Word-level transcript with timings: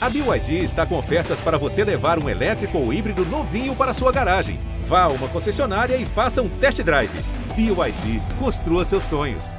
A 0.00 0.08
BYD 0.08 0.62
está 0.62 0.86
com 0.86 0.96
ofertas 0.96 1.40
para 1.40 1.58
você 1.58 1.82
levar 1.82 2.22
um 2.22 2.28
elétrico 2.28 2.78
ou 2.78 2.92
híbrido 2.92 3.24
novinho 3.24 3.74
para 3.74 3.92
sua 3.92 4.12
garagem. 4.12 4.60
Vá 4.84 5.02
a 5.02 5.08
uma 5.08 5.28
concessionária 5.28 5.96
e 5.96 6.06
faça 6.06 6.40
um 6.40 6.48
test 6.60 6.80
drive. 6.82 7.10
BYD, 7.56 8.22
construa 8.38 8.84
seus 8.84 9.02
sonhos. 9.02 9.56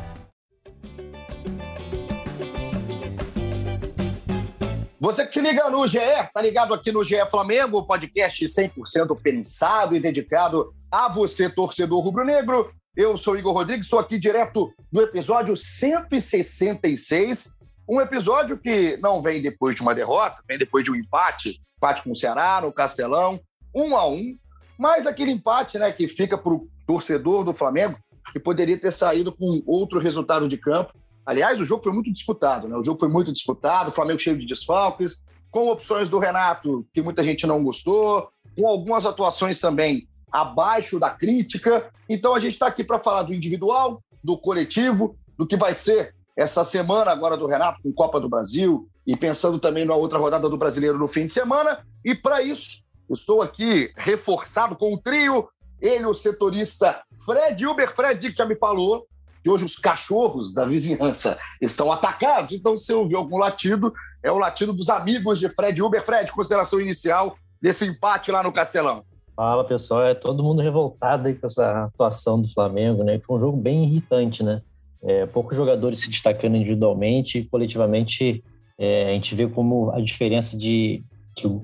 Você 4.97 5.27
que 5.27 5.33
se 5.33 5.41
liga 5.41 5.69
no 5.69 5.85
GE, 5.85 5.99
tá 6.33 6.41
ligado 6.41 6.73
aqui 6.73 6.89
no 6.89 7.03
GE 7.03 7.17
Flamengo, 7.29 7.85
podcast 7.85 8.45
100% 8.45 9.21
pensado 9.21 9.93
e 9.93 9.99
dedicado 9.99 10.73
a 10.89 11.09
você, 11.09 11.49
torcedor 11.49 11.99
rubro-negro. 11.99 12.71
Eu 12.95 13.17
sou 13.17 13.37
Igor 13.37 13.53
Rodrigues, 13.53 13.87
estou 13.87 13.99
aqui 13.99 14.17
direto 14.17 14.73
do 14.89 15.01
episódio 15.01 15.57
166 15.57 17.58
um 17.89 17.99
episódio 17.99 18.55
que 18.55 18.97
não 18.97 19.19
vem 19.19 19.41
depois 19.41 19.75
de 19.75 19.81
uma 19.81 19.95
derrota, 19.95 20.43
vem 20.47 20.59
depois 20.59 20.83
de 20.83 20.91
um 20.91 20.95
empate, 20.95 21.59
empate 21.75 22.03
com 22.03 22.11
o 22.11 22.15
Ceará, 22.15 22.61
no 22.61 22.71
Castelão, 22.71 23.39
um 23.73 23.97
a 23.97 24.07
um, 24.07 24.37
mas 24.77 25.07
aquele 25.07 25.31
empate 25.31 25.79
né, 25.79 25.91
que 25.91 26.07
fica 26.07 26.37
para 26.37 26.53
o 26.53 26.69
torcedor 26.85 27.43
do 27.43 27.51
Flamengo, 27.51 27.97
que 28.31 28.39
poderia 28.39 28.77
ter 28.77 28.91
saído 28.91 29.35
com 29.35 29.63
outro 29.65 29.97
resultado 29.97 30.47
de 30.47 30.55
campo. 30.55 30.93
Aliás, 31.25 31.59
o 31.59 31.65
jogo 31.65 31.83
foi 31.83 31.91
muito 31.91 32.13
disputado, 32.13 32.67
né? 32.67 32.75
O 32.75 32.83
jogo 32.83 32.99
foi 32.99 33.09
muito 33.09 33.33
disputado, 33.33 33.89
o 33.89 33.93
Flamengo 33.93 34.19
cheio 34.19 34.37
de 34.37 34.45
desfalques, 34.45 35.25
com 35.49 35.69
opções 35.69 36.09
do 36.09 36.19
Renato 36.19 36.85
que 36.93 37.01
muita 37.01 37.23
gente 37.23 37.47
não 37.47 37.63
gostou, 37.63 38.29
com 38.55 38.67
algumas 38.67 39.03
atuações 39.05 39.59
também 39.59 40.07
abaixo 40.31 40.99
da 40.99 41.09
crítica. 41.09 41.89
Então 42.07 42.35
a 42.35 42.39
gente 42.39 42.53
está 42.53 42.67
aqui 42.67 42.83
para 42.83 42.99
falar 42.99 43.23
do 43.23 43.33
individual, 43.33 44.01
do 44.23 44.37
coletivo, 44.37 45.17
do 45.35 45.47
que 45.47 45.57
vai 45.57 45.73
ser 45.73 46.13
essa 46.39 46.63
semana 46.63 47.11
agora 47.11 47.35
do 47.35 47.47
Renato 47.47 47.81
com 47.83 47.91
Copa 47.91 48.17
do 48.17 48.29
Brasil 48.29 48.87
e 49.05 49.13
pensando 49.17 49.59
também 49.59 49.83
na 49.83 49.93
outra 49.93 50.17
rodada 50.17 50.47
do 50.47 50.57
Brasileiro 50.57 50.97
no 50.97 51.05
fim 51.05 51.27
de 51.27 51.33
semana. 51.33 51.85
E 52.03 52.15
para 52.15 52.41
isso, 52.41 52.85
estou 53.09 53.41
aqui 53.41 53.91
reforçado 53.97 54.73
com 54.77 54.93
o 54.93 54.97
trio, 54.97 55.49
ele, 55.81 56.05
o 56.05 56.13
setorista 56.13 57.03
Fred 57.25 57.67
Uber. 57.67 57.93
Fred, 57.93 58.31
que 58.31 58.37
já 58.37 58.45
me 58.45 58.55
falou 58.55 59.05
que 59.43 59.49
hoje 59.49 59.65
os 59.65 59.75
cachorros 59.75 60.53
da 60.53 60.63
vizinhança 60.63 61.37
estão 61.61 61.91
atacados, 61.91 62.53
então 62.53 62.77
se 62.77 62.93
ouvir 62.93 63.15
algum 63.15 63.37
latido, 63.37 63.93
é 64.23 64.31
o 64.31 64.37
latido 64.37 64.71
dos 64.71 64.89
amigos 64.89 65.39
de 65.39 65.49
Fred 65.49 65.81
Uber. 65.81 66.01
Fred, 66.01 66.31
consideração 66.31 66.79
inicial 66.79 67.35
desse 67.61 67.85
empate 67.85 68.31
lá 68.31 68.41
no 68.41 68.53
Castelão. 68.53 69.03
Fala 69.35 69.65
pessoal, 69.65 70.03
é 70.03 70.15
todo 70.15 70.41
mundo 70.41 70.61
revoltado 70.61 71.27
aí 71.27 71.35
com 71.35 71.45
essa 71.45 71.83
atuação 71.83 72.41
do 72.41 72.47
Flamengo, 72.53 73.03
né? 73.03 73.19
Foi 73.19 73.35
um 73.35 73.39
jogo 73.41 73.57
bem 73.57 73.83
irritante, 73.83 74.41
né? 74.41 74.61
É, 75.03 75.25
poucos 75.25 75.55
jogadores 75.55 75.99
se 75.99 76.09
destacando 76.09 76.55
individualmente 76.55 77.39
e 77.39 77.45
coletivamente 77.45 78.43
é, 78.77 79.09
a 79.09 79.13
gente 79.13 79.35
vê 79.35 79.47
como 79.47 79.91
a 79.91 79.99
diferença 79.99 80.57
de 80.57 81.03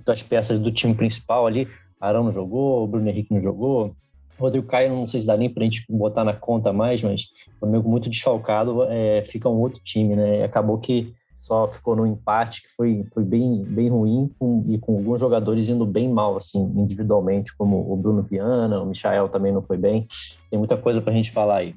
das 0.06 0.22
peças 0.22 0.58
do 0.58 0.72
time 0.72 0.96
principal 0.96 1.46
ali, 1.46 1.68
Arão 2.00 2.24
não 2.24 2.32
jogou, 2.32 2.88
Bruno 2.88 3.10
Henrique 3.10 3.34
não 3.34 3.42
jogou, 3.42 3.94
Rodrigo 4.40 4.68
Caio 4.68 4.90
não 4.90 5.08
sei 5.08 5.20
se 5.20 5.28
dá 5.28 5.36
nem 5.36 5.50
para 5.50 5.64
a 5.64 5.66
gente 5.66 5.84
botar 5.90 6.24
na 6.24 6.34
conta 6.34 6.72
mais, 6.72 7.02
mas 7.02 7.24
o 7.56 7.60
Flamengo 7.60 7.90
muito 7.90 8.10
desfalcado 8.10 8.84
é, 8.84 9.24
fica 9.26 9.50
um 9.50 9.60
outro 9.60 9.82
time, 9.84 10.16
né? 10.16 10.44
Acabou 10.44 10.78
que 10.78 11.14
só 11.42 11.68
ficou 11.68 11.96
no 11.96 12.08
empate 12.08 12.64
que 12.64 12.70
foi, 12.70 13.06
foi 13.14 13.24
bem, 13.24 13.64
bem 13.64 13.90
ruim 13.90 14.32
com, 14.40 14.66
e 14.68 14.78
com 14.78 14.98
alguns 14.98 15.20
jogadores 15.20 15.70
indo 15.70 15.86
bem 15.86 16.10
mal, 16.10 16.36
assim, 16.36 16.60
individualmente, 16.76 17.56
como 17.56 17.92
o 17.92 17.96
Bruno 17.96 18.24
Viana, 18.24 18.82
o 18.82 18.86
Michael 18.86 19.30
também 19.30 19.52
não 19.52 19.62
foi 19.62 19.78
bem. 19.78 20.08
Tem 20.50 20.58
muita 20.58 20.76
coisa 20.76 21.02
para 21.02 21.12
a 21.12 21.16
gente 21.16 21.32
falar 21.32 21.58
aí 21.58 21.76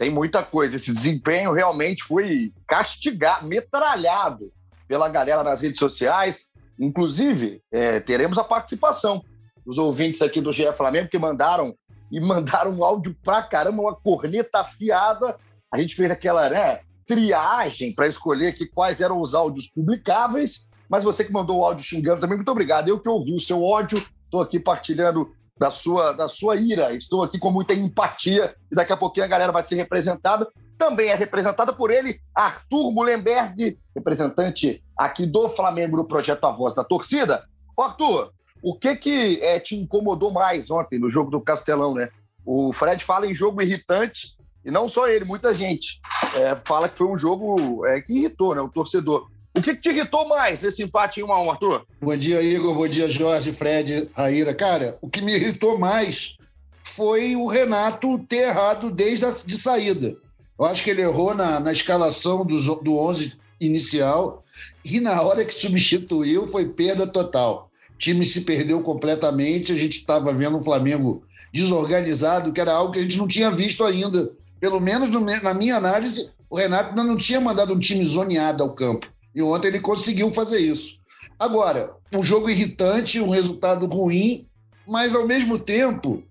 tem 0.00 0.08
muita 0.08 0.42
coisa. 0.42 0.76
Esse 0.76 0.90
desempenho 0.90 1.52
realmente 1.52 2.02
foi 2.02 2.54
castigado, 2.66 3.46
metralhado 3.46 4.50
pela 4.88 5.10
galera 5.10 5.44
nas 5.44 5.60
redes 5.60 5.78
sociais. 5.78 6.46
Inclusive, 6.78 7.62
é, 7.70 8.00
teremos 8.00 8.38
a 8.38 8.44
participação 8.44 9.22
dos 9.64 9.76
ouvintes 9.76 10.22
aqui 10.22 10.40
do 10.40 10.54
GE 10.54 10.72
Flamengo 10.72 11.10
que 11.10 11.18
mandaram 11.18 11.74
e 12.10 12.18
mandaram 12.18 12.70
um 12.70 12.82
áudio 12.82 13.14
pra 13.22 13.42
caramba, 13.42 13.82
uma 13.82 13.94
corneta 13.94 14.60
afiada. 14.60 15.36
A 15.70 15.78
gente 15.78 15.94
fez 15.94 16.10
aquela 16.10 16.48
né, 16.48 16.80
triagem 17.06 17.94
para 17.94 18.06
escolher 18.06 18.46
aqui 18.48 18.64
quais 18.64 19.02
eram 19.02 19.20
os 19.20 19.34
áudios 19.34 19.68
publicáveis. 19.68 20.70
Mas 20.88 21.04
você 21.04 21.24
que 21.24 21.30
mandou 21.30 21.58
o 21.58 21.64
áudio 21.64 21.84
xingando 21.84 22.22
também, 22.22 22.36
muito 22.36 22.50
obrigado. 22.50 22.88
Eu 22.88 22.98
que 22.98 23.08
ouvi 23.08 23.34
o 23.34 23.40
seu 23.40 23.62
ódio, 23.62 24.02
estou 24.24 24.40
aqui 24.40 24.58
partilhando 24.58 25.30
da 25.60 25.70
sua, 25.70 26.12
da 26.12 26.26
sua 26.26 26.56
ira. 26.56 26.94
Estou 26.94 27.22
aqui 27.22 27.38
com 27.38 27.50
muita 27.50 27.74
empatia 27.74 28.56
e 28.72 28.74
daqui 28.74 28.94
a 28.94 28.96
pouquinho 28.96 29.26
a 29.26 29.28
galera 29.28 29.52
vai 29.52 29.64
ser 29.64 29.74
representada. 29.74 30.48
Também 30.78 31.10
é 31.10 31.14
representada 31.14 31.70
por 31.70 31.90
ele, 31.90 32.18
Arthur 32.34 32.90
Mullenberg, 32.90 33.78
representante 33.94 34.82
aqui 34.96 35.26
do 35.26 35.50
Flamengo 35.50 35.98
no 35.98 36.06
projeto 36.06 36.46
A 36.46 36.50
Voz 36.50 36.74
da 36.74 36.82
Torcida. 36.82 37.44
Ô, 37.76 37.82
Arthur, 37.82 38.32
o 38.62 38.74
que 38.74 38.96
que 38.96 39.38
é, 39.42 39.60
te 39.60 39.76
incomodou 39.76 40.32
mais 40.32 40.70
ontem 40.70 40.98
no 40.98 41.10
jogo 41.10 41.30
do 41.30 41.42
Castelão, 41.42 41.92
né? 41.94 42.08
O 42.46 42.72
Fred 42.72 43.04
fala 43.04 43.26
em 43.26 43.34
jogo 43.34 43.60
irritante, 43.60 44.34
e 44.64 44.70
não 44.70 44.88
só 44.88 45.06
ele, 45.08 45.26
muita 45.26 45.52
gente 45.52 46.00
é, 46.36 46.56
fala 46.56 46.88
que 46.88 46.96
foi 46.96 47.06
um 47.06 47.16
jogo 47.18 47.84
é, 47.86 48.00
que 48.00 48.14
irritou 48.14 48.54
né, 48.54 48.62
o 48.62 48.68
torcedor. 48.68 49.28
O 49.56 49.60
que, 49.60 49.74
que, 49.74 49.80
te 49.80 49.88
irritou 49.90 50.28
mais 50.28 50.62
nesse 50.62 50.82
empate 50.82 51.20
em 51.20 51.24
1 51.24 51.32
a 51.32 51.42
1 51.42 51.50
Arthur? 51.50 51.86
Bom 52.00 52.16
dia, 52.16 52.40
Igor. 52.40 52.74
Bom 52.74 52.86
dia, 52.86 53.08
Jorge, 53.08 53.52
Fred, 53.52 54.08
Raíra. 54.14 54.54
Cara, 54.54 54.96
o 55.00 55.08
que 55.08 55.20
me 55.20 55.34
irritou 55.34 55.76
mais 55.76 56.36
foi 56.84 57.34
o 57.34 57.46
Renato 57.46 58.18
ter 58.20 58.48
errado 58.48 58.90
desde 58.90 59.26
a 59.26 59.30
de 59.30 59.56
saída. 59.56 60.16
Eu 60.58 60.64
acho 60.66 60.84
que 60.84 60.90
ele 60.90 61.02
errou 61.02 61.34
na, 61.34 61.58
na 61.58 61.72
escalação 61.72 62.44
do, 62.44 62.56
do 62.76 62.96
11 62.96 63.34
inicial 63.60 64.44
e 64.84 65.00
na 65.00 65.20
hora 65.20 65.44
que 65.44 65.54
substituiu 65.54 66.46
foi 66.46 66.68
perda 66.68 67.06
total. 67.06 67.70
O 67.94 67.98
time 67.98 68.24
se 68.24 68.42
perdeu 68.42 68.80
completamente, 68.82 69.72
a 69.72 69.76
gente 69.76 69.98
estava 69.98 70.32
vendo 70.32 70.58
um 70.58 70.62
Flamengo 70.62 71.24
desorganizado, 71.52 72.52
que 72.52 72.60
era 72.60 72.72
algo 72.72 72.92
que 72.92 73.00
a 73.00 73.02
gente 73.02 73.18
não 73.18 73.26
tinha 73.26 73.50
visto 73.50 73.84
ainda. 73.84 74.30
Pelo 74.60 74.80
menos 74.80 75.10
no, 75.10 75.20
na 75.20 75.54
minha 75.54 75.76
análise, 75.76 76.30
o 76.48 76.56
Renato 76.56 76.90
ainda 76.90 77.02
não 77.02 77.16
tinha 77.16 77.40
mandado 77.40 77.74
um 77.74 77.78
time 77.78 78.04
zoneado 78.04 78.62
ao 78.62 78.74
campo. 78.74 79.10
E 79.34 79.42
ontem 79.42 79.68
ele 79.68 79.80
conseguiu 79.80 80.30
fazer 80.30 80.58
isso. 80.58 80.98
Agora, 81.38 81.94
um 82.12 82.22
jogo 82.22 82.50
irritante, 82.50 83.20
um 83.20 83.30
resultado 83.30 83.86
ruim, 83.86 84.46
mas 84.86 85.14
ao 85.14 85.26
mesmo 85.26 85.58
tempo, 85.58 86.22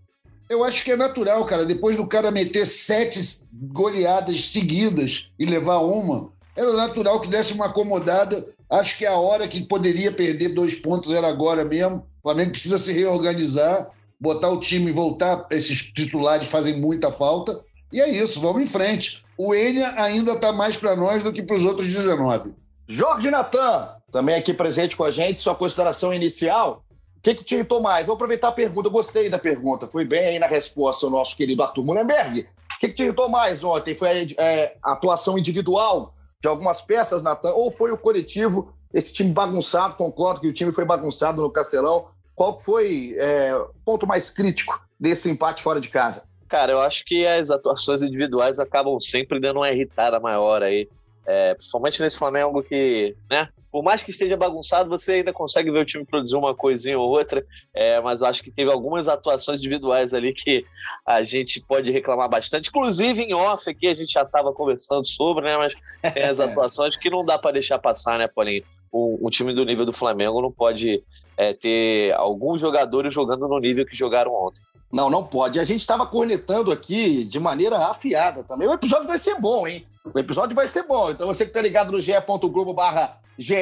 eu 0.50 0.64
acho 0.64 0.84
que 0.84 0.92
é 0.92 0.96
natural, 0.96 1.46
cara. 1.46 1.66
Depois 1.66 1.96
do 1.96 2.06
cara 2.06 2.32
meter 2.32 2.66
sete 2.66 3.20
goleadas 3.52 4.50
seguidas 4.50 5.30
e 5.38 5.46
levar 5.46 5.80
uma, 5.80 6.32
era 6.56 6.74
natural 6.74 7.22
que 7.22 7.30
desse 7.30 7.54
uma 7.54 7.68
acomodada. 7.68 8.46
Acho 8.70 8.98
que 8.98 9.06
a 9.06 9.18
hora 9.18 9.48
que 9.48 9.64
poderia 9.64 10.12
perder 10.12 10.50
dois 10.50 10.76
pontos 10.76 11.12
era 11.12 11.28
agora 11.28 11.64
mesmo. 11.64 12.06
O 12.20 12.24
Flamengo 12.24 12.52
precisa 12.52 12.78
se 12.78 12.92
reorganizar, 12.92 13.90
botar 14.20 14.50
o 14.50 14.60
time 14.60 14.90
e 14.90 14.94
voltar. 14.94 15.48
Esses 15.52 15.81
titulares 15.81 16.48
fazem 16.48 16.80
muita 16.80 17.12
falta. 17.12 17.60
E 17.94 18.02
é 18.02 18.10
isso, 18.10 18.42
vamos 18.42 18.62
em 18.62 18.66
frente. 18.66 19.24
O 19.38 19.56
Enya 19.56 19.94
ainda 19.96 20.34
está 20.34 20.52
mais 20.52 20.76
para 20.76 20.96
nós 20.96 21.24
do 21.24 21.31
que 21.31 21.42
para 21.42 21.56
os 21.56 21.64
outros 21.64 21.88
19. 21.88 22.52
Jorge 22.92 23.30
Natan, 23.30 23.88
também 24.12 24.34
aqui 24.34 24.52
presente 24.52 24.98
com 24.98 25.04
a 25.04 25.12
gente, 25.12 25.40
sua 25.40 25.54
consideração 25.54 26.12
inicial. 26.12 26.84
O 27.18 27.22
que, 27.22 27.36
que 27.36 27.44
te 27.44 27.54
irritou 27.54 27.80
mais? 27.80 28.08
Vou 28.08 28.16
aproveitar 28.16 28.48
a 28.48 28.52
pergunta, 28.52 28.90
gostei 28.90 29.30
da 29.30 29.38
pergunta, 29.38 29.88
fui 29.88 30.04
bem 30.04 30.22
aí 30.22 30.40
na 30.40 30.48
resposta 30.48 31.06
o 31.06 31.10
nosso 31.12 31.38
querido 31.38 31.62
Arthur 31.62 31.86
Mullenberg. 31.86 32.40
O 32.42 32.80
que, 32.80 32.88
que 32.88 32.96
te 32.96 33.04
irritou 33.04 33.30
mais 33.30 33.64
ontem? 33.64 33.94
Foi 33.94 34.10
a, 34.10 34.44
é, 34.44 34.76
atuação 34.82 35.38
individual 35.38 36.16
de 36.42 36.48
algumas 36.48 36.82
peças, 36.82 37.22
Natan, 37.22 37.52
ou 37.52 37.70
foi 37.70 37.92
o 37.92 37.98
coletivo, 37.98 38.74
esse 38.92 39.14
time 39.14 39.32
bagunçado? 39.32 39.94
Concordo 39.94 40.42
que 40.42 40.48
o 40.48 40.54
time 40.54 40.72
foi 40.72 40.84
bagunçado 40.84 41.44
no 41.44 41.52
Castelão. 41.52 42.08
Qual 42.34 42.58
foi 42.58 43.16
é, 43.20 43.56
o 43.56 43.70
ponto 43.86 44.08
mais 44.08 44.32
crítico 44.32 44.84
desse 45.00 45.30
empate 45.30 45.62
fora 45.62 45.80
de 45.80 45.90
casa? 45.90 46.24
Cara, 46.48 46.72
eu 46.72 46.82
acho 46.82 47.06
que 47.06 47.28
as 47.28 47.52
atuações 47.52 48.02
individuais 48.02 48.58
acabam 48.58 49.00
sempre 49.00 49.40
dando 49.40 49.58
uma 49.58 49.70
irritada 49.70 50.20
maior 50.20 50.64
aí. 50.64 50.90
É, 51.32 51.54
principalmente 51.54 52.02
nesse 52.02 52.18
Flamengo 52.18 52.64
que, 52.64 53.16
né? 53.30 53.48
Por 53.72 53.84
mais 53.84 54.02
que 54.02 54.10
esteja 54.10 54.36
bagunçado, 54.36 54.90
você 54.90 55.12
ainda 55.12 55.32
consegue 55.32 55.70
ver 55.70 55.82
o 55.82 55.86
time 55.86 56.04
produzir 56.04 56.36
uma 56.36 56.56
coisinha 56.56 56.98
ou 56.98 57.08
outra, 57.08 57.46
é, 57.72 58.02
mas 58.02 58.24
acho 58.24 58.42
que 58.42 58.50
teve 58.50 58.72
algumas 58.72 59.08
atuações 59.08 59.60
individuais 59.60 60.12
ali 60.12 60.34
que 60.34 60.66
a 61.06 61.22
gente 61.22 61.62
pode 61.68 61.92
reclamar 61.92 62.28
bastante. 62.28 62.70
Inclusive 62.70 63.22
em 63.22 63.36
off 63.36 63.70
aqui 63.70 63.86
a 63.86 63.94
gente 63.94 64.14
já 64.14 64.24
estava 64.24 64.52
conversando 64.52 65.06
sobre, 65.06 65.46
né? 65.46 65.56
Mas 65.56 65.76
tem 66.14 66.24
as 66.24 66.40
atuações 66.42 66.98
que 66.98 67.12
não 67.12 67.24
dá 67.24 67.38
para 67.38 67.52
deixar 67.52 67.78
passar, 67.78 68.18
né, 68.18 68.28
Paulinho? 68.28 68.64
Um, 68.91 69.27
um, 69.27 69.30
time 69.30 69.53
do 69.53 69.65
nível 69.65 69.86
do 69.86 69.94
Flamengo 69.94 70.41
não 70.41 70.51
pode 70.51 71.03
é, 71.38 71.53
ter 71.53 72.13
alguns 72.15 72.59
jogadores 72.59 73.13
jogando 73.13 73.47
no 73.47 73.59
nível 73.59 73.86
que 73.86 73.95
jogaram 73.95 74.33
ontem. 74.33 74.62
Não, 74.91 75.09
não 75.09 75.24
pode. 75.24 75.59
A 75.59 75.63
gente 75.63 75.81
estava 75.81 76.06
cornetando 76.06 76.71
aqui 76.71 77.24
de 77.24 77.39
maneira 77.39 77.77
afiada 77.77 78.44
também. 78.44 78.68
O 78.68 78.74
episódio 78.74 79.07
vai 79.07 79.19
ser 79.19 79.36
bom, 79.39 79.68
hein? 79.68 79.86
O 80.13 80.18
episódio 80.18 80.56
vai 80.56 80.68
ser 80.68 80.83
bom. 80.83 81.12
Então 81.12 81.27
você 81.27 81.45
que 81.45 81.51
está 81.51 81.62
ligado 81.62 81.91
no 81.91 82.01
ge.globo 82.01 82.74
barra 82.74 83.19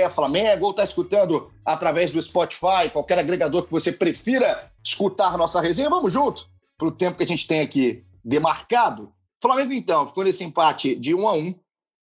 Flamengo 0.09 0.65
ou 0.65 0.71
está 0.71 0.83
escutando 0.83 1.51
através 1.63 2.11
do 2.11 2.21
Spotify, 2.21 2.89
qualquer 2.91 3.19
agregador 3.19 3.63
que 3.63 3.71
você 3.71 3.91
prefira 3.91 4.71
escutar 4.83 5.37
nossa 5.37 5.61
resenha, 5.61 5.89
vamos 5.89 6.11
junto 6.11 6.47
para 6.77 6.87
o 6.87 6.91
tempo 6.91 7.17
que 7.17 7.23
a 7.23 7.27
gente 7.27 7.47
tem 7.47 7.61
aqui 7.61 8.03
demarcado. 8.23 9.11
Flamengo, 9.41 9.73
então, 9.73 10.05
ficou 10.05 10.23
nesse 10.23 10.43
empate 10.43 10.95
de 10.95 11.13
1 11.13 11.27
a 11.27 11.33
1 11.33 11.55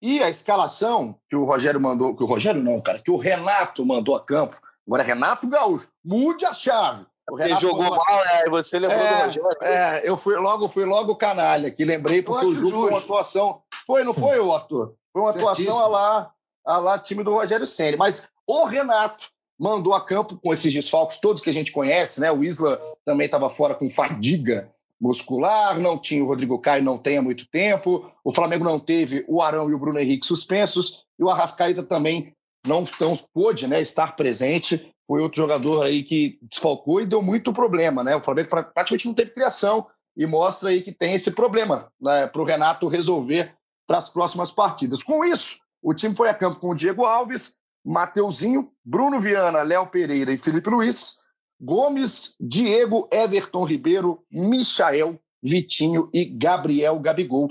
E 0.02 0.22
a 0.22 0.28
escalação 0.28 1.16
que 1.28 1.36
o 1.36 1.44
Rogério 1.44 1.80
mandou, 1.80 2.14
que 2.14 2.22
o 2.22 2.26
Rogério 2.26 2.62
não, 2.62 2.80
cara, 2.80 2.98
que 2.98 3.10
o 3.10 3.16
Renato 3.16 3.84
mandou 3.84 4.14
a 4.14 4.20
campo. 4.20 4.56
Agora 4.86 5.02
é 5.02 5.06
Renato 5.06 5.48
Gaúcho, 5.48 5.88
mude 6.04 6.44
a 6.44 6.52
chave. 6.52 7.06
O 7.30 7.36
Renato 7.36 7.62
jogou 7.62 7.84
mal? 7.84 8.00
E 8.44 8.50
você 8.50 8.78
lembrou 8.78 9.00
é, 9.00 9.16
do 9.16 9.22
Rogério. 9.24 9.48
É, 9.62 10.02
eu 10.08 10.16
fui 10.16 10.36
logo, 10.36 10.68
fui 10.68 10.84
logo 10.84 11.16
canalha, 11.16 11.70
que 11.70 11.84
lembrei 11.84 12.22
porque 12.22 12.44
o 12.44 12.54
jogo 12.54 12.80
foi 12.80 12.90
uma 12.90 12.98
atuação. 12.98 13.62
Foi, 13.86 14.04
não 14.04 14.12
foi, 14.12 14.38
Arthur? 14.52 14.94
Foi 15.12 15.22
uma 15.22 15.30
atuação 15.30 15.78
a 15.78 15.86
lá, 15.86 16.30
a 16.66 16.78
lá 16.78 16.98
time 16.98 17.24
do 17.24 17.32
Rogério 17.32 17.66
Senna. 17.66 17.96
Mas 17.96 18.28
o 18.46 18.64
Renato 18.64 19.30
mandou 19.58 19.94
a 19.94 20.00
campo 20.00 20.38
com 20.42 20.52
esses 20.52 20.72
desfalques 20.72 21.18
todos 21.18 21.40
que 21.40 21.48
a 21.48 21.52
gente 21.52 21.72
conhece, 21.72 22.20
né? 22.20 22.30
O 22.30 22.44
Isla 22.44 22.80
também 23.04 23.26
estava 23.26 23.48
fora 23.48 23.74
com 23.74 23.88
fadiga 23.88 24.73
muscular, 25.00 25.78
não 25.78 25.98
tinha 25.98 26.22
o 26.22 26.26
Rodrigo 26.26 26.58
Caio, 26.58 26.82
não 26.82 26.98
tem 26.98 27.18
há 27.18 27.22
muito 27.22 27.46
tempo. 27.48 28.10
O 28.24 28.32
Flamengo 28.32 28.64
não 28.64 28.78
teve 28.80 29.24
o 29.28 29.42
Arão 29.42 29.70
e 29.70 29.74
o 29.74 29.78
Bruno 29.78 29.98
Henrique 29.98 30.26
suspensos, 30.26 31.04
e 31.18 31.24
o 31.24 31.30
Arrascaíta 31.30 31.82
também 31.82 32.34
não, 32.66 32.84
não 33.00 33.16
pôde 33.32 33.66
né, 33.66 33.80
estar 33.80 34.16
presente. 34.16 34.92
Foi 35.06 35.20
outro 35.20 35.42
jogador 35.42 35.84
aí 35.84 36.02
que 36.02 36.38
desfalcou 36.42 37.00
e 37.00 37.06
deu 37.06 37.20
muito 37.20 37.52
problema, 37.52 38.02
né? 38.02 38.16
O 38.16 38.22
Flamengo 38.22 38.48
praticamente 38.48 39.06
não 39.06 39.14
teve 39.14 39.32
criação 39.32 39.86
e 40.16 40.26
mostra 40.26 40.70
aí 40.70 40.80
que 40.80 40.92
tem 40.92 41.14
esse 41.14 41.30
problema 41.32 41.92
né, 42.00 42.26
para 42.26 42.40
o 42.40 42.44
Renato 42.44 42.88
resolver 42.88 43.54
para 43.86 43.98
as 43.98 44.08
próximas 44.08 44.50
partidas. 44.50 45.02
Com 45.02 45.24
isso, 45.24 45.58
o 45.82 45.92
time 45.92 46.16
foi 46.16 46.30
a 46.30 46.34
campo 46.34 46.58
com 46.58 46.70
o 46.70 46.74
Diego 46.74 47.04
Alves, 47.04 47.54
Mateuzinho, 47.84 48.70
Bruno 48.82 49.20
Viana, 49.20 49.62
Léo 49.62 49.86
Pereira 49.88 50.32
e 50.32 50.38
Felipe 50.38 50.70
Luiz, 50.70 51.16
Gomes, 51.60 52.34
Diego, 52.40 53.08
Everton 53.12 53.64
Ribeiro, 53.64 54.24
Michael, 54.30 55.18
Vitinho 55.42 56.10
e 56.12 56.24
Gabriel 56.24 56.98
Gabigol. 56.98 57.48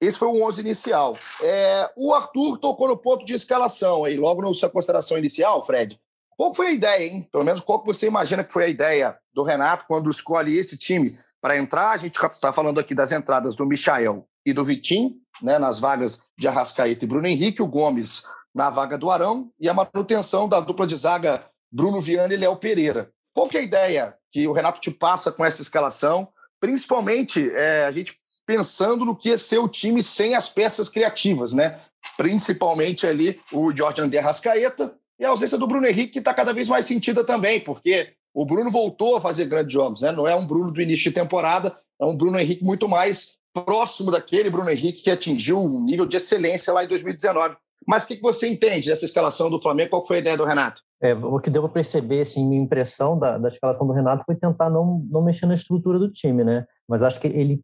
Esse 0.00 0.18
foi 0.18 0.28
o 0.28 0.46
11 0.46 0.60
inicial. 0.60 1.16
É, 1.42 1.90
o 1.96 2.12
Arthur 2.12 2.58
tocou 2.58 2.88
no 2.88 2.96
ponto 2.96 3.24
de 3.24 3.34
escalação 3.34 4.04
aí, 4.04 4.16
logo 4.16 4.42
na 4.42 4.52
sua 4.52 4.68
consideração 4.68 5.16
inicial, 5.16 5.64
Fred. 5.64 5.98
Qual 6.36 6.54
foi 6.54 6.66
a 6.68 6.72
ideia, 6.72 7.06
hein? 7.06 7.28
Pelo 7.32 7.44
menos 7.44 7.62
qual 7.62 7.80
que 7.80 7.86
você 7.86 8.06
imagina 8.06 8.44
que 8.44 8.52
foi 8.52 8.64
a 8.64 8.68
ideia 8.68 9.16
do 9.32 9.42
Renato 9.42 9.86
quando 9.88 10.10
escolhe 10.10 10.58
esse 10.58 10.76
time 10.76 11.18
para 11.40 11.56
entrar? 11.56 11.90
A 11.90 11.96
gente 11.96 12.22
está 12.22 12.52
falando 12.52 12.78
aqui 12.78 12.94
das 12.94 13.10
entradas 13.10 13.56
do 13.56 13.64
Michael 13.64 14.26
e 14.44 14.52
do 14.52 14.64
Vitinho, 14.64 15.14
né, 15.40 15.58
nas 15.58 15.78
vagas 15.78 16.22
de 16.38 16.46
Arrascaeta 16.46 17.04
e 17.04 17.08
Bruno 17.08 17.26
Henrique, 17.26 17.62
o 17.62 17.66
Gomes 17.66 18.22
na 18.54 18.70
vaga 18.70 18.96
do 18.98 19.10
Arão 19.10 19.50
e 19.60 19.68
a 19.68 19.74
manutenção 19.74 20.48
da 20.48 20.60
dupla 20.60 20.86
de 20.86 20.96
zaga 20.96 21.46
Bruno 21.70 22.00
Viana 22.00 22.32
e 22.32 22.38
Léo 22.38 22.56
Pereira. 22.56 23.10
Qual 23.36 23.46
que 23.46 23.58
é 23.58 23.60
a 23.60 23.64
ideia 23.64 24.14
que 24.32 24.48
o 24.48 24.52
Renato 24.52 24.80
te 24.80 24.90
passa 24.90 25.30
com 25.30 25.44
essa 25.44 25.60
escalação? 25.60 26.26
Principalmente 26.58 27.50
é, 27.50 27.84
a 27.84 27.92
gente 27.92 28.18
pensando 28.46 29.04
no 29.04 29.14
que 29.14 29.32
é 29.32 29.36
ser 29.36 29.58
o 29.58 29.68
time 29.68 30.02
sem 30.02 30.34
as 30.34 30.48
peças 30.48 30.88
criativas, 30.88 31.52
né? 31.52 31.78
Principalmente 32.16 33.06
ali 33.06 33.38
o 33.52 33.76
Jorge 33.76 34.00
André 34.00 34.20
Rascaeta 34.20 34.96
e 35.20 35.24
a 35.26 35.28
ausência 35.28 35.58
do 35.58 35.66
Bruno 35.66 35.86
Henrique, 35.86 36.14
que 36.14 36.18
está 36.18 36.32
cada 36.32 36.54
vez 36.54 36.66
mais 36.66 36.86
sentida 36.86 37.24
também, 37.24 37.60
porque 37.60 38.14
o 38.32 38.46
Bruno 38.46 38.70
voltou 38.70 39.16
a 39.16 39.20
fazer 39.20 39.44
grandes 39.44 39.74
jogos, 39.74 40.00
né? 40.00 40.12
Não 40.12 40.26
é 40.26 40.34
um 40.34 40.46
Bruno 40.46 40.70
do 40.70 40.80
início 40.80 41.10
de 41.10 41.14
temporada, 41.14 41.78
é 42.00 42.06
um 42.06 42.16
Bruno 42.16 42.40
Henrique 42.40 42.64
muito 42.64 42.88
mais 42.88 43.36
próximo 43.52 44.10
daquele 44.10 44.48
Bruno 44.48 44.70
Henrique 44.70 45.02
que 45.02 45.10
atingiu 45.10 45.62
um 45.62 45.84
nível 45.84 46.06
de 46.06 46.16
excelência 46.16 46.72
lá 46.72 46.84
em 46.84 46.88
2019. 46.88 47.54
Mas 47.86 48.04
o 48.04 48.06
que 48.06 48.18
você 48.18 48.48
entende 48.48 48.88
dessa 48.88 49.04
escalação 49.04 49.50
do 49.50 49.60
Flamengo? 49.60 49.90
Qual 49.90 50.06
foi 50.06 50.16
a 50.16 50.20
ideia 50.20 50.38
do 50.38 50.46
Renato? 50.46 50.85
É, 51.02 51.14
o 51.14 51.38
que 51.38 51.50
deu 51.50 51.62
para 51.62 51.72
perceber, 51.72 52.22
assim, 52.22 52.48
minha 52.48 52.62
impressão 52.62 53.18
da, 53.18 53.36
da 53.36 53.48
escalação 53.48 53.86
do 53.86 53.92
Renato 53.92 54.24
foi 54.24 54.34
tentar 54.34 54.70
não, 54.70 55.04
não 55.10 55.22
mexer 55.22 55.46
na 55.46 55.54
estrutura 55.54 55.98
do 55.98 56.10
time, 56.10 56.42
né? 56.42 56.64
Mas 56.88 57.02
acho 57.02 57.20
que 57.20 57.28
ele 57.28 57.60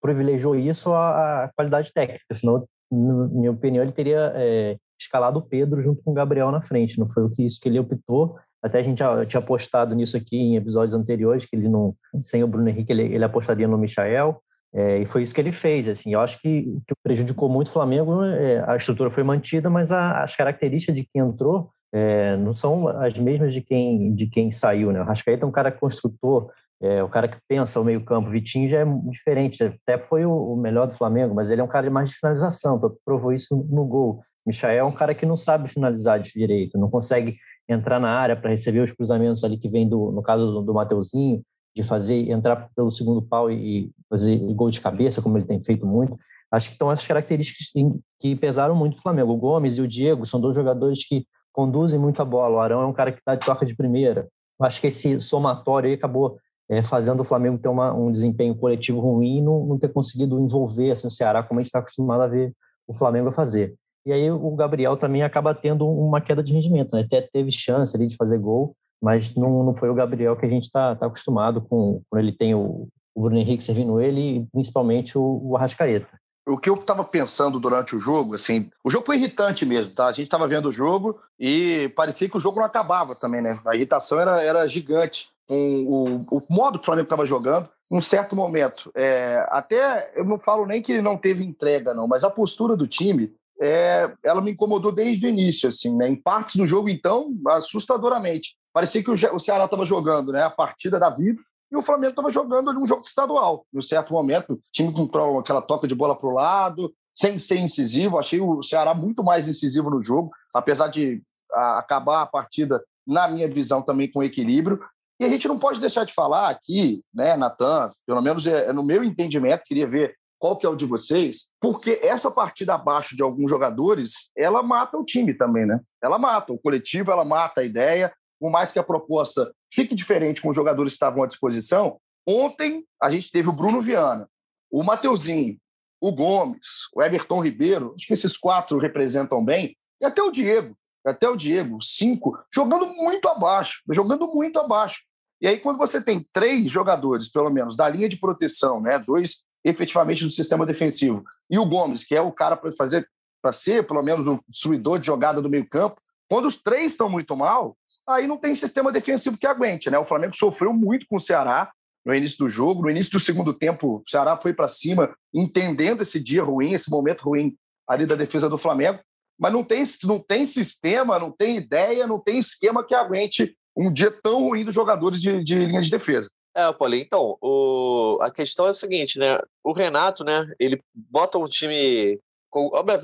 privilegiou 0.00 0.54
isso 0.54 0.94
à, 0.94 1.50
qualidade 1.56 1.92
técnica, 1.92 2.24
senão, 2.38 2.64
na 2.90 3.26
minha 3.28 3.50
opinião, 3.50 3.82
ele 3.82 3.92
teria 3.92 4.32
é, 4.36 4.76
escalado 5.00 5.40
o 5.40 5.42
Pedro 5.42 5.82
junto 5.82 6.00
com 6.02 6.12
o 6.12 6.14
Gabriel 6.14 6.52
na 6.52 6.62
frente, 6.62 6.98
não 6.98 7.08
foi 7.08 7.24
o 7.24 7.30
que 7.30 7.44
isso 7.44 7.60
que 7.60 7.68
ele 7.68 7.80
optou. 7.80 8.36
Até 8.62 8.78
a 8.78 8.82
gente 8.82 8.98
já 8.98 9.26
tinha 9.26 9.40
apostado 9.40 9.94
nisso 9.94 10.16
aqui 10.16 10.36
em 10.36 10.56
episódios 10.56 10.94
anteriores, 10.94 11.44
que 11.44 11.56
ele 11.56 11.68
não, 11.68 11.94
sem 12.22 12.42
o 12.44 12.48
Bruno 12.48 12.68
Henrique, 12.68 12.92
ele, 12.92 13.02
ele 13.02 13.24
apostaria 13.24 13.66
no 13.66 13.78
Michael. 13.78 14.40
É, 14.74 14.98
e 14.98 15.06
foi 15.06 15.22
isso 15.22 15.34
que 15.34 15.40
ele 15.40 15.52
fez. 15.52 15.88
Assim, 15.88 16.14
eu 16.14 16.20
acho 16.20 16.40
que, 16.40 16.62
que 16.86 16.94
prejudicou 17.02 17.48
muito 17.48 17.68
o 17.68 17.72
Flamengo. 17.72 18.22
É, 18.24 18.64
a 18.68 18.76
estrutura 18.76 19.10
foi 19.10 19.22
mantida, 19.22 19.70
mas 19.70 19.92
a, 19.92 20.22
as 20.22 20.34
características 20.34 20.94
de 20.94 21.08
quem 21.12 21.22
entrou 21.22 21.70
é, 21.96 22.36
não 22.36 22.52
são 22.52 22.88
as 22.88 23.18
mesmas 23.18 23.54
de 23.54 23.62
quem 23.62 24.14
de 24.14 24.26
quem 24.26 24.52
saiu. 24.52 24.92
Né? 24.92 25.00
O 25.00 25.04
Rascaeta 25.04 25.46
é 25.46 25.48
um 25.48 25.52
cara 25.52 25.72
construtor, 25.72 26.50
é, 26.78 27.02
o 27.02 27.08
cara 27.08 27.26
que 27.26 27.38
pensa 27.48 27.80
o 27.80 27.84
meio 27.84 28.04
campo. 28.04 28.28
Vitinho 28.28 28.68
já 28.68 28.80
é 28.80 28.84
diferente. 29.08 29.64
Até 29.64 29.96
foi 29.96 30.26
o, 30.26 30.52
o, 30.52 30.56
melhor 30.58 30.86
do 30.86 30.94
Flamengo, 30.94 31.34
mas 31.34 31.50
ele 31.50 31.62
é 31.62 31.64
um 31.64 31.68
cara 31.68 31.90
mais 31.90 32.10
de 32.10 32.16
finalização. 32.16 32.76
Então, 32.76 32.94
provou 33.02 33.32
isso 33.32 33.56
no, 33.56 33.64
no 33.64 33.84
gol. 33.86 34.20
Michael 34.46 34.84
é 34.84 34.86
um 34.86 34.92
cara 34.92 35.14
que 35.14 35.24
não 35.24 35.36
sabe 35.36 35.70
finalizar 35.70 36.20
de 36.20 36.30
direito, 36.32 36.78
não 36.78 36.90
consegue 36.90 37.38
entrar 37.68 37.98
na 37.98 38.10
área 38.10 38.36
para 38.36 38.50
receber 38.50 38.80
os 38.80 38.92
cruzamentos 38.92 39.42
ali 39.42 39.56
que 39.56 39.68
vem 39.68 39.88
do, 39.88 40.12
no 40.12 40.22
caso 40.22 40.52
do, 40.52 40.62
do 40.62 40.74
Mateuzinho, 40.74 41.42
de 41.74 41.82
fazer 41.82 42.30
entrar 42.30 42.68
pelo 42.76 42.92
segundo 42.92 43.22
pau 43.22 43.50
e 43.50 43.90
fazer 44.08 44.36
gol 44.54 44.70
de 44.70 44.80
cabeça, 44.80 45.22
como 45.22 45.38
ele 45.38 45.46
tem 45.46 45.64
feito 45.64 45.86
muito. 45.86 46.16
Acho 46.52 46.68
que 46.68 46.74
estão 46.74 46.92
essas 46.92 47.06
características 47.06 47.72
que 48.20 48.36
pesaram 48.36 48.74
muito 48.74 48.98
o 48.98 49.02
Flamengo. 49.02 49.32
O 49.32 49.36
Gomes 49.36 49.78
e 49.78 49.82
o 49.82 49.88
Diego 49.88 50.26
são 50.26 50.40
dois 50.40 50.54
jogadores 50.54 51.06
que 51.06 51.26
conduzem 51.56 51.98
muito 51.98 52.20
a 52.20 52.24
bola. 52.24 52.56
O 52.56 52.60
Arão 52.60 52.82
é 52.82 52.86
um 52.86 52.92
cara 52.92 53.10
que 53.10 53.18
está 53.18 53.34
de 53.34 53.44
toca 53.44 53.64
de 53.64 53.74
primeira. 53.74 54.28
Acho 54.60 54.78
que 54.78 54.88
esse 54.88 55.18
somatório 55.22 55.88
aí 55.88 55.94
acabou 55.94 56.38
é, 56.68 56.82
fazendo 56.82 57.20
o 57.20 57.24
Flamengo 57.24 57.58
ter 57.58 57.68
uma, 57.68 57.94
um 57.94 58.12
desempenho 58.12 58.54
coletivo 58.54 59.00
ruim 59.00 59.38
e 59.38 59.42
não, 59.42 59.64
não 59.64 59.78
ter 59.78 59.90
conseguido 59.90 60.38
envolver 60.38 60.90
assim, 60.90 61.06
o 61.06 61.10
Ceará 61.10 61.42
como 61.42 61.58
a 61.58 61.62
gente 61.62 61.68
está 61.68 61.78
acostumado 61.78 62.20
a 62.22 62.26
ver 62.26 62.52
o 62.86 62.92
Flamengo 62.92 63.32
fazer. 63.32 63.74
E 64.04 64.12
aí 64.12 64.30
o 64.30 64.54
Gabriel 64.54 64.96
também 64.96 65.22
acaba 65.22 65.54
tendo 65.54 65.88
uma 65.88 66.20
queda 66.20 66.42
de 66.42 66.52
rendimento, 66.52 66.94
né? 66.94 67.02
Até 67.02 67.22
teve 67.22 67.50
chance 67.50 67.96
ali 67.96 68.06
de 68.06 68.16
fazer 68.16 68.38
gol, 68.38 68.76
mas 69.02 69.34
não, 69.34 69.64
não 69.64 69.74
foi 69.74 69.88
o 69.88 69.94
Gabriel 69.94 70.36
que 70.36 70.46
a 70.46 70.48
gente 70.48 70.64
está 70.64 70.94
tá 70.94 71.06
acostumado 71.06 71.60
com, 71.62 72.02
quando 72.08 72.22
ele 72.22 72.32
tem 72.32 72.54
o, 72.54 72.86
o 73.14 73.22
Bruno 73.22 73.38
Henrique 73.38 73.64
servindo 73.64 74.00
ele 74.00 74.20
e 74.20 74.46
principalmente 74.52 75.18
o, 75.18 75.40
o 75.42 75.56
Arrascaeta. 75.56 76.06
O 76.46 76.56
que 76.56 76.70
eu 76.70 76.74
estava 76.74 77.02
pensando 77.02 77.58
durante 77.58 77.96
o 77.96 77.98
jogo, 77.98 78.36
assim, 78.36 78.70
o 78.84 78.90
jogo 78.90 79.04
foi 79.04 79.16
irritante 79.16 79.66
mesmo, 79.66 79.92
tá? 79.92 80.06
A 80.06 80.12
gente 80.12 80.26
estava 80.26 80.46
vendo 80.46 80.68
o 80.68 80.72
jogo 80.72 81.20
e 81.38 81.92
parecia 81.96 82.28
que 82.28 82.36
o 82.36 82.40
jogo 82.40 82.60
não 82.60 82.66
acabava 82.66 83.16
também, 83.16 83.42
né? 83.42 83.58
A 83.66 83.74
irritação 83.74 84.20
era, 84.20 84.40
era 84.40 84.66
gigante 84.68 85.28
com 85.48 85.84
o, 85.84 86.36
o 86.36 86.40
modo 86.48 86.78
que 86.78 86.84
o 86.84 86.86
Flamengo 86.86 87.06
estava 87.06 87.26
jogando. 87.26 87.68
Um 87.90 88.00
certo 88.00 88.36
momento, 88.36 88.90
é, 88.94 89.44
até 89.50 90.12
eu 90.14 90.24
não 90.24 90.38
falo 90.38 90.66
nem 90.66 90.82
que 90.82 91.00
não 91.00 91.16
teve 91.16 91.44
entrega, 91.44 91.94
não, 91.94 92.06
mas 92.06 92.24
a 92.24 92.30
postura 92.30 92.76
do 92.76 92.86
time 92.86 93.32
é, 93.60 94.12
ela 94.24 94.40
me 94.40 94.52
incomodou 94.52 94.92
desde 94.92 95.26
o 95.26 95.28
início, 95.28 95.68
assim, 95.68 95.96
né? 95.96 96.08
Em 96.08 96.16
partes 96.16 96.56
do 96.56 96.66
jogo, 96.66 96.88
então, 96.88 97.28
assustadoramente. 97.48 98.56
Parecia 98.72 99.02
que 99.02 99.10
o 99.10 99.40
Ceará 99.40 99.64
estava 99.64 99.86
jogando 99.86 100.30
né, 100.30 100.42
a 100.42 100.50
partida 100.50 100.98
da 100.98 101.10
vida 101.10 101.40
e 101.70 101.76
o 101.76 101.82
Flamengo 101.82 102.10
estava 102.10 102.30
jogando 102.30 102.70
ali 102.70 102.78
um 102.78 102.86
jogo 102.86 103.02
estadual. 103.04 103.66
Em 103.72 103.78
um 103.78 103.82
certo 103.82 104.12
momento, 104.12 104.54
o 104.54 104.60
time 104.72 104.92
com 104.92 105.38
aquela 105.38 105.62
toca 105.62 105.88
de 105.88 105.94
bola 105.94 106.16
para 106.16 106.28
o 106.28 106.32
lado, 106.32 106.92
sem 107.12 107.38
ser 107.38 107.56
incisivo. 107.56 108.18
Achei 108.18 108.40
o 108.40 108.62
Ceará 108.62 108.94
muito 108.94 109.24
mais 109.24 109.48
incisivo 109.48 109.90
no 109.90 110.00
jogo, 110.00 110.30
apesar 110.54 110.88
de 110.88 111.22
acabar 111.52 112.22
a 112.22 112.26
partida, 112.26 112.82
na 113.06 113.28
minha 113.28 113.48
visão, 113.48 113.82
também 113.82 114.10
com 114.10 114.22
equilíbrio. 114.22 114.78
E 115.18 115.24
a 115.24 115.28
gente 115.28 115.48
não 115.48 115.58
pode 115.58 115.80
deixar 115.80 116.04
de 116.04 116.12
falar 116.12 116.50
aqui, 116.50 117.00
né, 117.14 117.36
Natan, 117.36 117.88
pelo 118.06 118.20
menos 118.20 118.46
é, 118.46 118.66
é 118.66 118.72
no 118.72 118.84
meu 118.84 119.02
entendimento, 119.02 119.64
queria 119.64 119.86
ver 119.86 120.14
qual 120.38 120.56
que 120.56 120.66
é 120.66 120.68
o 120.68 120.76
de 120.76 120.84
vocês, 120.84 121.50
porque 121.58 121.98
essa 122.02 122.30
partida 122.30 122.74
abaixo 122.74 123.16
de 123.16 123.22
alguns 123.22 123.50
jogadores, 123.50 124.30
ela 124.36 124.62
mata 124.62 124.98
o 124.98 125.04
time 125.04 125.32
também, 125.32 125.64
né? 125.64 125.80
Ela 126.02 126.18
mata 126.18 126.52
o 126.52 126.58
coletivo, 126.58 127.10
ela 127.10 127.24
mata 127.24 127.62
a 127.62 127.64
ideia, 127.64 128.12
por 128.38 128.50
mais 128.50 128.72
que 128.72 128.78
a 128.78 128.84
proposta 128.84 129.52
fique 129.72 129.94
diferente 129.94 130.42
com 130.42 130.48
os 130.48 130.56
jogadores 130.56 130.92
que 130.92 130.96
estavam 130.96 131.22
à 131.22 131.26
disposição, 131.26 131.98
ontem 132.26 132.84
a 133.00 133.10
gente 133.10 133.30
teve 133.30 133.48
o 133.48 133.52
Bruno 133.52 133.80
Viana, 133.80 134.28
o 134.70 134.82
Mateuzinho, 134.82 135.58
o 136.00 136.12
Gomes, 136.12 136.88
o 136.94 137.02
Everton 137.02 137.42
Ribeiro, 137.42 137.94
acho 137.96 138.06
que 138.06 138.12
esses 138.12 138.36
quatro 138.36 138.78
representam 138.78 139.44
bem, 139.44 139.76
e 140.00 140.04
até 140.04 140.22
o 140.22 140.30
Diego, 140.30 140.76
até 141.04 141.28
o 141.28 141.36
Diego, 141.36 141.82
cinco, 141.82 142.36
jogando 142.52 142.86
muito 142.86 143.28
abaixo, 143.28 143.80
jogando 143.90 144.26
muito 144.26 144.58
abaixo. 144.58 145.02
E 145.40 145.46
aí, 145.46 145.58
quando 145.58 145.78
você 145.78 146.00
tem 146.00 146.24
três 146.32 146.70
jogadores, 146.70 147.30
pelo 147.30 147.50
menos, 147.50 147.76
da 147.76 147.88
linha 147.88 148.08
de 148.08 148.18
proteção, 148.18 148.80
né, 148.80 148.98
dois 148.98 149.44
efetivamente 149.64 150.24
do 150.24 150.30
sistema 150.30 150.64
defensivo, 150.64 151.24
e 151.50 151.58
o 151.58 151.66
Gomes, 151.66 152.04
que 152.04 152.14
é 152.14 152.20
o 152.20 152.32
cara 152.32 152.56
para 152.56 152.72
fazer, 152.72 153.08
para 153.42 153.52
ser, 153.52 153.86
pelo 153.86 154.02
menos, 154.02 154.26
o 154.26 154.38
destruidor 154.48 154.98
de 154.98 155.06
jogada 155.06 155.42
do 155.42 155.50
meio-campo, 155.50 156.00
quando 156.28 156.46
os 156.46 156.56
três 156.56 156.92
estão 156.92 157.08
muito 157.08 157.36
mal, 157.36 157.76
aí 158.06 158.26
não 158.26 158.36
tem 158.36 158.54
sistema 158.54 158.92
defensivo 158.92 159.38
que 159.38 159.46
aguente, 159.46 159.90
né? 159.90 159.98
O 159.98 160.06
Flamengo 160.06 160.36
sofreu 160.36 160.72
muito 160.72 161.06
com 161.08 161.16
o 161.16 161.20
Ceará 161.20 161.70
no 162.04 162.14
início 162.14 162.38
do 162.38 162.48
jogo, 162.48 162.82
no 162.82 162.90
início 162.90 163.12
do 163.12 163.20
segundo 163.20 163.52
tempo, 163.52 163.96
o 163.96 164.08
Ceará 164.08 164.38
foi 164.40 164.54
para 164.54 164.68
cima, 164.68 165.12
entendendo 165.34 166.02
esse 166.02 166.22
dia 166.22 166.42
ruim, 166.42 166.72
esse 166.72 166.88
momento 166.88 167.22
ruim 167.22 167.56
ali 167.88 168.06
da 168.06 168.14
defesa 168.14 168.48
do 168.48 168.56
Flamengo, 168.56 169.00
mas 169.38 169.52
não 169.52 169.64
tem, 169.64 169.82
não 170.04 170.20
tem 170.20 170.44
sistema, 170.44 171.18
não 171.18 171.32
tem 171.32 171.56
ideia, 171.56 172.06
não 172.06 172.20
tem 172.20 172.38
esquema 172.38 172.84
que 172.84 172.94
aguente 172.94 173.56
um 173.76 173.92
dia 173.92 174.10
tão 174.22 174.44
ruim 174.44 174.64
dos 174.64 174.74
jogadores 174.74 175.20
de, 175.20 175.42
de 175.42 175.56
linha 175.56 175.82
de 175.82 175.90
defesa. 175.90 176.30
É, 176.56 176.72
Paulinho, 176.72 177.02
então, 177.02 177.36
o... 177.42 178.18
a 178.22 178.30
questão 178.30 178.66
é 178.66 178.70
a 178.70 178.74
seguinte, 178.74 179.18
né? 179.18 179.38
O 179.62 179.72
Renato, 179.72 180.24
né, 180.24 180.50
ele 180.58 180.80
bota 180.94 181.38
um 181.38 181.44
time 181.44 182.18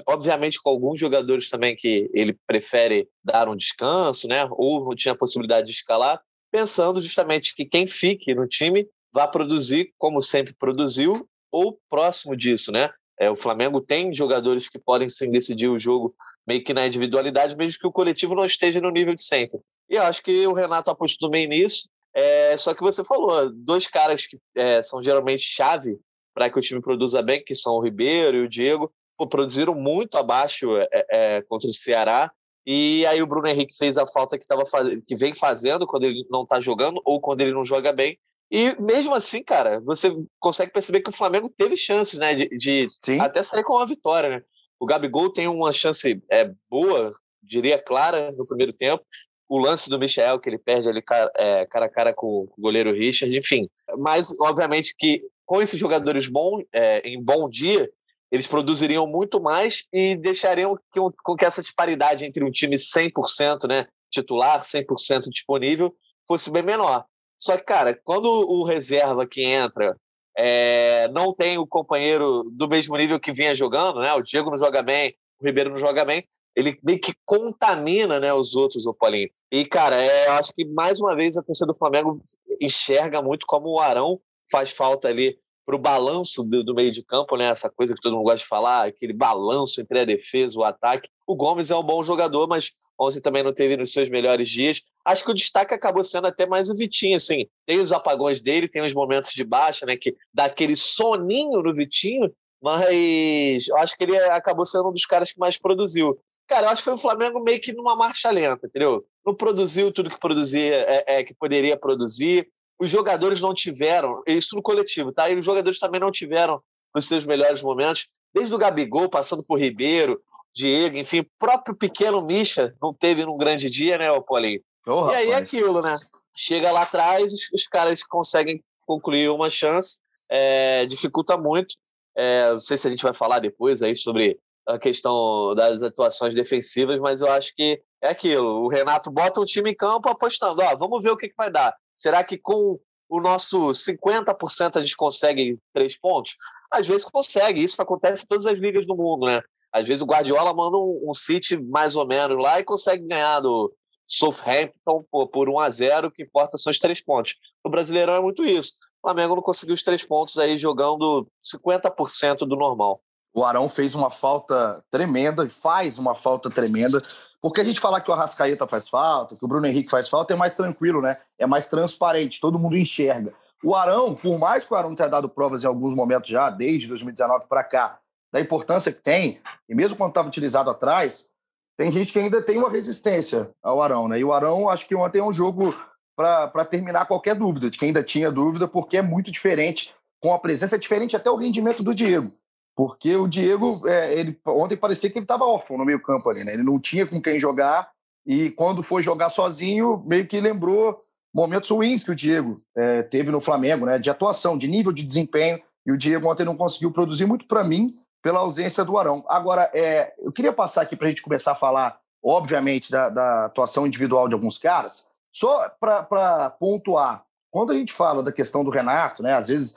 obviamente 0.07 0.61
com 0.61 0.71
alguns 0.71 0.99
jogadores 0.99 1.51
também 1.51 1.77
que 1.77 2.11
ele 2.15 2.37
prefere 2.47 3.09
dar 3.23 3.49
um 3.49 3.57
descanso, 3.57 4.27
né? 4.27 4.49
Ou 4.53 4.85
não 4.85 4.95
tinha 4.95 5.15
possibilidade 5.15 5.67
de 5.67 5.73
escalar, 5.73 6.21
pensando 6.51 7.01
justamente 7.01 7.55
que 7.55 7.65
quem 7.65 7.87
fique 7.87 8.35
no 8.35 8.47
time 8.47 8.89
vá 9.13 9.29
produzir 9.29 9.93
como 9.99 10.23
sempre 10.23 10.55
produziu 10.55 11.29
ou 11.51 11.79
próximo 11.89 12.37
disso, 12.37 12.73
né? 12.73 12.91
É, 13.21 13.31
o 13.31 13.37
Flamengo 13.37 13.81
tem 13.81 14.13
jogadores 14.13 14.69
que 14.69 14.79
podem 14.79 15.09
sim 15.09 15.31
decidir 15.31 15.69
o 15.69 15.79
jogo 15.79 16.15
meio 16.47 16.65
que 16.65 16.75
na 16.75 16.87
individualidade, 16.87 17.57
mesmo 17.57 17.79
que 17.79 17.87
o 17.87 17.93
coletivo 17.93 18.35
não 18.35 18.45
esteja 18.45 18.81
no 18.81 18.91
nível 18.91 19.15
de 19.15 19.23
sempre. 19.23 19.61
E 19.89 19.97
eu 19.97 20.03
acho 20.03 20.23
que 20.23 20.47
o 20.47 20.53
Renato 20.53 20.91
apostou 20.91 21.31
bem 21.31 21.47
nisso. 21.47 21.89
É, 22.15 22.57
só 22.57 22.75
que 22.75 22.83
você 22.83 23.05
falou, 23.05 23.51
dois 23.53 23.87
caras 23.87 24.27
que 24.27 24.39
é, 24.57 24.83
são 24.83 25.01
geralmente 25.01 25.45
chave 25.45 25.99
para 26.35 26.51
que 26.51 26.59
o 26.59 26.63
time 26.63 26.81
produza 26.81 27.23
bem, 27.23 27.45
que 27.45 27.55
são 27.55 27.75
o 27.75 27.81
Ribeiro 27.83 28.39
e 28.39 28.41
o 28.41 28.49
Diego, 28.49 28.93
produziram 29.27 29.75
muito 29.75 30.17
abaixo 30.17 30.77
é, 30.77 30.89
é, 31.11 31.43
contra 31.43 31.69
o 31.69 31.75
Ceará. 31.75 32.31
E 32.65 33.05
aí 33.07 33.21
o 33.21 33.27
Bruno 33.27 33.49
Henrique 33.49 33.77
fez 33.77 33.99
a 33.99 34.07
falta 34.07 34.39
que, 34.39 34.47
tava 34.47 34.65
faz... 34.67 34.89
que 35.07 35.17
vem 35.17 35.35
fazendo 35.35 35.87
quando 35.87 36.05
ele 36.05 36.25
não 36.31 36.43
está 36.43 36.61
jogando 36.61 37.01
ou 37.05 37.21
quando 37.21 37.41
ele 37.41 37.53
não 37.53 37.65
joga 37.65 37.93
bem. 37.93 38.19
E 38.51 38.77
mesmo 38.81 39.15
assim, 39.15 39.43
cara, 39.43 39.81
você 39.81 40.15
consegue 40.39 40.71
perceber 40.71 41.01
que 41.01 41.09
o 41.09 41.15
Flamengo 41.15 41.53
teve 41.57 41.77
chances, 41.77 42.19
né? 42.19 42.35
De, 42.35 42.49
de 42.59 42.87
até 43.19 43.43
sair 43.43 43.65
com 43.65 43.73
uma 43.73 43.87
vitória, 43.87 44.29
né? 44.29 44.43
O 44.79 44.85
Gabigol 44.85 45.33
tem 45.33 45.49
uma 45.49 45.73
chance 45.73 46.23
é, 46.31 46.53
boa, 46.69 47.15
diria 47.43 47.79
clara, 47.79 48.31
no 48.33 48.45
primeiro 48.45 48.73
tempo. 48.73 49.03
O 49.49 49.59
lance 49.59 49.89
do 49.89 49.99
Michel, 49.99 50.39
que 50.39 50.51
ele 50.51 50.59
perde 50.59 50.89
ali 50.89 51.01
cara, 51.01 51.31
é, 51.37 51.65
cara 51.67 51.87
a 51.87 51.89
cara 51.89 52.13
com, 52.13 52.47
com, 52.47 52.61
o 52.61 52.63
goleiro 52.63 52.93
Richard, 52.93 53.37
enfim. 53.37 53.69
Mas, 53.97 54.39
obviamente, 54.41 54.95
que 54.99 55.23
com 55.47 55.63
esses 55.63 55.79
jogadores 55.79 56.29
bom, 56.29 56.63
é, 56.73 57.01
em 57.09 57.23
bom 57.23 57.49
dia, 57.49 57.91
eles 58.33 58.47
produziriam 58.47 59.07
muito 59.07 59.39
mais 59.39 59.87
e 59.93 60.17
deixariam 60.17 60.75
que, 60.91 60.99
com 61.23 61.37
que 61.37 61.45
essa 61.45 61.61
disparidade 61.61 62.25
entre 62.25 62.43
um 62.43 62.51
time 62.51 62.77
100% 62.77 63.69
né, 63.69 63.87
titular, 64.11 64.63
100% 64.63 65.29
disponível, 65.29 65.95
fosse 66.27 66.51
bem 66.51 66.63
menor. 66.63 67.05
Só 67.39 67.59
que, 67.59 67.65
cara, 67.65 67.95
quando 68.03 68.27
o 68.27 68.65
reserva 68.65 69.27
que 69.27 69.43
entra 69.43 69.95
é, 70.35 71.09
não 71.09 71.35
tem 71.35 71.59
o 71.59 71.67
companheiro 71.67 72.45
do 72.55 72.67
mesmo 72.67 72.97
nível 72.97 73.21
que 73.21 73.33
vinha 73.33 73.55
jogando, 73.55 74.01
né? 74.01 74.15
O 74.15 74.23
Diego 74.23 74.51
não 74.51 74.57
joga 74.57 74.83
bem, 74.83 75.15
o 75.39 75.45
Ribeiro 75.45 75.69
não 75.69 75.77
joga 75.77 76.03
bem, 76.03 76.27
ele 76.57 76.79
meio 76.83 77.01
que 77.01 77.13
contamina 77.27 78.19
né, 78.19 78.33
os 78.33 78.55
outros, 78.55 78.87
o 78.87 78.95
Paulinho. 78.95 79.29
E, 79.51 79.67
cara, 79.67 79.97
é, 80.03 80.29
eu 80.29 80.33
acho 80.33 80.55
que 80.55 80.65
mais 80.65 81.01
uma 81.01 81.15
vez 81.15 81.37
a 81.37 81.43
torcida 81.43 81.67
do 81.67 81.79
Flamengo 81.79 82.23
enxerga 82.63 83.21
muito 83.21 83.45
como 83.47 83.69
o 83.69 83.79
Arão 83.79 84.19
faz 84.51 84.71
falta 84.71 85.09
ali 85.09 85.39
para 85.65 85.77
o 85.77 85.79
balanço 85.79 86.43
do, 86.43 86.65
do, 86.65 86.75
meio 86.75 86.91
de 86.91 87.05
campo, 87.05 87.37
né? 87.37 87.47
Essa 87.47 87.71
coisa 87.71 87.95
que 87.95 88.01
todo 88.01 88.15
mundo 88.15 88.25
gosta 88.25 88.39
de 88.39 88.47
falar, 88.47 88.87
aquele 88.87 89.13
balanço 89.13 89.81
entre 89.81 90.01
a 90.01 90.05
defesa 90.05 90.59
o 90.59 90.65
ataque. 90.65 91.09
O 91.27 91.35
Gomes 91.35 91.71
é 91.71 91.77
um 91.77 91.83
bom 91.83 92.03
jogador, 92.03 92.49
mas 92.49 92.73
ontem 92.99 93.21
também 93.21 93.43
não 93.43 93.53
teve 93.53 93.77
nos 93.77 93.93
seus 93.93 94.09
melhores 94.09 94.49
dias. 94.49 94.83
Acho 95.05 95.25
que 95.25 95.31
o 95.31 95.35
destaque 95.35 95.75
acabou 95.75 96.05
sendo 96.05 96.27
até 96.27 96.47
mais 96.47 96.69
o 96.69 96.77
Vitinho, 96.77 97.17
assim. 97.17 97.47
Tem 97.67 97.79
os 97.79 97.93
apagões 97.93 98.41
dele, 98.41 98.69
tem 98.69 98.83
os 98.83 98.95
momentos 98.95 99.31
de 99.31 99.45
baixa, 99.45 99.87
né? 99.87 99.97
Que 99.97 100.15
dá 100.33 100.47
aquele 100.47 100.77
soninho 100.77 101.63
no 101.63 101.75
Vitinho, 101.75 102.33
mas 102.61 103.69
eu 103.69 103.77
acho 103.79 103.97
que 103.97 104.05
ele 104.05 104.17
acabou 104.17 104.65
sendo 104.65 104.89
um 104.89 104.93
dos 104.93 105.07
caras 105.07 105.33
que 105.33 105.39
mais 105.39 105.59
produziu. 105.59 106.19
Cara, 106.47 106.67
eu 106.67 106.71
acho 106.71 106.83
que 106.83 106.85
foi 106.85 106.95
o 106.95 106.99
Flamengo 106.99 107.41
meio 107.41 107.61
que 107.61 107.73
numa 107.73 107.97
marcha 107.97 108.31
lenta, 108.31 108.67
entendeu? 108.67 109.05
Não 109.25 109.35
produziu 109.35 109.91
tudo 109.91 110.11
que 110.11 110.21
produzia, 110.21 110.77
é, 110.77 111.05
é, 111.19 111.25
que 111.25 111.35
poderia 111.35 111.77
produzir. 111.77 112.49
Os 112.79 112.89
jogadores 112.89 113.41
não 113.41 113.55
tiveram, 113.55 114.23
isso 114.27 114.57
no 114.57 114.63
coletivo, 114.63 115.13
tá? 115.13 115.31
E 115.31 115.39
os 115.39 115.45
jogadores 115.45 115.79
também 115.79 116.01
não 116.01 116.11
tiveram 116.11 116.61
os 116.95 117.07
seus 117.07 117.25
melhores 117.25 117.63
momentos, 117.63 118.09
desde 118.35 118.55
o 118.55 118.59
Gabigol, 118.59 119.09
passando 119.09 119.43
por 119.43 119.59
Ribeiro, 119.59 120.21
Diego, 120.55 120.99
enfim, 120.99 121.21
o 121.21 121.27
próprio 121.39 121.75
pequeno 121.75 122.21
Misha 122.21 122.75
não 122.81 122.93
teve 122.93 123.25
num 123.25 123.39
grande 123.39 123.71
dia, 123.71 123.97
né, 123.97 124.11
o 124.11 124.23
Paulinho? 124.23 124.61
Oh, 124.87 125.11
e 125.11 125.15
aí 125.15 125.31
é 125.31 125.37
aquilo, 125.37 125.81
né? 125.81 125.97
Chega 126.37 126.71
lá 126.71 126.83
atrás, 126.83 127.33
os, 127.33 127.49
os 127.53 127.67
caras 127.67 128.03
conseguem 128.03 128.63
concluir 128.87 129.31
uma 129.31 129.49
chance, 129.49 129.99
é, 130.29 130.85
dificulta 130.87 131.37
muito. 131.37 131.75
É, 132.15 132.51
não 132.51 132.57
sei 132.57 132.77
se 132.77 132.87
a 132.87 132.91
gente 132.91 133.03
vai 133.03 133.15
falar 133.15 133.39
depois 133.39 133.83
aí 133.83 133.95
sobre 133.95 134.39
a 134.67 134.79
questão 134.79 135.55
das 135.55 135.83
atuações 135.83 136.35
defensivas, 136.35 136.99
mas 137.01 137.21
eu 137.21 137.31
acho 137.31 137.55
que 137.55 137.81
é 138.03 138.11
aquilo. 138.11 138.65
O 138.65 138.69
Renato 138.69 139.11
bota 139.11 139.41
um 139.41 139.45
time 139.45 139.71
em 139.71 139.75
campo 139.75 140.09
apostando, 140.09 140.63
ó, 140.63 140.77
vamos 140.77 141.03
ver 141.03 141.11
o 141.11 141.17
que, 141.17 141.29
que 141.29 141.35
vai 141.37 141.51
dar. 141.51 141.75
Será 142.03 142.25
que 142.25 142.37
com 142.37 142.81
o 143.09 143.21
nosso 143.21 143.71
50% 143.71 144.75
a 144.75 144.81
gente 144.81 144.97
consegue 144.97 145.57
três 145.73 145.97
pontos? 145.97 146.37
Às 146.69 146.89
vezes 146.89 147.05
consegue, 147.05 147.63
isso 147.63 147.81
acontece 147.81 148.25
em 148.25 148.27
todas 148.27 148.45
as 148.45 148.59
ligas 148.59 148.89
do 148.89 148.97
mundo, 148.97 149.27
né? 149.27 149.41
Às 149.73 149.87
vezes 149.87 150.03
o 150.03 150.07
Guardiola 150.07 150.53
manda 150.53 150.77
um, 150.77 151.01
um 151.09 151.13
City 151.13 151.57
mais 151.57 151.95
ou 151.95 152.05
menos 152.05 152.43
lá 152.43 152.59
e 152.59 152.65
consegue 152.65 153.07
ganhar 153.07 153.39
do 153.39 153.73
Southampton 154.05 155.05
pô, 155.13 155.29
por 155.29 155.49
1 155.49 155.61
a 155.61 155.71
0 155.71 156.09
o 156.09 156.11
que 156.11 156.25
importa 156.25 156.59
são 156.59 156.73
os 156.73 156.79
três 156.81 157.01
pontos. 157.01 157.37
No 157.65 157.71
Brasileirão 157.71 158.17
é 158.17 158.21
muito 158.21 158.45
isso. 158.45 158.73
O 159.01 159.09
Flamengo 159.09 159.37
não 159.37 159.43
conseguiu 159.43 159.75
os 159.75 159.83
três 159.85 160.05
pontos 160.05 160.41
aí 160.41 160.57
jogando 160.57 161.29
50% 161.45 162.39
do 162.39 162.57
normal. 162.57 163.01
O 163.35 163.45
Arão 163.45 163.69
fez 163.69 163.95
uma 163.95 164.11
falta 164.11 164.85
tremenda, 164.91 165.49
faz 165.49 165.99
uma 165.99 166.15
falta 166.15 166.51
tremenda, 166.51 167.03
porque 167.41 167.61
a 167.61 167.65
gente 167.65 167.81
falar 167.81 168.01
que 168.01 168.11
o 168.11 168.15
Arrascaeta 168.15 168.67
faz 168.67 168.89
falta, 168.89 169.37
que 169.37 169.45
o 169.45 169.49
Bruno 169.49 169.67
Henrique 169.67 169.91
faz 169.91 170.09
falta, 170.09 170.35
é 170.35 170.37
mais 170.37 170.57
tranquilo, 170.57 171.01
né? 171.01 171.17
É 171.39 171.47
mais 171.47 171.69
transparente, 171.69 172.41
todo 172.41 172.59
mundo 172.59 172.77
enxerga. 172.77 173.33
O 173.65 173.75
Arão, 173.75 174.15
por 174.15 174.39
mais 174.39 174.65
que 174.65 174.75
o 174.75 174.77
Arão 174.77 174.95
tenha 174.95 175.09
dado 175.09 175.29
provas 175.29 175.65
em 175.65 175.67
alguns 175.67 175.95
momentos 175.95 176.29
já, 176.29 176.51
desde 176.51 176.89
2019 176.89 177.47
para 177.49 177.65
cá, 177.65 177.99
da 178.33 178.41
importância 178.41 178.93
que 178.93 179.03
tem, 179.03 179.41
e 179.69 179.75
mesmo 179.75 179.97
quando 179.97 180.11
estava 180.11 180.29
utilizado 180.29 180.69
atrás, 180.69 181.31
tem 181.77 181.91
gente 181.91 182.13
que 182.13 182.19
ainda 182.19 182.43
tem 182.43 182.59
uma 182.59 182.71
resistência 182.71 183.51
ao 183.63 183.81
Arão, 183.81 184.09
né? 184.09 184.19
E 184.19 184.25
o 184.25 184.33
Arão, 184.33 184.69
acho 184.69 184.87
que 184.87 184.95
ontem 184.95 185.21
é 185.21 185.25
um 185.25 185.33
jogo 185.33 185.75
para 186.15 186.65
terminar 186.65 187.07
qualquer 187.07 187.35
dúvida, 187.35 187.71
de 187.71 187.79
quem 187.79 187.89
ainda 187.89 188.03
tinha 188.03 188.31
dúvida, 188.31 188.69
porque 188.69 188.99
é 188.99 189.03
muito 189.03 189.33
diferente, 189.33 189.93
com 190.21 190.33
a 190.33 190.39
presença, 190.39 190.77
é 190.77 190.79
diferente 190.79 191.17
até 191.17 191.31
o 191.31 191.37
rendimento 191.37 191.83
do 191.83 191.95
Diego. 191.95 192.33
Porque 192.75 193.15
o 193.17 193.29
Diego, 193.29 193.87
é, 193.87 194.15
ele, 194.19 194.39
ontem 194.47 194.77
parecia 194.77 195.11
que 195.11 195.19
ele 195.19 195.25
estava 195.25 195.45
órfão 195.45 195.77
no 195.77 195.85
meio 195.85 196.01
campo 196.01 196.31
ali, 196.31 196.45
né? 196.45 196.55
Ele 196.55 196.63
não 196.63 196.81
tinha 196.81 197.07
com 197.07 197.21
quem 197.21 197.39
jogar, 197.39 197.91
e 198.27 198.51
quando 198.51 198.83
foi 198.83 199.03
jogar 199.03 199.31
sozinho, 199.31 200.03
meio 200.07 200.27
que 200.27 200.41
lembrou 200.41 200.97
momentos 201.35 201.71
ruins 201.71 202.05
que 202.05 202.11
o 202.11 202.15
Diego 202.15 202.59
é, 202.77 203.03
teve 203.03 203.31
no 203.31 203.41
Flamengo, 203.41 203.85
né? 203.85 203.99
De 203.99 204.11
atuação, 204.11 204.57
de 204.57 204.69
nível 204.69 204.93
de 204.93 205.03
desempenho, 205.03 205.61
e 205.85 205.93
o 205.93 205.99
Diego 205.99 206.31
ontem 206.31 206.45
não 206.45 206.57
conseguiu 206.57 206.93
produzir 206.93 207.27
muito 207.27 207.47
para 207.47 207.65
mim, 207.65 207.95
pela 208.23 208.39
ausência 208.39 208.85
do 208.85 208.97
Arão. 208.97 209.25
Agora, 209.29 209.71
é, 209.75 210.15
eu 210.19 210.33
queria 210.33 210.53
passar 210.53 210.83
aqui 210.83 210.97
para 210.97 211.07
a 211.07 211.11
gente 211.11 211.23
começar 211.23 211.53
a 211.53 211.57
falar, 211.57 211.99
obviamente, 212.23 212.91
da, 212.91 213.09
da 213.09 213.47
atuação 213.47 213.87
individual 213.87 214.29
de 214.29 214.35
alguns 214.35 214.57
caras, 214.57 215.07
só 215.33 215.69
para 215.81 216.51
pontuar. 216.51 217.25
Quando 217.51 217.73
a 217.73 217.75
gente 217.75 217.93
fala 217.93 218.23
da 218.23 218.33
questão 218.33 218.65
do 218.65 218.71
Renato, 218.71 219.23
né, 219.23 219.35
às 219.35 219.49
vezes 219.49 219.77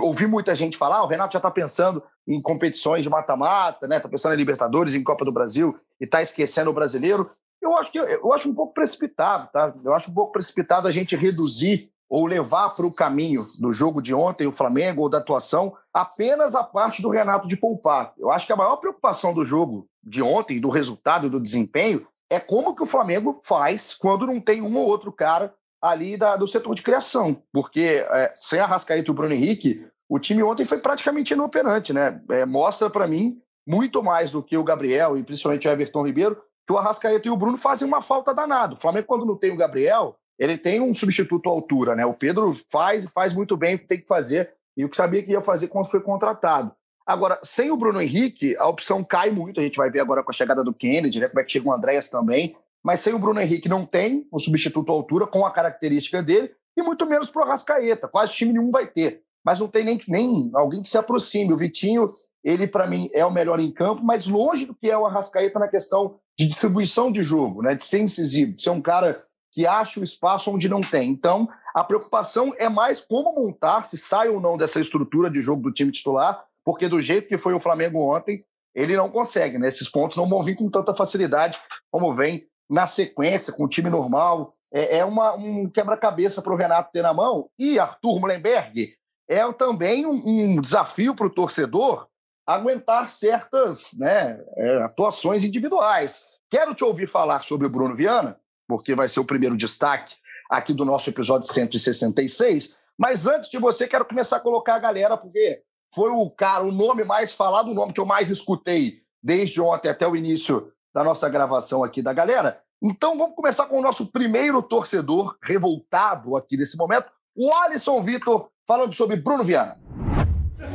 ouvi 0.00 0.26
muita 0.26 0.54
gente 0.54 0.76
falar, 0.76 0.98
ah, 0.98 1.04
o 1.04 1.08
Renato 1.08 1.32
já 1.32 1.38
está 1.38 1.50
pensando 1.50 2.02
em 2.26 2.40
competições 2.40 3.02
de 3.02 3.10
mata-mata, 3.10 3.88
né? 3.88 3.96
Está 3.96 4.08
pensando 4.08 4.34
em 4.34 4.38
Libertadores, 4.38 4.94
em 4.94 5.02
Copa 5.02 5.24
do 5.24 5.32
Brasil 5.32 5.76
e 6.00 6.04
está 6.04 6.22
esquecendo 6.22 6.70
o 6.70 6.74
brasileiro. 6.74 7.30
Eu 7.60 7.76
acho 7.76 7.90
que 7.90 7.98
eu 7.98 8.32
acho 8.32 8.48
um 8.48 8.54
pouco 8.54 8.74
precipitado, 8.74 9.48
tá? 9.52 9.74
Eu 9.84 9.94
acho 9.94 10.10
um 10.10 10.14
pouco 10.14 10.32
precipitado 10.32 10.86
a 10.86 10.92
gente 10.92 11.16
reduzir 11.16 11.90
ou 12.08 12.26
levar 12.26 12.70
para 12.70 12.86
o 12.86 12.92
caminho 12.92 13.44
do 13.60 13.72
jogo 13.72 14.00
de 14.00 14.14
ontem, 14.14 14.46
o 14.46 14.52
Flamengo, 14.52 15.02
ou 15.02 15.08
da 15.08 15.18
atuação, 15.18 15.74
apenas 15.92 16.54
a 16.54 16.62
parte 16.62 17.02
do 17.02 17.08
Renato 17.08 17.48
de 17.48 17.56
poupar. 17.56 18.12
Eu 18.16 18.30
acho 18.30 18.46
que 18.46 18.52
a 18.52 18.56
maior 18.56 18.76
preocupação 18.76 19.34
do 19.34 19.44
jogo 19.44 19.88
de 20.02 20.22
ontem, 20.22 20.60
do 20.60 20.68
resultado, 20.68 21.28
do 21.28 21.40
desempenho, 21.40 22.06
é 22.30 22.38
como 22.38 22.74
que 22.74 22.82
o 22.82 22.86
Flamengo 22.86 23.40
faz 23.42 23.94
quando 23.94 24.26
não 24.26 24.40
tem 24.40 24.62
um 24.62 24.76
ou 24.76 24.86
outro 24.86 25.10
cara 25.10 25.52
ali 25.84 26.16
da, 26.16 26.34
do 26.34 26.48
setor 26.48 26.74
de 26.74 26.82
criação. 26.82 27.42
Porque 27.52 28.04
é, 28.10 28.32
sem 28.34 28.58
a 28.58 28.66
Rascaeta 28.66 29.10
e 29.10 29.10
o 29.10 29.14
Bruno 29.14 29.34
Henrique, 29.34 29.86
o 30.08 30.18
time 30.18 30.42
ontem 30.42 30.64
foi 30.64 30.78
praticamente 30.78 31.34
inoperante, 31.34 31.92
né? 31.92 32.20
É, 32.30 32.46
mostra 32.46 32.88
para 32.88 33.06
mim 33.06 33.38
muito 33.66 34.02
mais 34.02 34.30
do 34.30 34.42
que 34.42 34.56
o 34.56 34.64
Gabriel 34.64 35.16
e 35.18 35.22
principalmente 35.22 35.68
o 35.68 35.70
Everton 35.70 36.06
Ribeiro, 36.06 36.40
que 36.66 36.72
o 36.72 36.78
Arrascaeta 36.78 37.28
e 37.28 37.30
o 37.30 37.36
Bruno 37.36 37.58
fazem 37.58 37.86
uma 37.86 38.00
falta 38.00 38.34
danada. 38.34 38.74
O 38.74 38.78
Flamengo, 38.78 39.06
quando 39.06 39.26
não 39.26 39.36
tem 39.36 39.52
o 39.52 39.56
Gabriel, 39.56 40.16
ele 40.38 40.56
tem 40.56 40.80
um 40.80 40.94
substituto 40.94 41.48
à 41.48 41.52
altura, 41.52 41.94
né? 41.94 42.06
O 42.06 42.14
Pedro 42.14 42.58
faz 42.70 43.04
faz 43.14 43.34
muito 43.34 43.54
bem 43.54 43.74
o 43.74 43.78
que 43.78 43.86
tem 43.86 44.00
que 44.00 44.08
fazer 44.08 44.50
e 44.74 44.84
o 44.84 44.88
que 44.88 44.96
sabia 44.96 45.22
que 45.22 45.32
ia 45.32 45.42
fazer 45.42 45.68
quando 45.68 45.90
foi 45.90 46.00
contratado. 46.00 46.72
Agora, 47.06 47.38
sem 47.42 47.70
o 47.70 47.76
Bruno 47.76 48.00
Henrique, 48.00 48.56
a 48.56 48.66
opção 48.66 49.04
cai 49.04 49.30
muito. 49.30 49.60
A 49.60 49.62
gente 49.62 49.76
vai 49.76 49.90
ver 49.90 50.00
agora 50.00 50.22
com 50.22 50.30
a 50.30 50.34
chegada 50.34 50.64
do 50.64 50.72
Kennedy, 50.72 51.20
né? 51.20 51.28
Como 51.28 51.40
é 51.40 51.44
que 51.44 51.52
chega 51.52 51.68
o 51.68 51.72
Andréas 51.72 52.08
também. 52.08 52.56
Mas 52.84 53.00
sem 53.00 53.14
o 53.14 53.18
Bruno 53.18 53.40
Henrique 53.40 53.68
não 53.68 53.86
tem 53.86 54.28
um 54.30 54.38
substituto 54.38 54.92
à 54.92 54.94
altura 54.94 55.26
com 55.26 55.46
a 55.46 55.50
característica 55.50 56.22
dele 56.22 56.52
e 56.76 56.82
muito 56.82 57.06
menos 57.06 57.30
para 57.30 57.42
o 57.42 57.44
Arrascaeta. 57.44 58.06
Quase 58.06 58.34
time 58.34 58.52
nenhum 58.52 58.70
vai 58.70 58.86
ter. 58.86 59.22
Mas 59.44 59.60
não 59.60 59.68
tem 59.68 59.84
nem, 59.84 59.98
nem 60.08 60.50
alguém 60.54 60.82
que 60.82 60.88
se 60.88 60.98
aproxime. 60.98 61.52
O 61.52 61.56
Vitinho, 61.56 62.08
ele 62.42 62.66
para 62.66 62.86
mim 62.86 63.08
é 63.12 63.24
o 63.24 63.32
melhor 63.32 63.58
em 63.58 63.72
campo, 63.72 64.02
mas 64.04 64.26
longe 64.26 64.66
do 64.66 64.74
que 64.74 64.90
é 64.90 64.98
o 64.98 65.06
Arrascaeta 65.06 65.58
na 65.58 65.68
questão 65.68 66.18
de 66.38 66.46
distribuição 66.46 67.10
de 67.10 67.22
jogo, 67.22 67.62
né? 67.62 67.74
De 67.74 67.84
ser 67.84 68.00
incisivo, 68.00 68.52
de 68.52 68.62
ser 68.62 68.70
um 68.70 68.82
cara 68.82 69.24
que 69.52 69.66
acha 69.66 70.00
o 70.00 70.04
espaço 70.04 70.50
onde 70.50 70.68
não 70.68 70.80
tem. 70.80 71.10
Então, 71.10 71.48
a 71.74 71.84
preocupação 71.84 72.52
é 72.58 72.68
mais 72.68 73.00
como 73.00 73.34
montar, 73.34 73.84
se 73.84 73.96
sai 73.96 74.28
ou 74.28 74.40
não 74.40 74.58
dessa 74.58 74.80
estrutura 74.80 75.30
de 75.30 75.40
jogo 75.40 75.62
do 75.62 75.72
time 75.72 75.92
titular, 75.92 76.44
porque 76.64 76.88
do 76.88 77.00
jeito 77.00 77.28
que 77.28 77.38
foi 77.38 77.54
o 77.54 77.60
Flamengo 77.60 78.00
ontem, 78.00 78.44
ele 78.74 78.96
não 78.96 79.08
consegue, 79.08 79.58
né? 79.58 79.68
Esses 79.68 79.88
pontos 79.88 80.16
não 80.16 80.28
vão 80.28 80.42
vir 80.42 80.56
com 80.56 80.68
tanta 80.68 80.94
facilidade 80.94 81.56
como 81.90 82.12
vem 82.12 82.46
na 82.68 82.86
sequência, 82.86 83.52
com 83.52 83.64
o 83.64 83.68
time 83.68 83.90
normal. 83.90 84.52
É, 84.72 84.98
é 84.98 85.04
uma, 85.04 85.34
um 85.34 85.68
quebra-cabeça 85.68 86.42
para 86.42 86.52
o 86.52 86.56
Renato 86.56 86.90
ter 86.92 87.02
na 87.02 87.12
mão. 87.12 87.48
E 87.58 87.78
Arthur 87.78 88.20
Mullenberg 88.20 88.94
é 89.28 89.52
também 89.52 90.06
um, 90.06 90.22
um 90.56 90.60
desafio 90.60 91.14
para 91.14 91.26
o 91.26 91.30
torcedor 91.30 92.08
aguentar 92.46 93.10
certas 93.10 93.94
né, 93.94 94.38
é, 94.56 94.82
atuações 94.82 95.44
individuais. 95.44 96.24
Quero 96.50 96.74
te 96.74 96.84
ouvir 96.84 97.08
falar 97.08 97.42
sobre 97.42 97.66
o 97.66 97.70
Bruno 97.70 97.96
Viana, 97.96 98.38
porque 98.68 98.94
vai 98.94 99.08
ser 99.08 99.20
o 99.20 99.24
primeiro 99.24 99.56
destaque 99.56 100.16
aqui 100.50 100.72
do 100.72 100.84
nosso 100.84 101.08
episódio 101.08 101.50
166. 101.50 102.76
Mas 102.98 103.26
antes 103.26 103.50
de 103.50 103.58
você, 103.58 103.88
quero 103.88 104.04
começar 104.04 104.36
a 104.36 104.40
colocar 104.40 104.74
a 104.74 104.78
galera, 104.78 105.16
porque 105.16 105.62
foi 105.94 106.10
o 106.10 106.30
cara, 106.30 106.64
o 106.64 106.72
nome 106.72 107.04
mais 107.04 107.32
falado, 107.32 107.70
o 107.70 107.74
nome 107.74 107.92
que 107.92 108.00
eu 108.00 108.06
mais 108.06 108.30
escutei 108.30 109.02
desde 109.22 109.60
ontem 109.60 109.88
até 109.88 110.06
o 110.06 110.14
início 110.14 110.70
da 110.94 111.02
nossa 111.02 111.28
gravação 111.28 111.82
aqui 111.82 112.00
da 112.00 112.12
galera. 112.12 112.60
Então 112.80 113.18
vamos 113.18 113.34
começar 113.34 113.66
com 113.66 113.78
o 113.78 113.82
nosso 113.82 114.06
primeiro 114.06 114.62
torcedor 114.62 115.36
revoltado 115.42 116.36
aqui 116.36 116.56
nesse 116.56 116.76
momento, 116.76 117.06
o 117.36 117.52
Alisson 117.52 118.00
Vitor, 118.00 118.48
falando 118.66 118.94
sobre 118.94 119.16
Bruno 119.16 119.42
Viana. 119.42 119.76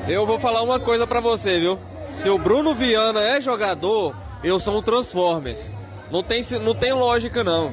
Eu 0.08 0.26
vou 0.26 0.38
falar 0.38 0.62
uma 0.62 0.80
coisa 0.80 1.08
para 1.08 1.22
você, 1.22 1.60
viu? 1.60 1.80
Se 2.16 2.30
o 2.30 2.38
Bruno 2.38 2.76
Viana 2.76 3.22
é 3.22 3.40
jogador, 3.40 4.14
eu 4.44 4.60
sou 4.60 4.78
um 4.78 4.82
Transformers. 4.82 5.72
Não 6.12 6.22
tem, 6.22 6.44
não 6.62 6.76
tem 6.76 6.92
lógica, 6.92 7.44
não. 7.44 7.72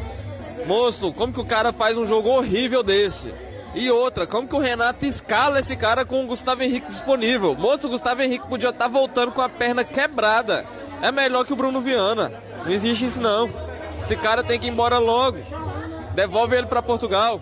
Moço, 0.67 1.13
como 1.13 1.33
que 1.33 1.41
o 1.41 1.47
cara 1.47 1.73
faz 1.73 1.97
um 1.97 2.07
jogo 2.07 2.29
horrível 2.29 2.83
desse? 2.83 3.33
E 3.75 3.91
outra, 3.91 4.27
como 4.27 4.49
que 4.49 4.55
o 4.55 4.61
Renato 4.61 5.05
escala 5.05 5.61
esse 5.61 5.77
cara 5.77 6.05
com 6.05 6.25
o 6.25 6.27
Gustavo 6.27 6.63
Henrique 6.63 6.89
disponível? 6.89 7.55
Moço, 7.55 7.87
o 7.87 7.91
Gustavo 7.91 8.23
Henrique 8.23 8.49
podia 8.49 8.71
estar 8.71 8.85
tá 8.85 8.89
voltando 8.89 9.33
com 9.33 9.43
a 9.43 9.49
perna 9.49 9.85
quebrada. 9.85 10.65
É 11.03 11.13
melhor 11.13 11.45
que 11.45 11.53
o 11.53 11.57
Bruno 11.57 11.81
Viana. 11.81 12.33
Não 12.65 12.71
existe 12.71 13.05
isso 13.05 13.21
não. 13.21 13.49
Esse 14.01 14.17
cara 14.17 14.43
tem 14.43 14.59
que 14.59 14.67
ir 14.67 14.71
embora 14.71 14.99
logo. 14.99 15.39
Devolve 16.15 16.57
ele 16.57 16.67
para 16.67 16.83
Portugal. 16.83 17.41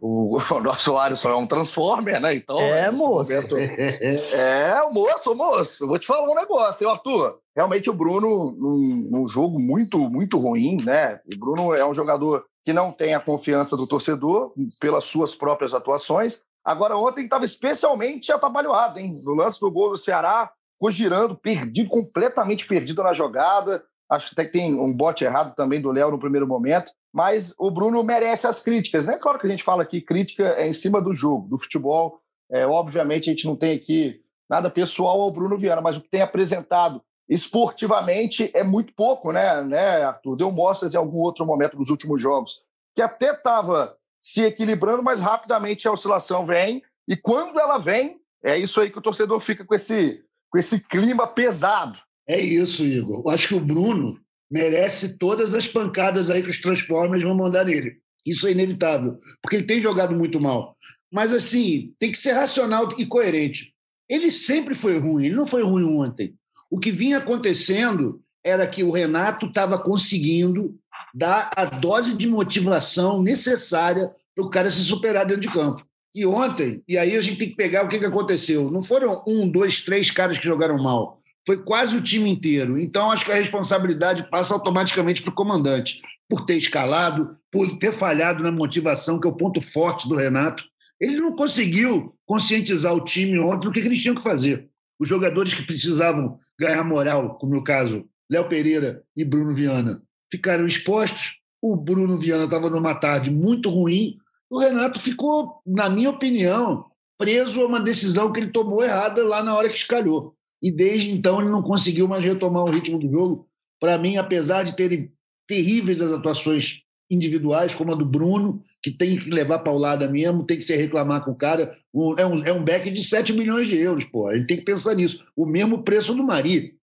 O, 0.00 0.38
o, 0.54 0.60
nosso 0.60 0.96
Alisson 0.96 1.30
é 1.30 1.36
um 1.36 1.46
Transformer, 1.46 2.20
né? 2.20 2.34
Então, 2.34 2.58
é, 2.60 2.90
moço. 2.90 3.32
Momento... 3.32 3.56
é, 3.58 4.80
moço, 4.90 5.34
moço. 5.34 5.86
Vou 5.86 5.98
te 5.98 6.06
falar 6.06 6.28
um 6.28 6.34
negócio, 6.34 6.86
hein, 6.86 6.92
Arthur. 6.92 7.34
Realmente 7.56 7.90
o 7.90 7.94
Bruno, 7.94 8.52
num, 8.52 9.08
num, 9.10 9.28
jogo 9.28 9.58
muito, 9.58 9.98
muito 9.98 10.38
ruim, 10.38 10.76
né? 10.84 11.20
O 11.32 11.38
Bruno 11.38 11.74
é 11.74 11.84
um 11.84 11.94
jogador 11.94 12.44
que 12.64 12.72
não 12.72 12.92
tem 12.92 13.14
a 13.14 13.20
confiança 13.20 13.76
do 13.76 13.86
torcedor 13.86 14.52
pelas 14.80 15.04
suas 15.04 15.34
próprias 15.34 15.74
atuações. 15.74 16.42
Agora, 16.64 16.96
ontem 16.96 17.24
estava 17.24 17.44
especialmente 17.44 18.30
atabalhoado, 18.30 18.98
hein? 18.98 19.16
No 19.24 19.34
lance 19.34 19.58
do 19.58 19.70
gol 19.70 19.90
do 19.90 19.96
Ceará, 19.96 20.50
ficou 20.78 20.90
girando, 20.90 21.36
perdido, 21.36 21.90
completamente 21.90 22.66
perdido 22.66 23.02
na 23.02 23.12
jogada. 23.12 23.82
Acho 24.08 24.28
que 24.28 24.32
até 24.32 24.44
que 24.44 24.52
tem 24.52 24.74
um 24.74 24.92
bote 24.94 25.24
errado 25.24 25.54
também 25.54 25.82
do 25.82 25.90
Léo 25.90 26.10
no 26.10 26.18
primeiro 26.18 26.46
momento 26.46 26.92
mas 27.12 27.54
o 27.58 27.70
Bruno 27.70 28.02
merece 28.02 28.46
as 28.46 28.62
críticas. 28.62 29.06
Né? 29.06 29.16
Claro 29.16 29.38
que 29.38 29.46
a 29.46 29.50
gente 29.50 29.64
fala 29.64 29.84
que 29.84 30.00
crítica 30.00 30.54
é 30.56 30.68
em 30.68 30.72
cima 30.72 31.00
do 31.00 31.14
jogo, 31.14 31.48
do 31.48 31.58
futebol. 31.58 32.20
É, 32.50 32.66
obviamente, 32.66 33.28
a 33.28 33.32
gente 33.32 33.46
não 33.46 33.56
tem 33.56 33.76
aqui 33.76 34.20
nada 34.48 34.70
pessoal 34.70 35.20
ao 35.20 35.30
Bruno 35.30 35.58
Viana, 35.58 35.80
mas 35.80 35.96
o 35.96 36.00
que 36.00 36.08
tem 36.08 36.22
apresentado 36.22 37.02
esportivamente 37.28 38.50
é 38.54 38.64
muito 38.64 38.94
pouco, 38.94 39.32
né, 39.32 39.62
né 39.62 40.02
Arthur? 40.02 40.36
Deu 40.36 40.50
mostras 40.50 40.94
em 40.94 40.96
algum 40.96 41.18
outro 41.18 41.44
momento 41.44 41.76
dos 41.76 41.90
últimos 41.90 42.22
jogos, 42.22 42.62
que 42.94 43.02
até 43.02 43.32
estava 43.32 43.94
se 44.20 44.44
equilibrando, 44.44 45.02
mas 45.02 45.20
rapidamente 45.20 45.86
a 45.86 45.92
oscilação 45.92 46.46
vem, 46.46 46.82
e 47.06 47.16
quando 47.16 47.58
ela 47.60 47.78
vem, 47.78 48.18
é 48.42 48.56
isso 48.56 48.80
aí 48.80 48.90
que 48.90 48.98
o 48.98 49.02
torcedor 49.02 49.40
fica 49.40 49.64
com 49.64 49.74
esse, 49.74 50.22
com 50.50 50.58
esse 50.58 50.80
clima 50.80 51.26
pesado. 51.26 51.98
É 52.28 52.40
isso, 52.40 52.84
Igor. 52.84 53.22
Eu 53.24 53.30
acho 53.30 53.48
que 53.48 53.54
o 53.54 53.60
Bruno 53.60 54.18
merece 54.50 55.18
todas 55.18 55.54
as 55.54 55.66
pancadas 55.66 56.30
aí 56.30 56.42
que 56.42 56.50
os 56.50 56.60
Transformers 56.60 57.22
vão 57.22 57.34
mandar 57.34 57.64
nele. 57.64 57.98
Isso 58.26 58.46
é 58.46 58.52
inevitável, 58.52 59.18
porque 59.42 59.56
ele 59.56 59.66
tem 59.66 59.80
jogado 59.80 60.14
muito 60.14 60.40
mal. 60.40 60.76
Mas, 61.12 61.32
assim, 61.32 61.94
tem 61.98 62.12
que 62.12 62.18
ser 62.18 62.32
racional 62.32 62.88
e 62.98 63.06
coerente. 63.06 63.72
Ele 64.08 64.30
sempre 64.30 64.74
foi 64.74 64.98
ruim, 64.98 65.26
ele 65.26 65.34
não 65.34 65.46
foi 65.46 65.62
ruim 65.62 65.84
ontem. 65.84 66.34
O 66.70 66.78
que 66.78 66.90
vinha 66.90 67.18
acontecendo 67.18 68.22
era 68.44 68.66
que 68.66 68.82
o 68.82 68.90
Renato 68.90 69.46
estava 69.46 69.78
conseguindo 69.78 70.78
dar 71.14 71.50
a 71.56 71.64
dose 71.64 72.14
de 72.14 72.28
motivação 72.28 73.22
necessária 73.22 74.10
para 74.34 74.44
o 74.44 74.50
cara 74.50 74.70
se 74.70 74.82
superar 74.82 75.26
dentro 75.26 75.42
de 75.42 75.50
campo. 75.50 75.86
E 76.18 76.26
ontem, 76.26 76.82
e 76.88 76.98
aí 76.98 77.16
a 77.16 77.20
gente 77.20 77.38
tem 77.38 77.48
que 77.48 77.54
pegar 77.54 77.84
o 77.84 77.88
que, 77.88 78.00
que 78.00 78.04
aconteceu. 78.04 78.72
Não 78.72 78.82
foram 78.82 79.22
um, 79.24 79.48
dois, 79.48 79.82
três 79.82 80.10
caras 80.10 80.36
que 80.36 80.44
jogaram 80.44 80.76
mal 80.82 81.18
foi 81.46 81.62
quase 81.62 81.96
o 81.96 82.02
time 82.02 82.28
inteiro. 82.28 82.76
Então, 82.76 83.10
acho 83.10 83.24
que 83.24 83.30
a 83.30 83.36
responsabilidade 83.36 84.28
passa 84.28 84.52
automaticamente 84.52 85.22
para 85.22 85.30
o 85.30 85.34
comandante, 85.34 86.02
por 86.28 86.44
ter 86.44 86.56
escalado, 86.56 87.38
por 87.52 87.78
ter 87.78 87.92
falhado 87.92 88.42
na 88.42 88.50
motivação, 88.50 89.20
que 89.20 89.28
é 89.28 89.30
o 89.30 89.36
ponto 89.36 89.62
forte 89.62 90.08
do 90.08 90.16
Renato. 90.16 90.64
Ele 91.00 91.16
não 91.16 91.36
conseguiu 91.36 92.14
conscientizar 92.26 92.92
o 92.92 93.04
time 93.04 93.38
ontem 93.38 93.66
do 93.66 93.72
que 93.72 93.78
eles 93.78 94.02
tinham 94.02 94.16
que 94.16 94.22
fazer. 94.22 94.68
Os 95.00 95.08
jogadores 95.08 95.54
que 95.54 95.62
precisavam 95.62 96.38
ganhar 96.58 96.82
moral, 96.82 97.38
como 97.38 97.54
no 97.54 97.62
caso 97.62 98.04
Léo 98.28 98.48
Pereira 98.48 99.04
e 99.16 99.24
Bruno 99.24 99.54
Viana, 99.54 100.02
ficaram 100.30 100.66
expostos. 100.66 101.38
O 101.62 101.76
Bruno 101.76 102.18
Viana 102.18 102.44
estava 102.44 102.68
numa 102.68 102.94
tarde 102.94 103.30
muito 103.30 103.70
ruim. 103.70 104.18
O 104.50 104.58
Renato 104.58 104.98
ficou, 104.98 105.60
na 105.66 105.90
minha 105.90 106.10
opinião, 106.10 106.86
preso 107.18 107.62
a 107.62 107.66
uma 107.66 107.80
decisão 107.80 108.32
que 108.32 108.40
ele 108.40 108.50
tomou 108.50 108.82
errada 108.82 109.24
lá 109.24 109.42
na 109.42 109.54
hora 109.54 109.68
que 109.68 109.76
escalhou 109.76 110.34
e 110.62 110.70
desde 110.70 111.10
então 111.10 111.40
ele 111.40 111.50
não 111.50 111.62
conseguiu 111.62 112.08
mais 112.08 112.24
retomar 112.24 112.64
o 112.64 112.70
ritmo 112.70 112.98
do 112.98 113.10
jogo. 113.10 113.48
Para 113.80 113.96
mim, 113.96 114.16
apesar 114.16 114.64
de 114.64 114.76
terem 114.76 115.12
terríveis 115.46 116.02
as 116.02 116.12
atuações 116.12 116.82
individuais, 117.10 117.74
como 117.74 117.92
a 117.92 117.94
do 117.94 118.04
Bruno, 118.04 118.62
que 118.82 118.90
tem 118.90 119.18
que 119.18 119.30
levar 119.30 119.60
paulada 119.60 120.08
mesmo, 120.08 120.44
tem 120.44 120.58
que 120.58 120.64
se 120.64 120.76
reclamar 120.76 121.24
com 121.24 121.30
o 121.30 121.36
cara. 121.36 121.76
é, 122.18 122.26
um, 122.26 122.44
é 122.44 122.52
um 122.52 122.62
back 122.62 122.90
de 122.90 123.02
7 123.02 123.32
milhões 123.32 123.68
de 123.68 123.78
euros, 123.78 124.04
pô. 124.04 124.30
Ele 124.30 124.46
tem 124.46 124.58
que 124.58 124.64
pensar 124.64 124.94
nisso. 124.94 125.24
O 125.36 125.46
mesmo 125.46 125.82
preço 125.82 126.14
do 126.14 126.24
Mari. 126.24 126.74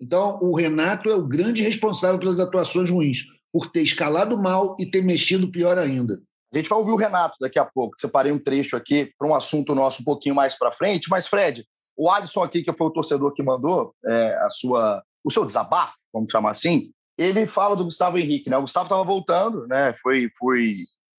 Então, 0.00 0.38
o 0.40 0.56
Renato 0.56 1.08
é 1.10 1.14
o 1.14 1.26
grande 1.26 1.62
responsável 1.62 2.18
pelas 2.18 2.40
atuações 2.40 2.90
ruins, 2.90 3.24
por 3.52 3.70
ter 3.70 3.82
escalado 3.82 4.40
mal 4.40 4.74
e 4.78 4.86
ter 4.86 5.02
mexido 5.02 5.50
pior 5.50 5.78
ainda. 5.78 6.20
A 6.58 6.62
gente 6.62 6.68
vai 6.68 6.78
ouvir 6.78 6.92
o 6.92 6.96
Renato 6.96 7.36
daqui 7.40 7.58
a 7.58 7.64
pouco. 7.64 7.96
Separei 7.98 8.32
um 8.32 8.38
trecho 8.38 8.76
aqui 8.76 9.12
para 9.18 9.28
um 9.28 9.34
assunto 9.34 9.74
nosso 9.74 10.02
um 10.02 10.04
pouquinho 10.04 10.34
mais 10.34 10.56
para 10.56 10.70
frente. 10.70 11.08
Mas, 11.10 11.26
Fred, 11.26 11.66
o 11.96 12.10
Alisson 12.10 12.42
aqui, 12.42 12.62
que 12.62 12.72
foi 12.72 12.86
o 12.86 12.92
torcedor 12.92 13.32
que 13.32 13.42
mandou 13.42 13.94
é, 14.06 14.36
a 14.42 14.48
sua, 14.48 15.02
o 15.24 15.30
seu 15.30 15.44
desabafo, 15.44 15.94
vamos 16.12 16.30
chamar 16.30 16.50
assim, 16.50 16.92
ele 17.16 17.46
fala 17.46 17.76
do 17.76 17.84
Gustavo 17.84 18.18
Henrique, 18.18 18.50
né? 18.50 18.56
O 18.56 18.62
Gustavo 18.62 18.86
estava 18.86 19.04
voltando, 19.04 19.66
né? 19.66 19.94
Foi, 20.02 20.28
foi, 20.38 20.74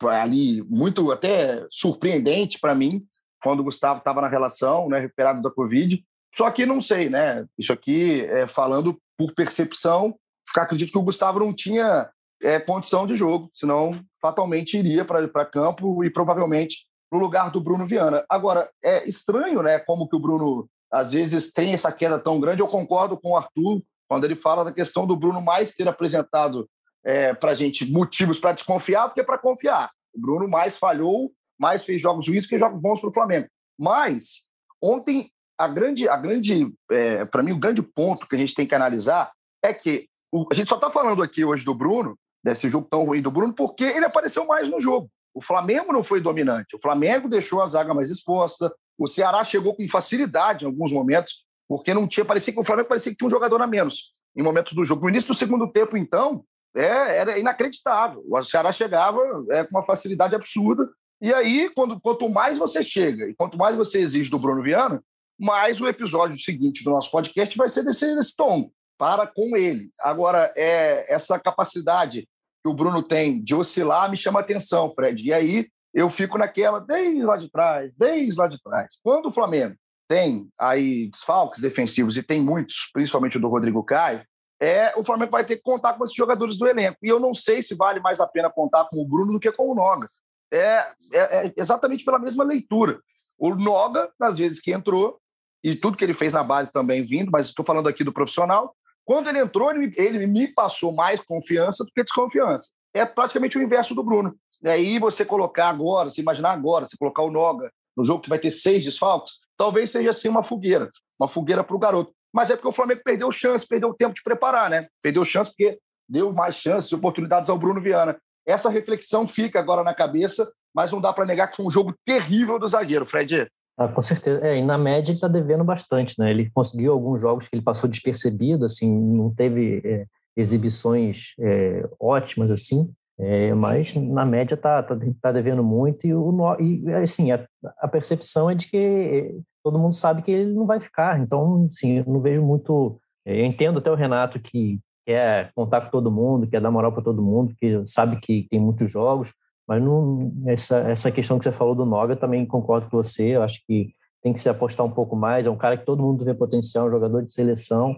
ali 0.10 0.62
muito 0.64 1.12
até 1.12 1.66
surpreendente 1.70 2.60
para 2.60 2.76
mim 2.76 3.06
quando 3.42 3.62
o 3.62 3.64
Gustavo 3.64 4.00
estava 4.00 4.22
na 4.22 4.28
relação, 4.28 4.90
né? 4.90 5.00
Recuperado 5.00 5.42
da 5.42 5.52
Covid. 5.52 6.04
Só 6.36 6.52
que 6.52 6.66
não 6.66 6.82
sei, 6.82 7.10
né? 7.10 7.46
Isso 7.58 7.72
aqui 7.72 8.26
é 8.26 8.46
falando 8.46 8.98
por 9.18 9.34
percepção, 9.34 10.14
acredito 10.56 10.92
que 10.92 10.98
o 10.98 11.04
Gustavo 11.04 11.40
não 11.40 11.54
tinha 11.54 12.10
é, 12.46 12.60
condição 12.60 13.08
de 13.08 13.16
jogo, 13.16 13.50
senão 13.56 14.00
fatalmente 14.22 14.78
iria 14.78 15.04
para 15.04 15.46
campo 15.46 16.04
e 16.04 16.12
provavelmente 16.12 16.86
no 17.12 17.18
lugar 17.18 17.50
do 17.50 17.60
Bruno 17.60 17.88
Viana. 17.88 18.24
Agora, 18.30 18.70
é 18.84 19.08
estranho, 19.10 19.64
né, 19.64 19.80
como 19.80 20.08
que 20.08 20.16
o 20.16 20.20
Bruno 20.20 20.70
às 20.92 21.14
vezes 21.14 21.52
tem 21.52 21.74
essa 21.74 21.92
queda 21.92 22.20
tão 22.20 22.40
grande. 22.40 22.62
Eu 22.62 22.68
concordo 22.68 23.18
com 23.18 23.32
o 23.32 23.38
Arthur 23.38 23.82
quando 24.08 24.26
ele 24.26 24.36
fala 24.36 24.64
da 24.64 24.72
questão 24.72 25.08
do 25.08 25.18
Bruno 25.18 25.42
mais 25.42 25.74
ter 25.74 25.88
apresentado 25.88 26.70
é, 27.04 27.34
para 27.34 27.50
a 27.50 27.54
gente 27.56 27.92
motivos 27.92 28.40
para 28.40 28.54
desconfiar 28.54 29.08
do 29.08 29.16
que 29.16 29.24
para 29.24 29.40
confiar. 29.40 29.90
O 30.14 30.22
Bruno 30.22 30.48
mais 30.48 30.78
falhou, 30.78 31.34
mais 31.60 31.84
fez 31.84 32.00
jogos 32.00 32.28
ruins 32.28 32.46
que 32.46 32.60
jogos 32.60 32.80
bons 32.80 33.02
para 33.02 33.10
o 33.10 33.14
Flamengo. 33.14 33.48
Mas 33.78 34.50
ontem 34.80 35.32
a 35.58 35.68
grande, 35.68 36.08
a 36.08 36.16
grande, 36.16 36.72
é, 36.92 37.26
para 37.26 37.42
mim 37.42 37.54
o 37.54 37.60
grande 37.60 37.82
ponto 37.82 38.28
que 38.28 38.36
a 38.36 38.40
gente 38.40 38.54
tem 38.54 38.68
que 38.68 38.76
analisar 38.76 39.32
é 39.64 39.74
que 39.74 40.08
o, 40.32 40.46
a 40.52 40.54
gente 40.54 40.70
só 40.70 40.76
está 40.76 40.92
falando 40.92 41.24
aqui 41.24 41.44
hoje 41.44 41.66
do 41.66 41.74
Bruno, 41.74 42.16
desse 42.46 42.70
jogo 42.70 42.88
tão 42.88 43.04
ruim 43.04 43.24
do 43.24 43.32
Bruno, 43.32 43.52
porque 43.52 43.84
ele 43.84 44.06
apareceu 44.06 44.46
mais 44.46 44.70
no 44.70 44.80
jogo. 44.80 45.10
O 45.34 45.42
Flamengo 45.42 45.92
não 45.92 46.04
foi 46.04 46.22
dominante. 46.22 46.76
O 46.76 46.80
Flamengo 46.80 47.28
deixou 47.28 47.60
a 47.60 47.66
zaga 47.66 47.92
mais 47.92 48.12
exposta. 48.12 48.72
O 49.00 49.08
Ceará 49.08 49.44
chegou 49.44 49.76
com 49.76 49.90
facilidade 49.90 50.64
em 50.64 50.68
alguns 50.68 50.92
momentos, 50.92 51.44
porque 51.68 51.92
não 51.92 52.08
tinha. 52.08 52.24
Parecia 52.24 52.54
que 52.54 52.60
o 52.60 52.64
Flamengo 52.64 52.88
parecia 52.88 53.12
que 53.12 53.18
tinha 53.18 53.28
um 53.28 53.32
jogador 53.32 53.60
a 53.60 53.66
menos 53.66 54.12
em 54.38 54.44
momentos 54.44 54.74
do 54.74 54.86
jogo. 54.86 55.02
No 55.02 55.10
início 55.10 55.30
do 55.30 55.34
segundo 55.34 55.68
tempo, 55.72 55.98
então, 55.98 56.46
é, 56.76 57.18
era 57.18 57.40
inacreditável. 57.40 58.24
O 58.30 58.44
Ceará 58.44 58.72
chegava 58.72 59.20
é, 59.50 59.64
com 59.64 59.76
uma 59.76 59.84
facilidade 59.84 60.36
absurda. 60.36 60.88
E 61.20 61.34
aí, 61.34 61.72
quando, 61.76 62.00
quanto 62.00 62.30
mais 62.30 62.60
você 62.60 62.84
chega 62.84 63.28
e 63.28 63.34
quanto 63.34 63.58
mais 63.58 63.76
você 63.76 64.02
exige 64.02 64.30
do 64.30 64.38
Bruno 64.38 64.62
Viana, 64.62 65.04
mais 65.40 65.82
o 65.82 65.88
episódio 65.88 66.38
seguinte 66.40 66.84
do 66.84 66.92
nosso 66.92 67.10
podcast 67.10 67.58
vai 67.58 67.70
ser 67.70 67.84
desse, 67.84 68.16
desse 68.16 68.36
tom. 68.36 68.70
Para 69.00 69.26
com 69.26 69.58
ele. 69.58 69.90
Agora, 70.00 70.54
é 70.56 71.12
essa 71.14 71.40
capacidade 71.40 72.28
que 72.66 72.70
o 72.70 72.74
Bruno 72.74 73.04
tem 73.04 73.44
de 73.44 73.54
oscilar 73.54 74.10
me 74.10 74.18
chama 74.18 74.40
atenção, 74.40 74.92
Fred. 74.92 75.24
E 75.24 75.32
aí 75.32 75.68
eu 75.94 76.10
fico 76.10 76.36
naquela, 76.36 76.80
desde 76.80 77.24
lá 77.24 77.38
de 77.38 77.48
trás, 77.48 77.94
desde 77.94 78.40
lá 78.40 78.48
de 78.48 78.60
trás. 78.60 79.00
Quando 79.04 79.28
o 79.28 79.32
Flamengo 79.32 79.76
tem 80.08 80.50
aí 80.60 81.08
desfalques 81.12 81.62
defensivos 81.62 82.18
e 82.18 82.24
tem 82.24 82.42
muitos, 82.42 82.90
principalmente 82.92 83.38
o 83.38 83.40
do 83.40 83.50
Rodrigo 83.50 83.84
Caio, 83.84 84.26
é, 84.60 84.92
o 84.98 85.04
Flamengo 85.04 85.32
vai 85.32 85.46
ter 85.46 85.58
que 85.58 85.62
contar 85.62 85.94
com 85.94 86.04
esses 86.04 86.16
jogadores 86.16 86.58
do 86.58 86.68
elenco. 86.68 86.98
E 87.04 87.08
eu 87.08 87.20
não 87.20 87.36
sei 87.36 87.62
se 87.62 87.76
vale 87.76 88.00
mais 88.00 88.20
a 88.20 88.26
pena 88.26 88.50
contar 88.50 88.88
com 88.90 89.00
o 89.00 89.08
Bruno 89.08 89.34
do 89.34 89.40
que 89.40 89.52
com 89.52 89.70
o 89.70 89.76
Noga. 89.76 90.08
É, 90.52 90.88
é, 91.14 91.48
é 91.48 91.54
exatamente 91.56 92.04
pela 92.04 92.18
mesma 92.18 92.44
leitura. 92.44 93.00
O 93.38 93.54
Noga, 93.54 94.10
nas 94.20 94.40
vezes 94.40 94.60
que 94.60 94.74
entrou, 94.74 95.20
e 95.64 95.76
tudo 95.76 95.98
que 95.98 96.04
ele 96.04 96.16
fez 96.16 96.34
na 96.34 96.44
base 96.44 96.72
também 96.72 97.04
vindo, 97.04 97.30
mas 97.32 97.46
estou 97.46 97.64
falando 97.64 97.88
aqui 97.88 98.04
do 98.04 98.14
profissional, 98.14 98.76
quando 99.06 99.30
ele 99.30 99.40
entrou, 99.40 99.72
ele, 99.72 100.28
me 100.28 100.48
passou 100.48 100.92
mais 100.92 101.22
confiança 101.22 101.84
do 101.84 101.92
que 101.92 102.04
desconfiança. 102.04 102.70
É 102.94 103.06
praticamente 103.06 103.58
o 103.58 103.62
inverso 103.62 103.94
do 103.94 104.04
Bruno. 104.04 104.36
E 104.64 104.68
aí 104.68 105.00
você 105.00 105.24
colocar 105.24 105.70
agora, 105.70 106.10
se 106.10 106.22
imaginar 106.22 106.52
agora, 106.52 106.88
se 106.88 106.98
colocar 106.98 107.22
o 107.22 107.32
Noga 107.32 107.72
no 107.96 108.04
jogo 108.04 108.22
que 108.22 108.30
vai 108.30 108.40
ter 108.40 108.52
seis 108.52 108.84
desfalques, 108.84 109.36
talvez 109.56 109.92
seja 109.92 110.10
assim 110.10 110.28
uma 110.28 110.44
fogueira, 110.44 110.90
uma 111.20 111.30
fogueira 111.30 111.64
para 111.64 111.76
o 111.76 111.80
garoto 111.80 112.14
mas 112.36 112.52
é 112.52 112.58
porque 112.58 112.68
o 112.68 112.74
Flamengo 112.74 113.00
perdeu 113.02 113.32
chance, 113.32 113.66
perdeu 113.66 113.94
tempo 113.94 114.14
de 114.14 114.22
preparar, 114.22 114.70
né? 114.70 114.90
Perdeu 115.02 115.24
chance 115.24 115.50
porque 115.52 115.80
deu 116.08 116.34
mais 116.34 116.56
chances 116.56 116.92
oportunidades 116.92 117.50
ao 117.50 117.58
Bruno 117.58 117.80
Viana. 117.80 118.20
Essa 118.46 118.70
reflexão 118.70 119.26
fica 119.26 119.58
agora 119.58 119.86
na 119.86 119.94
cabeça, 119.94 120.46
mas 120.76 120.92
não 120.92 121.00
dá 121.00 121.14
para 121.14 121.26
negar 121.26 121.48
que 121.48 121.56
foi 121.56 121.66
um 121.66 121.72
jogo 121.72 121.96
terrível 122.04 122.60
do 122.60 122.68
zagueiro, 122.68 123.06
Fred. 123.06 123.50
Ah, 123.78 123.88
com 123.88 124.02
certeza. 124.02 124.46
É, 124.46 124.58
e 124.58 124.64
na 124.64 124.78
média 124.78 125.12
ele 125.12 125.18
está 125.18 125.28
devendo 125.28 125.64
bastante, 125.64 126.16
né? 126.18 126.32
Ele 126.32 126.50
conseguiu 126.50 126.94
alguns 126.94 127.20
jogos 127.20 127.48
que 127.48 127.56
ele 127.56 127.64
passou 127.64 127.90
despercebido, 127.90 128.66
assim, 128.66 128.98
não 128.98 129.34
teve 129.34 129.82
é, 129.84 130.06
exibições 130.36 131.34
é, 131.40 131.88
ótimas, 132.00 132.52
assim, 132.52 132.90
é, 133.18 133.54
mas 133.54 133.94
na 133.96 134.26
média 134.26 134.56
está 134.56 134.84
tá, 134.84 134.96
tá 135.22 135.32
devendo 135.32 135.64
muito 135.64 136.06
e, 136.06 136.14
o, 136.14 136.58
e 136.60 136.92
assim, 136.94 137.32
a, 137.32 137.46
a 137.80 137.88
percepção 137.88 138.50
é 138.50 138.56
de 138.56 138.68
que 138.68 139.40
todo 139.64 139.80
mundo 139.80 139.96
sabe 139.96 140.22
que 140.22 140.32
ele 140.32 140.54
não 140.54 140.66
vai 140.66 140.80
ficar. 140.80 141.20
Então, 141.20 141.68
sim, 141.72 142.04
não 142.06 142.22
vejo 142.22 142.42
muito. 142.42 143.00
Eu 143.26 143.46
entendo 143.46 143.80
até 143.80 143.90
o 143.90 143.96
Renato 143.96 144.40
que 144.40 144.80
quer 145.06 145.52
contar 145.56 145.82
com 145.82 145.92
todo 145.92 146.12
mundo, 146.12 146.48
quer 146.48 146.62
dar 146.62 146.72
moral 146.72 146.92
para 146.92 147.04
todo 147.04 147.22
mundo, 147.22 147.54
que 147.60 147.82
sabe 147.86 148.18
que 148.18 148.48
tem 148.50 148.60
muitos 148.60 148.92
jogos, 148.92 149.34
mas 149.68 149.82
não, 149.82 150.32
essa, 150.48 150.80
essa 150.90 151.12
questão 151.12 151.38
que 151.38 151.44
você 151.44 151.52
falou 151.52 151.76
do 151.76 151.86
Noga, 151.86 152.16
também 152.16 152.46
concordo 152.46 152.90
com 152.90 152.98
você. 152.98 153.36
Eu 153.36 153.44
acho 153.44 153.62
que 153.66 153.94
tem 154.22 154.34
que 154.34 154.40
se 154.40 154.50
apostar 154.50 154.86
um 154.86 154.92
pouco 154.92 155.16
mais. 155.16 155.46
É 155.46 155.50
um 155.50 155.58
cara 155.58 155.78
que 155.78 155.86
todo 155.86 156.04
mundo 156.04 156.24
vê 156.24 156.34
potencial, 156.34 156.88
um 156.88 156.92
jogador 156.92 157.24
de 157.24 157.32
seleção. 157.32 157.96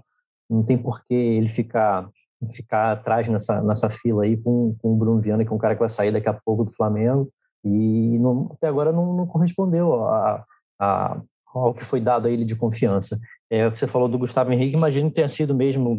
Não 0.49 0.63
tem 0.63 0.77
por 0.77 1.03
que 1.05 1.13
ele 1.13 1.49
ficar 1.49 2.09
ficar 2.51 2.91
atrás 2.91 3.27
nessa, 3.27 3.61
nessa 3.63 3.89
fila 3.89 4.23
aí 4.23 4.37
com, 4.37 4.75
com 4.79 4.93
o 4.93 4.95
Bruno 4.95 5.19
Viana, 5.19 5.43
que 5.43 5.51
é 5.51 5.55
um 5.55 5.57
cara 5.57 5.73
que 5.73 5.79
vai 5.79 5.89
sair 5.89 6.11
daqui 6.11 6.29
a 6.29 6.33
pouco 6.33 6.63
do 6.63 6.71
Flamengo. 6.71 7.29
E 7.63 8.17
não, 8.19 8.51
até 8.53 8.67
agora 8.67 8.91
não, 8.91 9.13
não 9.13 9.25
correspondeu 9.25 10.05
a, 10.05 10.45
a, 10.79 11.21
ao 11.53 11.73
que 11.73 11.83
foi 11.83 11.99
dado 11.99 12.27
a 12.27 12.31
ele 12.31 12.45
de 12.45 12.55
confiança. 12.55 13.17
É 13.49 13.65
o 13.65 13.71
que 13.71 13.79
você 13.79 13.87
falou 13.87 14.07
do 14.07 14.19
Gustavo 14.19 14.51
Henrique, 14.51 14.77
imagino 14.77 15.09
que 15.09 15.15
tenha 15.15 15.29
sido 15.29 15.55
mesmo 15.55 15.97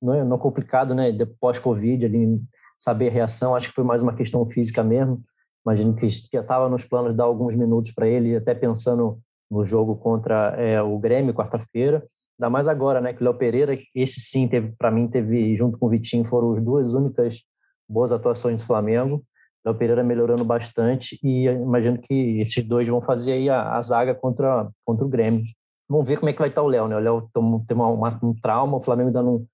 não, 0.00 0.14
é, 0.14 0.24
não 0.24 0.38
complicado, 0.38 0.94
né? 0.94 1.10
Depois 1.10 1.58
Covid, 1.58 2.04
ali 2.04 2.40
saber 2.78 3.08
a 3.08 3.12
reação, 3.12 3.54
acho 3.54 3.68
que 3.68 3.74
foi 3.74 3.84
mais 3.84 4.02
uma 4.02 4.14
questão 4.14 4.46
física 4.48 4.82
mesmo. 4.82 5.20
Imagino 5.66 5.94
que 5.94 6.08
já 6.08 6.40
estava 6.40 6.68
nos 6.68 6.84
planos 6.84 7.14
dar 7.14 7.24
alguns 7.24 7.54
minutos 7.54 7.92
para 7.92 8.06
ele, 8.06 8.36
até 8.36 8.54
pensando 8.54 9.18
no 9.50 9.64
jogo 9.64 9.96
contra 9.96 10.54
é, 10.56 10.80
o 10.80 10.98
Grêmio 10.98 11.34
quarta-feira. 11.34 12.06
Ainda 12.38 12.50
mais 12.50 12.68
agora, 12.68 13.00
né? 13.00 13.12
Que 13.12 13.20
o 13.22 13.24
Léo 13.24 13.34
Pereira, 13.34 13.78
esse 13.94 14.20
sim, 14.20 14.46
teve 14.46 14.72
para 14.78 14.90
mim, 14.90 15.08
teve 15.08 15.56
junto 15.56 15.76
com 15.76 15.86
o 15.86 15.88
Vitinho, 15.88 16.24
foram 16.24 16.52
as 16.52 16.62
duas 16.62 16.94
únicas 16.94 17.42
boas 17.88 18.12
atuações 18.12 18.62
do 18.62 18.66
Flamengo. 18.66 19.24
Léo 19.64 19.74
Pereira 19.74 20.04
melhorando 20.04 20.44
bastante 20.44 21.18
e 21.22 21.46
imagino 21.46 21.98
que 21.98 22.40
esses 22.40 22.64
dois 22.64 22.88
vão 22.88 23.00
fazer 23.00 23.32
aí 23.32 23.50
a, 23.50 23.76
a, 23.76 23.82
zaga 23.82 24.14
contra, 24.14 24.70
contra 24.84 25.04
o 25.04 25.08
Grêmio. 25.08 25.42
Vamos 25.88 26.06
ver 26.06 26.18
como 26.18 26.30
é 26.30 26.32
que 26.32 26.38
vai 26.38 26.48
estar 26.48 26.62
o 26.62 26.68
Léo, 26.68 26.86
né? 26.86 26.96
O 26.96 27.00
Léo 27.00 27.30
tem 27.32 27.76
uma, 27.76 28.18
um 28.22 28.34
trauma, 28.40 28.76
o 28.76 28.80
Flamengo 28.80 29.08
ainda, 29.08 29.22
não, 29.22 29.44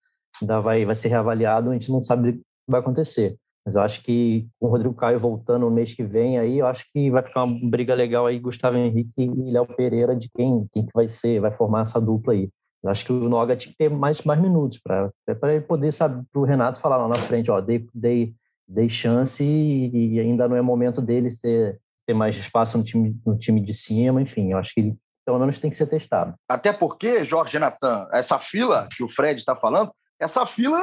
ainda 0.43 0.61
vai, 0.61 0.85
vai 0.85 0.95
ser 0.95 1.09
reavaliado, 1.09 1.71
a 1.71 1.73
gente 1.73 1.91
não 1.91 2.03
sabe 2.03 2.43
vai 2.67 2.81
acontecer. 2.81 3.37
Mas 3.65 3.77
eu 3.77 3.83
acho 3.83 4.03
que 4.03 4.47
com 4.61 4.67
o 4.67 4.71
Rodrigo 4.71 4.95
Caio 4.95 5.19
voltando 5.19 5.63
no 5.63 5.71
mês 5.71 5.95
que 5.95 6.05
vem, 6.05 6.39
aí 6.39 6.59
eu 6.59 6.67
acho 6.67 6.85
que 6.93 7.11
vai 7.11 7.23
ficar 7.23 7.45
uma 7.45 7.71
briga 7.71 7.95
legal 7.95 8.27
aí, 8.27 8.39
Gustavo 8.39 8.77
Henrique 8.77 9.23
e 9.23 9.51
Léo 9.51 9.67
Pereira, 9.67 10.15
de 10.15 10.29
quem, 10.29 10.67
quem 10.73 10.85
que 10.85 10.93
vai 10.95 11.09
ser, 11.09 11.41
vai 11.41 11.51
formar 11.51 11.83
essa 11.83 12.01
dupla 12.01 12.35
aí. 12.35 12.51
Eu 12.83 12.91
acho 12.91 13.05
que 13.07 13.13
o 13.13 13.29
Noga 13.29 13.57
tinha 13.57 13.73
que 13.73 13.79
ter 13.79 13.89
mais, 13.89 14.23
mais 14.23 14.39
minutos 14.39 14.79
para 14.79 15.11
ele 15.45 15.63
poder, 15.63 15.91
sabe, 15.93 16.23
para 16.31 16.41
o 16.41 16.45
Renato 16.45 16.79
falar 16.79 16.99
lá 16.99 17.09
na 17.09 17.15
frente, 17.15 17.51
ó, 17.51 17.59
dei, 17.59 17.87
dei 17.95 18.35
dei 18.67 18.89
chance 18.89 19.45
e, 19.45 20.15
e, 20.15 20.21
ainda 20.21 20.49
não 20.49 20.57
é 20.57 20.63
momento 20.63 21.01
dele 21.01 21.29
ter, 21.41 21.79
ter 22.07 22.15
mais 22.15 22.37
espaço 22.37 22.79
no 22.79 22.85
time, 22.85 23.17
no 23.25 23.37
time 23.37 23.61
de 23.61 23.75
cima, 23.75 24.21
enfim, 24.21 24.53
eu 24.53 24.59
acho 24.59 24.73
que 24.75 24.81
ele 24.81 24.97
pelo 25.25 25.39
menos 25.39 25.59
tem 25.59 25.71
que 25.71 25.77
ser 25.77 25.87
testado. 25.87 26.35
Até 26.47 26.71
porque, 26.71 27.25
Jorge 27.25 27.59
Natan, 27.59 28.07
essa 28.13 28.39
fila 28.39 28.87
que 28.95 29.03
o 29.03 29.09
Fred 29.09 29.39
está 29.39 29.57
falando, 29.57 29.91
essa 30.21 30.45
fila 30.45 30.79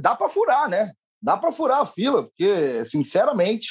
dá 0.00 0.14
para 0.14 0.28
furar, 0.28 0.68
né? 0.68 0.92
Dá 1.24 1.38
para 1.38 1.50
furar 1.50 1.80
a 1.80 1.86
fila, 1.86 2.24
porque, 2.24 2.84
sinceramente, 2.84 3.68